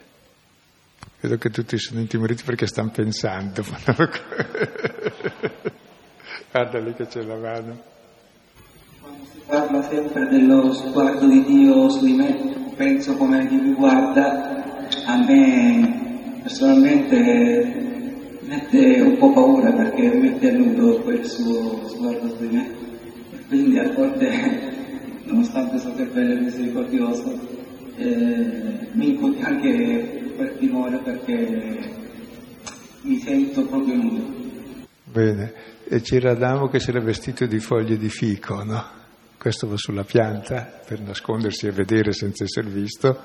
Vedo 1.20 1.36
che 1.38 1.50
tutti 1.50 1.78
sono 1.78 2.00
intimoriti 2.00 2.42
perché 2.42 2.66
stanno 2.66 2.90
pensando. 2.90 3.62
Guarda 6.50 6.80
lì 6.80 6.92
che 6.94 7.06
c'è 7.06 7.22
la 7.22 7.36
mano. 7.36 7.80
Quando 9.00 9.24
si 9.30 9.40
parla 9.46 9.82
sempre 9.82 10.26
dello 10.26 10.72
sguardo 10.72 11.28
di 11.28 11.44
Dio 11.44 11.88
su 11.90 12.04
di 12.04 12.14
me, 12.14 12.72
penso 12.74 13.14
come 13.14 13.46
Dio 13.46 13.62
mi 13.62 13.74
guarda, 13.74 14.88
a 15.06 15.16
me 15.24 16.40
personalmente 16.42 18.40
mette 18.40 19.00
un 19.00 19.16
po' 19.16 19.32
paura 19.32 19.70
perché 19.70 20.12
mette 20.12 20.50
a 20.50 20.54
nudo 20.54 21.02
quel 21.02 21.24
suo 21.24 21.88
sguardo 21.88 22.30
su 22.30 22.48
di 22.48 22.48
me 22.48 22.68
e 23.30 23.46
quindi 23.46 23.78
a 23.78 23.92
volte, 23.92 25.22
nonostante 25.22 25.78
so 25.78 25.94
che 25.94 26.02
è 26.02 26.06
bello 26.06 26.32
e 26.32 26.40
misericordioso, 26.40 27.61
eh, 27.96 28.88
mi 28.92 29.08
incontri 29.10 29.42
anche 29.42 30.32
per 30.36 30.52
timore 30.58 30.98
perché 30.98 31.78
mi 33.02 33.18
sento 33.18 33.66
proprio 33.66 33.94
nudo. 33.94 34.40
Bene, 35.04 35.52
e 35.84 36.00
c'era 36.00 36.30
Adamo 36.32 36.68
che 36.68 36.80
si 36.80 36.90
era 36.90 37.00
vestito 37.00 37.46
di 37.46 37.58
foglie 37.58 37.96
di 37.96 38.08
fico, 38.08 38.62
no? 38.62 39.00
Questo 39.36 39.66
va 39.68 39.76
sulla 39.76 40.04
pianta 40.04 40.80
per 40.86 41.00
nascondersi 41.00 41.66
e 41.66 41.72
vedere 41.72 42.12
senza 42.12 42.44
essere 42.44 42.68
visto 42.68 43.20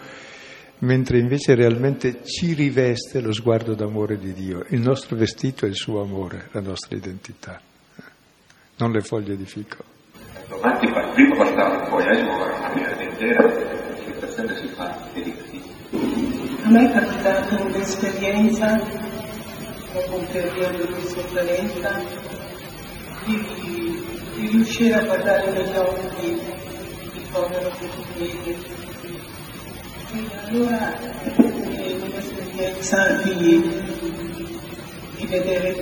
mentre 0.80 1.20
invece 1.20 1.56
realmente 1.56 2.24
ci 2.24 2.54
riveste 2.54 3.20
lo 3.20 3.32
sguardo 3.32 3.74
d'amore 3.74 4.18
di 4.18 4.34
Dio. 4.34 4.66
Il 4.70 4.82
nostro 4.82 5.16
vestito 5.16 5.66
è 5.66 5.70
il 5.70 5.76
suo 5.76 6.02
amore, 6.02 6.50
la 6.52 6.62
nostra 6.62 6.96
identità, 6.96 7.60
non 8.78 8.92
le 8.92 9.02
foglie 9.02 9.36
di 9.36 9.46
fico. 9.46 9.84
Avanti, 10.50 10.88
prima 11.14 11.36
bastava, 11.36 11.90
poi 11.90 12.04
adesso 12.04 12.30
una 12.30 12.54
famiglia 12.54 13.02
intera, 13.02 13.87
A 16.68 16.70
me 16.70 16.86
è 16.86 16.92
capitato 16.92 17.64
un'esperienza, 17.64 18.76
dopo 19.94 20.18
un 20.18 20.28
periodo 20.30 20.84
di 20.84 21.08
sofferenza, 21.08 22.04
di, 23.24 23.42
di 24.36 24.48
riuscire 24.48 24.96
a 24.96 25.06
guardare 25.06 25.50
negli 25.54 25.78
occhi 25.78 26.26
il 26.26 27.28
povero 27.32 27.72
che 27.80 27.88
ti 27.88 28.04
vede 28.18 28.58
e 30.12 30.30
allora 30.44 31.00
è 31.00 31.96
un'esperienza 32.02 33.14
di, 33.24 33.64
di 35.16 35.26
vedere 35.26 35.74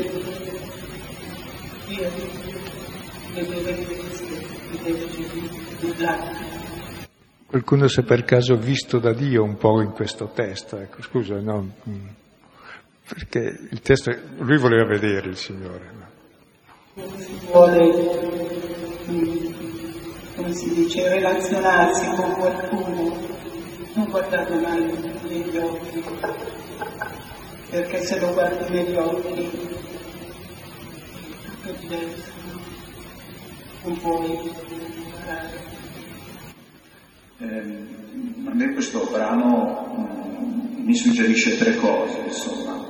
Dio, 1.88 2.12
di 3.34 3.42
vedere 3.42 3.86
Cristo, 3.86 4.36
di 4.70 4.78
vedere 4.84 5.10
Gesù, 5.10 6.65
Qualcuno 7.48 7.88
si 7.88 8.00
è 8.00 8.04
per 8.04 8.24
caso 8.24 8.56
visto 8.56 9.00
da 9.00 9.14
Dio 9.14 9.44
un 9.44 9.58
po' 9.58 9.82
in 9.82 9.92
questo 9.92 10.32
testo, 10.34 10.78
ecco, 10.78 11.02
scusa, 11.02 11.40
no, 11.40 11.74
mm. 11.88 12.06
perché 13.08 13.68
il 13.70 13.82
testo, 13.82 14.12
lui 14.40 14.58
voleva 14.58 14.86
vedere 14.86 15.30
il 15.30 15.38
Signore. 15.38 15.92
No? 16.96 17.18
Si 17.18 17.40
vuole, 17.46 17.86
mm, 19.10 19.54
come 20.36 20.54
si 20.54 20.74
dice, 20.74 21.08
relazionarsi 21.08 22.16
con 22.16 22.34
qualcuno 22.34 23.34
non 23.96 24.10
guardate 24.10 24.56
mai 24.56 24.84
negli 25.24 25.58
occhi, 25.58 26.04
perché 27.70 28.02
se 28.02 28.20
lo 28.20 28.34
guardi 28.34 28.74
negli 28.74 28.96
occhi 28.96 29.50
tutto 31.46 31.70
è 31.70 31.74
diverso, 31.80 32.32
non 33.84 33.98
puoi 34.00 34.32
imparare. 34.32 35.85
Eh, 37.38 37.46
a 38.46 38.54
me 38.54 38.72
questo 38.72 39.10
brano 39.12 39.98
mm, 40.00 40.86
mi 40.86 40.96
suggerisce 40.96 41.58
tre 41.58 41.76
cose, 41.76 42.22
insomma. 42.26 42.82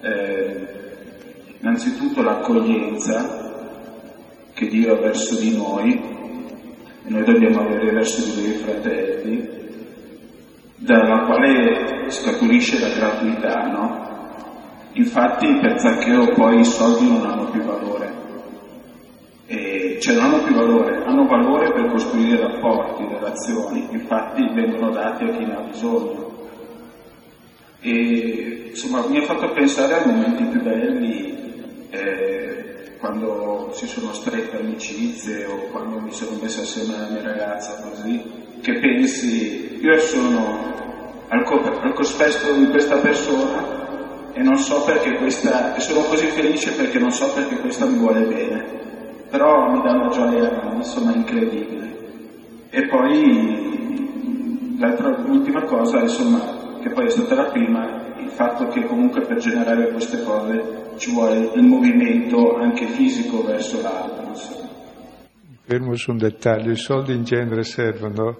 Eh, 0.00 0.66
innanzitutto 1.60 2.20
l'accoglienza 2.20 3.48
che 4.52 4.66
Dio 4.68 4.92
ha 4.92 5.00
verso 5.00 5.40
di 5.40 5.56
noi, 5.56 5.92
e 5.92 7.08
noi 7.08 7.24
dobbiamo 7.24 7.60
avere 7.60 7.90
verso 7.92 8.22
di 8.22 8.42
lui 8.42 8.50
i 8.50 8.58
fratelli, 8.58 9.48
dalla 10.76 11.24
quale 11.24 12.10
scaturisce 12.10 12.78
la 12.80 12.94
gratuità, 12.94 13.66
no? 13.68 14.08
Infatti 14.92 15.46
per 15.58 15.78
Zaccheo 15.80 16.34
poi 16.34 16.60
i 16.60 16.64
soldi 16.64 17.06
non 17.08 17.24
hanno 17.24 17.50
più 17.50 17.62
valore, 17.62 18.09
e, 19.50 19.98
cioè 20.00 20.14
non 20.14 20.26
hanno 20.26 20.42
più 20.44 20.54
valore, 20.54 21.02
hanno 21.04 21.26
valore 21.26 21.72
per 21.72 21.90
costruire 21.90 22.40
rapporti, 22.40 23.04
relazioni, 23.04 23.88
infatti 23.90 24.48
vengono 24.54 24.90
dati 24.90 25.24
a 25.24 25.30
chi 25.30 25.44
ne 25.44 25.56
ha 25.56 25.60
bisogno. 25.62 26.30
E 27.80 28.68
insomma 28.68 29.04
mi 29.08 29.18
ha 29.18 29.22
fatto 29.22 29.50
pensare 29.50 29.94
ai 29.94 30.06
momenti 30.06 30.44
più 30.44 30.62
belli 30.62 31.88
eh, 31.90 32.94
quando 33.00 33.70
si 33.72 33.88
sono 33.88 34.12
strette 34.12 34.56
amicizie 34.56 35.46
o 35.46 35.56
quando 35.72 35.98
mi 35.98 36.12
sono 36.12 36.38
messa 36.40 36.60
assieme 36.60 36.94
alla 36.94 37.08
mia 37.08 37.22
ragazza 37.22 37.82
così, 37.82 38.22
che 38.60 38.78
pensi, 38.78 39.80
io 39.82 39.98
sono 39.98 41.24
al, 41.26 41.42
co- 41.42 41.80
al 41.80 41.92
cospetto 41.94 42.52
di 42.52 42.68
questa 42.68 42.98
persona 42.98 44.30
e 44.32 44.42
non 44.42 44.58
so 44.58 44.84
perché 44.84 45.16
questa, 45.16 45.74
e 45.74 45.80
sono 45.80 46.02
così 46.02 46.26
felice 46.26 46.70
perché 46.70 47.00
non 47.00 47.10
so 47.10 47.32
perché 47.32 47.56
questa 47.56 47.84
mi 47.86 47.98
vuole 47.98 48.20
bene, 48.20 48.98
però 49.30 49.70
mi 49.70 49.82
dà 49.82 49.92
una 49.92 50.08
gioia 50.08 50.72
insomma 50.74 51.14
incredibile. 51.14 51.88
E 52.70 52.86
poi 52.86 53.60
l'ultima 55.26 55.64
cosa, 55.64 56.00
insomma, 56.00 56.78
che 56.80 56.90
poi 56.90 57.06
è 57.06 57.10
stata 57.10 57.34
la 57.34 57.50
prima, 57.50 58.14
il 58.18 58.30
fatto 58.30 58.68
che 58.68 58.84
comunque 58.84 59.22
per 59.22 59.38
generare 59.38 59.90
queste 59.90 60.22
cose 60.22 60.94
ci 60.96 61.12
vuole 61.12 61.50
il 61.54 61.62
movimento 61.62 62.56
anche 62.56 62.86
fisico 62.86 63.42
verso 63.44 63.80
l'altro. 63.80 64.28
Insomma. 64.28 64.68
Fermo 65.62 65.94
su 65.94 66.10
un 66.10 66.18
dettaglio, 66.18 66.70
i 66.70 66.76
soldi 66.76 67.14
in 67.14 67.24
genere 67.24 67.62
servono 67.62 68.38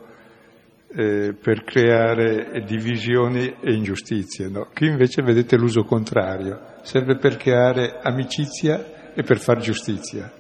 eh, 0.93 1.35
per 1.41 1.63
creare 1.65 2.65
divisioni 2.67 3.55
e 3.61 3.73
ingiustizie. 3.73 4.49
No? 4.49 4.69
Qui 4.75 4.89
invece 4.89 5.23
vedete 5.23 5.57
l'uso 5.57 5.85
contrario, 5.85 6.79
serve 6.83 7.17
per 7.17 7.37
creare 7.37 8.01
amicizia 8.03 9.13
e 9.15 9.23
per 9.23 9.39
far 9.39 9.59
giustizia. 9.59 10.39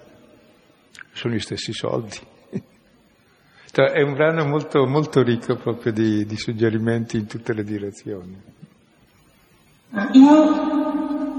Sono 1.12 1.34
gli 1.34 1.40
stessi 1.40 1.72
soldi. 1.72 2.18
Cioè, 3.72 3.90
è 3.92 4.02
un 4.02 4.14
brano 4.14 4.44
molto, 4.46 4.84
molto 4.84 5.22
ricco 5.22 5.54
proprio 5.54 5.92
di, 5.92 6.26
di 6.26 6.36
suggerimenti 6.36 7.16
in 7.16 7.26
tutte 7.26 7.52
le 7.52 7.62
direzioni. 7.62 8.36
Io 10.12 10.32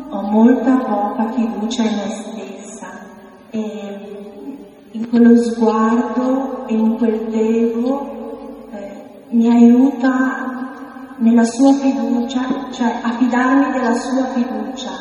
ho 0.09 0.21
molta 0.29 0.77
poca 0.77 1.31
fiducia 1.33 1.83
in 1.83 1.95
me 1.95 2.09
stessa 2.09 2.89
e 3.49 4.87
in 4.91 5.09
quello 5.09 5.35
sguardo 5.35 6.67
e 6.67 6.73
in 6.73 6.95
quel 6.97 7.27
devo 7.29 8.69
eh, 8.71 9.25
mi 9.31 9.49
aiuta 9.49 11.15
nella 11.17 11.43
sua 11.43 11.73
fiducia, 11.73 12.71
cioè 12.71 12.99
a 13.03 13.11
fidarmi 13.11 13.71
della 13.73 13.93
sua 13.93 14.25
fiducia, 14.27 14.91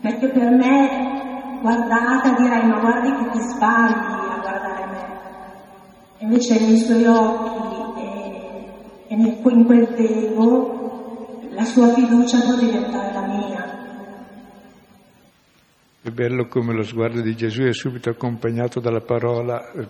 perché 0.00 0.28
per 0.28 0.50
me 0.50 1.17
guardata 1.60 2.34
direi 2.34 2.66
ma 2.66 2.78
guardi 2.78 3.10
che 3.10 3.30
ti 3.30 3.40
sbagli 3.40 3.92
a 3.92 4.38
guardare 4.40 4.86
me, 4.86 5.06
invece 6.18 6.60
nei 6.60 6.76
suoi 6.76 7.04
occhi 7.06 8.00
e, 8.00 8.68
e 9.08 9.14
in 9.14 9.64
quel 9.64 9.88
devo 9.94 10.76
la 11.50 11.64
sua 11.64 11.92
fiducia 11.92 12.40
può 12.40 12.54
diventare 12.54 13.12
la 13.12 13.26
mia. 13.26 13.76
È 16.00 16.10
bello 16.10 16.46
come 16.46 16.72
lo 16.72 16.84
sguardo 16.84 17.20
di 17.20 17.34
Gesù 17.34 17.62
è 17.62 17.72
subito 17.72 18.10
accompagnato 18.10 18.78
dalla 18.78 19.00
parola 19.00 19.72
eh, 19.72 19.88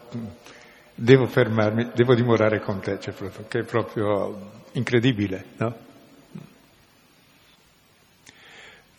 devo 0.94 1.26
fermarmi, 1.26 1.90
devo 1.94 2.14
dimorare 2.14 2.60
con 2.60 2.80
te, 2.80 2.98
cioè, 2.98 3.14
che 3.48 3.60
è 3.60 3.64
proprio 3.64 4.36
incredibile, 4.72 5.44
no? 5.58 5.86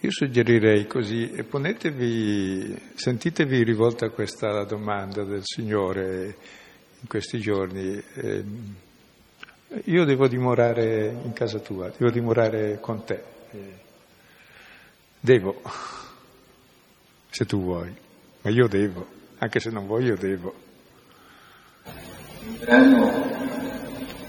Io 0.01 0.11
suggerirei 0.11 0.87
così, 0.87 1.27
ponetevi, 1.47 2.93
sentitevi 2.95 3.63
rivolta 3.63 4.05
a 4.05 4.09
questa 4.09 4.63
domanda 4.63 5.25
del 5.25 5.41
Signore 5.43 6.37
in 7.01 7.07
questi 7.07 7.39
giorni. 7.39 8.01
Eh, 8.13 8.43
io 9.83 10.05
devo 10.05 10.29
dimorare 10.29 11.07
in 11.21 11.33
casa 11.33 11.59
tua, 11.59 11.91
devo 11.97 12.11
dimorare 12.11 12.79
con 12.79 13.03
te. 13.03 13.23
Eh, 13.51 13.73
devo 15.19 15.61
se 17.29 17.45
tu 17.45 17.61
vuoi, 17.61 17.93
ma 18.41 18.49
io 18.49 18.67
devo, 18.67 19.05
anche 19.39 19.59
se 19.59 19.69
non 19.69 19.85
voglio 19.85 20.15
devo. 20.15 20.53
Un 22.45 22.57
brano 22.57 23.27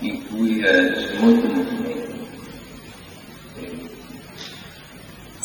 in 0.01 0.27
cui 0.27 0.59
eh, 0.61 0.91
c'è 0.93 1.19
molto 1.21 1.47
movimento. 1.47 2.10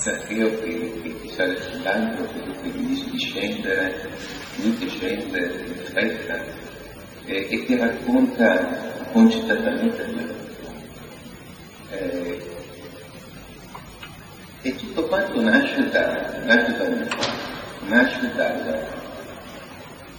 Zaccheo 0.06 0.60
che, 0.60 1.02
che, 1.02 1.20
che 1.20 1.30
sale 1.32 1.60
sull'albero, 1.60 2.28
che 2.62 2.70
gli 2.70 2.86
dice 2.86 3.10
di 3.10 3.18
scendere, 3.18 4.08
lui 4.58 4.78
che 4.78 4.88
scende 4.88 5.64
in 5.66 5.76
fretta 5.84 6.44
e, 7.26 7.48
e 7.50 7.66
che 7.66 7.76
racconta 7.76 9.08
concitatamente 9.12 10.04
quello. 10.04 10.34
Eh, 11.90 12.54
e 14.62 14.76
tutto 14.76 15.08
quanto 15.08 15.42
nasce 15.42 15.90
da, 15.90 16.40
nasce 16.44 16.78
da 16.78 16.88
nasce 17.88 18.32
dal, 18.36 18.88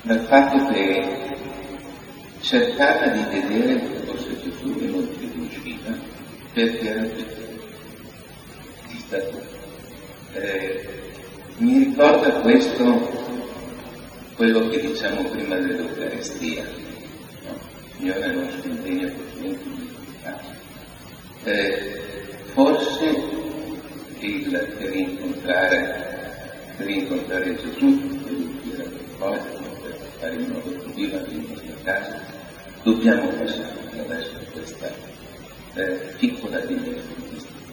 dal 0.03 0.21
fatto 0.27 0.67
che 0.73 1.37
cercava 2.41 3.07
di 3.07 3.23
vedere 3.39 3.79
che 3.79 3.99
fosse 4.05 4.37
Gesù 4.43 4.77
e 4.81 4.87
non 4.87 5.09
ci 5.17 5.31
riusciva 5.33 5.97
perché 6.53 6.89
era 6.89 7.03
di 7.03 8.99
statura. 8.99 9.56
Eh, 10.39 10.89
mi 11.59 11.79
ricorda 11.79 12.31
questo 12.41 13.25
quello 14.35 14.69
che 14.69 14.81
diciamo 14.81 15.23
prima 15.31 15.57
dell'Eucaristia, 15.57 16.65
no? 17.45 17.59
Signore 17.97 18.33
nostro 18.35 18.71
impegno 18.71 19.11
cosciente 19.13 19.65
di 19.65 21.51
eh, 21.51 22.03
forse 22.53 23.05
il 24.19 24.75
per 24.79 24.95
incontrare 24.95 26.15
per 26.77 26.89
incontrare 26.91 27.57
Gesù, 27.57 27.99
per 28.23 28.33
riuscire 28.33 28.83
a 28.83 28.89
cogliere, 29.19 29.41
per 29.83 29.97
fare 30.19 30.35
in 30.35 30.51
modo 30.51 30.71
che 30.71 30.93
viva 30.93 31.17
in 31.29 31.47
nostra 31.49 31.75
casa, 31.83 32.21
dobbiamo 32.83 33.29
passare 33.29 33.73
attraverso 33.87 34.39
questa 34.53 34.93
eh, 35.75 36.15
piccola 36.19 36.59
dimensione. 36.59 37.66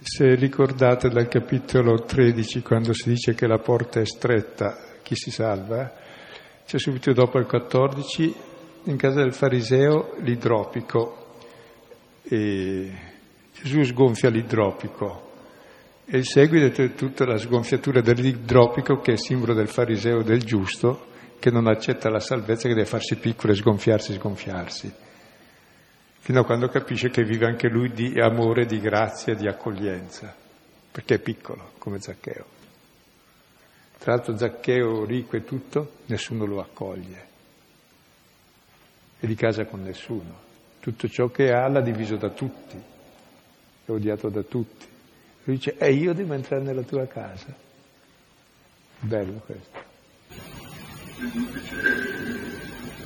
Se 0.00 0.34
ricordate 0.36 1.08
dal 1.08 1.26
capitolo 1.26 2.02
13, 2.02 2.62
quando 2.62 2.92
si 2.92 3.08
dice 3.08 3.34
che 3.34 3.46
la 3.46 3.58
porta 3.58 4.00
è 4.00 4.06
stretta, 4.06 4.78
chi 5.02 5.16
si 5.16 5.30
salva, 5.30 5.92
c'è 6.64 6.78
subito 6.78 7.12
dopo 7.12 7.38
il 7.38 7.46
14, 7.46 8.34
in 8.84 8.96
casa 8.96 9.20
del 9.20 9.32
fariseo, 9.32 10.14
l'idropico. 10.20 11.26
E 12.22 12.92
Gesù 13.60 13.82
sgonfia 13.82 14.30
l'idropico, 14.30 15.30
e 16.04 16.18
il 16.18 16.26
seguito 16.26 16.80
è 16.80 16.94
tutta 16.94 17.26
la 17.26 17.36
sgonfiatura 17.36 18.00
dell'idropico 18.00 19.00
che 19.00 19.12
è 19.12 19.16
simbolo 19.16 19.52
del 19.52 19.68
fariseo 19.68 20.22
del 20.22 20.42
giusto, 20.42 21.06
che 21.38 21.50
non 21.50 21.66
accetta 21.66 22.08
la 22.08 22.20
salvezza, 22.20 22.68
che 22.68 22.74
deve 22.74 22.86
farsi 22.86 23.16
piccolo 23.16 23.52
e 23.52 23.56
sgonfiarsi, 23.56 24.12
sgonfiarsi, 24.14 24.92
fino 26.18 26.40
a 26.40 26.44
quando 26.44 26.68
capisce 26.68 27.10
che 27.10 27.22
vive 27.24 27.46
anche 27.46 27.68
lui 27.68 27.90
di 27.92 28.20
amore, 28.20 28.66
di 28.66 28.80
grazia, 28.80 29.34
di 29.34 29.46
accoglienza, 29.46 30.34
perché 30.90 31.14
è 31.16 31.18
piccolo, 31.18 31.72
come 31.78 32.00
Zaccheo. 32.00 32.44
Tra 33.98 34.14
l'altro 34.14 34.36
Zaccheo 34.36 35.04
ricco 35.04 35.36
e 35.36 35.44
tutto, 35.44 35.92
nessuno 36.06 36.44
lo 36.44 36.60
accoglie, 36.60 37.26
è 39.18 39.26
di 39.26 39.34
casa 39.34 39.64
con 39.64 39.82
nessuno. 39.82 40.46
Tutto 40.80 41.08
ciò 41.08 41.28
che 41.28 41.52
ha 41.52 41.66
l'ha 41.68 41.80
diviso 41.80 42.16
da 42.16 42.30
tutti, 42.30 42.80
è 43.84 43.90
odiato 43.90 44.28
da 44.28 44.42
tutti. 44.42 44.86
Lui 45.44 45.56
dice, 45.56 45.76
e 45.76 45.92
io 45.92 46.12
devo 46.12 46.34
entrare 46.34 46.62
nella 46.62 46.82
tua 46.82 47.06
casa. 47.06 47.52
Bello 49.00 49.40
questo. 49.44 49.86
Gesù 51.16 51.50
dice, 51.52 51.76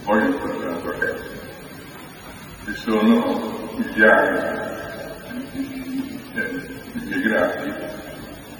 voglio 0.04 1.41
Ci 2.64 2.74
sono 2.74 3.70
miliardi 3.76 4.60
di 5.52 6.12
immigrati 6.94 7.72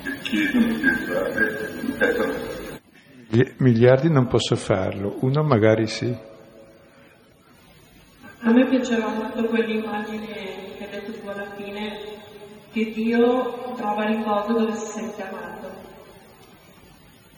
che 0.03 0.19
chiedono 0.23 0.67
di 0.75 0.87
entrare 0.89 1.71
in 1.83 1.97
casa. 1.97 2.51
Miliardi 3.59 4.11
non 4.11 4.27
posso 4.27 4.57
farlo, 4.57 5.19
uno 5.21 5.43
magari 5.45 5.87
sì. 5.87 6.13
A 8.41 8.51
me 8.51 8.67
piaceva 8.69 9.09
molto 9.09 9.45
quell'immagine 9.45 10.27
che 10.27 10.85
hai 10.85 10.91
detto 10.91 11.13
tu 11.13 11.29
alla 11.29 11.47
fine, 11.55 11.97
che 12.73 12.91
Dio 12.93 13.75
trova 13.77 14.05
riposo 14.07 14.53
dove 14.53 14.73
si 14.75 14.87
sente 14.87 15.23
amato. 15.23 15.71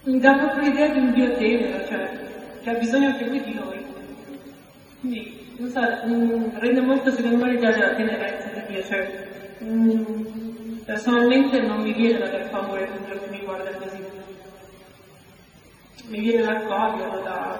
Mi 0.04 0.18
dà 0.18 0.32
proprio 0.38 0.62
l'idea 0.62 0.88
di 0.88 0.98
un 0.98 1.12
Dio 1.12 1.36
tenero, 1.36 1.86
cioè 1.86 2.32
che 2.62 2.70
ha 2.70 2.74
bisogno 2.78 3.08
anche 3.08 3.26
lui 3.26 3.42
di 3.42 3.52
noi. 3.52 3.84
Quindi, 5.00 5.43
non 5.56 5.70
so, 5.70 5.80
mh, 5.80 6.58
rende 6.58 6.80
molto 6.80 7.10
secondo 7.10 7.44
me 7.44 7.52
l'idea 7.52 7.70
della 7.70 7.94
tenerezza 7.94 8.48
di 8.48 8.72
Dio, 8.72 8.82
cioè 8.82 9.28
mh, 9.58 10.82
personalmente 10.84 11.60
non 11.60 11.82
mi 11.82 11.92
viene 11.92 12.18
da 12.18 12.26
aver 12.26 12.50
paura 12.50 12.84
di 12.84 13.04
Dio 13.04 13.20
che 13.20 13.30
mi 13.30 13.40
guarda 13.44 13.70
così. 13.76 14.02
Mi 16.08 16.20
viene 16.20 16.42
da 16.42 16.58
accoglierlo, 16.58 17.20
da, 17.22 17.58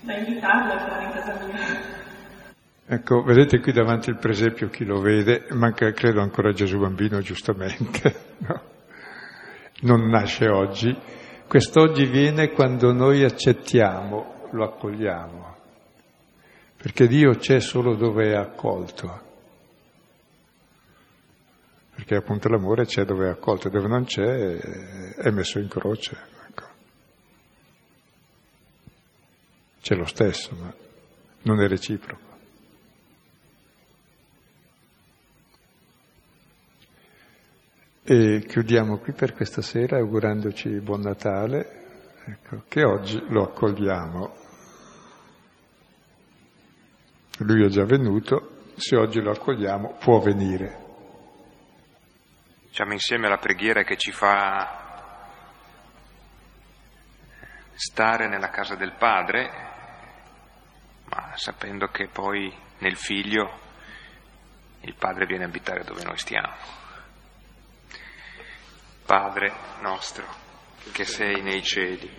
da 0.00 0.14
invitarlo 0.14 0.72
a 0.72 0.78
stare 0.78 1.04
in 1.04 1.10
casa 1.12 1.38
mia. 1.44 2.00
Ecco, 2.86 3.22
vedete 3.22 3.60
qui 3.60 3.72
davanti 3.72 4.10
il 4.10 4.18
presepio 4.18 4.68
chi 4.68 4.84
lo 4.84 5.00
vede, 5.00 5.46
manca 5.50 5.90
credo 5.92 6.20
ancora 6.20 6.52
Gesù 6.52 6.78
bambino 6.78 7.20
giustamente, 7.20 8.14
no? 8.46 8.60
non 9.82 10.08
nasce 10.08 10.48
oggi, 10.48 10.94
quest'oggi 11.48 12.06
viene 12.06 12.50
quando 12.50 12.92
noi 12.92 13.24
accettiamo, 13.24 14.48
lo 14.50 14.64
accogliamo, 14.64 15.56
perché 16.82 17.06
Dio 17.06 17.36
c'è 17.36 17.60
solo 17.60 17.94
dove 17.94 18.32
è 18.32 18.34
accolto, 18.34 19.20
perché 21.94 22.16
appunto 22.16 22.48
l'amore 22.48 22.86
c'è 22.86 23.04
dove 23.04 23.28
è 23.28 23.30
accolto, 23.30 23.68
dove 23.68 23.86
non 23.86 24.02
c'è 24.02 24.58
è 25.14 25.30
messo 25.30 25.60
in 25.60 25.68
croce. 25.68 26.18
Ecco. 26.48 26.64
C'è 29.80 29.94
lo 29.94 30.06
stesso, 30.06 30.56
ma 30.56 30.74
non 31.42 31.60
è 31.62 31.68
reciproco. 31.68 32.30
E 38.02 38.44
chiudiamo 38.44 38.98
qui 38.98 39.12
per 39.12 39.34
questa 39.34 39.62
sera 39.62 39.98
augurandoci 39.98 40.68
buon 40.80 41.02
Natale, 41.02 42.16
ecco, 42.24 42.64
che 42.66 42.82
oggi 42.82 43.22
lo 43.28 43.44
accogliamo. 43.44 44.41
Lui 47.38 47.64
è 47.64 47.68
già 47.68 47.84
venuto, 47.84 48.72
se 48.76 48.96
oggi 48.96 49.20
lo 49.20 49.30
accogliamo 49.30 49.96
può 49.98 50.20
venire. 50.20 50.80
Diciamo 52.66 52.92
insieme 52.92 53.26
alla 53.26 53.38
preghiera 53.38 53.82
che 53.84 53.96
ci 53.96 54.12
fa 54.12 54.80
stare 57.74 58.28
nella 58.28 58.50
casa 58.50 58.74
del 58.74 58.92
Padre, 58.92 59.50
ma 61.04 61.32
sapendo 61.36 61.88
che 61.88 62.08
poi 62.08 62.54
nel 62.78 62.96
Figlio 62.96 63.60
il 64.80 64.94
Padre 64.94 65.26
viene 65.26 65.44
a 65.44 65.48
abitare 65.48 65.84
dove 65.84 66.02
noi 66.02 66.16
stiamo. 66.16 66.54
Padre 69.04 69.52
nostro, 69.80 70.24
che 70.92 71.04
sei 71.04 71.42
nei 71.42 71.62
cieli, 71.62 72.10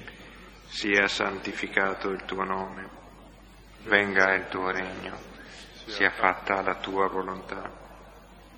sia 0.68 1.08
santificato 1.08 2.10
il 2.10 2.24
tuo 2.26 2.44
nome, 2.44 2.90
venga 3.84 4.34
il 4.34 4.48
tuo 4.48 4.72
regno, 4.72 5.18
sia 5.86 6.12
fatta 6.12 6.62
la 6.62 6.76
tua 6.76 7.08
volontà, 7.08 7.70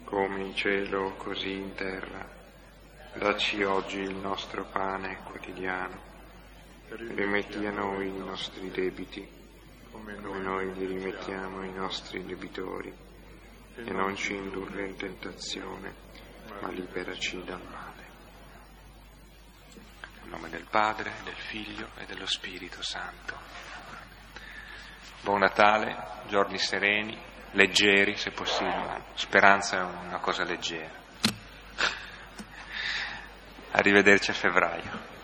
come 0.04 0.42
in 0.42 0.56
cielo 0.56 1.16
così 1.16 1.54
in 1.54 1.74
terra. 1.74 2.34
Dacci 3.14 3.64
oggi 3.64 4.00
il 4.00 4.16
nostro 4.16 4.66
pane 4.66 5.20
quotidiano, 5.24 6.00
rimetti 6.90 7.66
a 7.66 7.72
noi 7.72 8.08
i 8.08 8.18
nostri 8.18 8.70
debiti, 8.70 9.28
come 9.92 10.16
noi 10.16 10.74
li 10.74 10.86
rimettiamo 10.86 11.62
ai 11.62 11.72
nostri 11.72 12.24
debitori, 12.24 12.94
e 13.78 13.92
non 13.92 14.16
ci 14.16 14.34
indurre 14.34 14.86
in 14.86 14.96
tentazione, 14.96 15.94
ma 16.62 16.70
liberaci 16.70 17.44
dal 17.44 17.62
male. 17.70 18.04
Nel 20.22 20.30
nome 20.30 20.50
del 20.50 20.66
Padre, 20.70 21.14
del 21.24 21.36
Figlio 21.36 21.90
e 21.98 22.06
dello 22.06 22.28
Spirito 22.28 22.84
Santo. 22.84 23.75
Buon 25.26 25.40
Natale, 25.40 25.96
giorni 26.28 26.60
sereni, 26.60 27.18
leggeri 27.54 28.16
se 28.16 28.30
possibile. 28.30 29.06
Speranza 29.16 29.80
è 29.80 29.82
una 29.82 30.20
cosa 30.20 30.44
leggera. 30.44 30.92
Arrivederci 33.72 34.30
a 34.30 34.34
febbraio. 34.36 35.15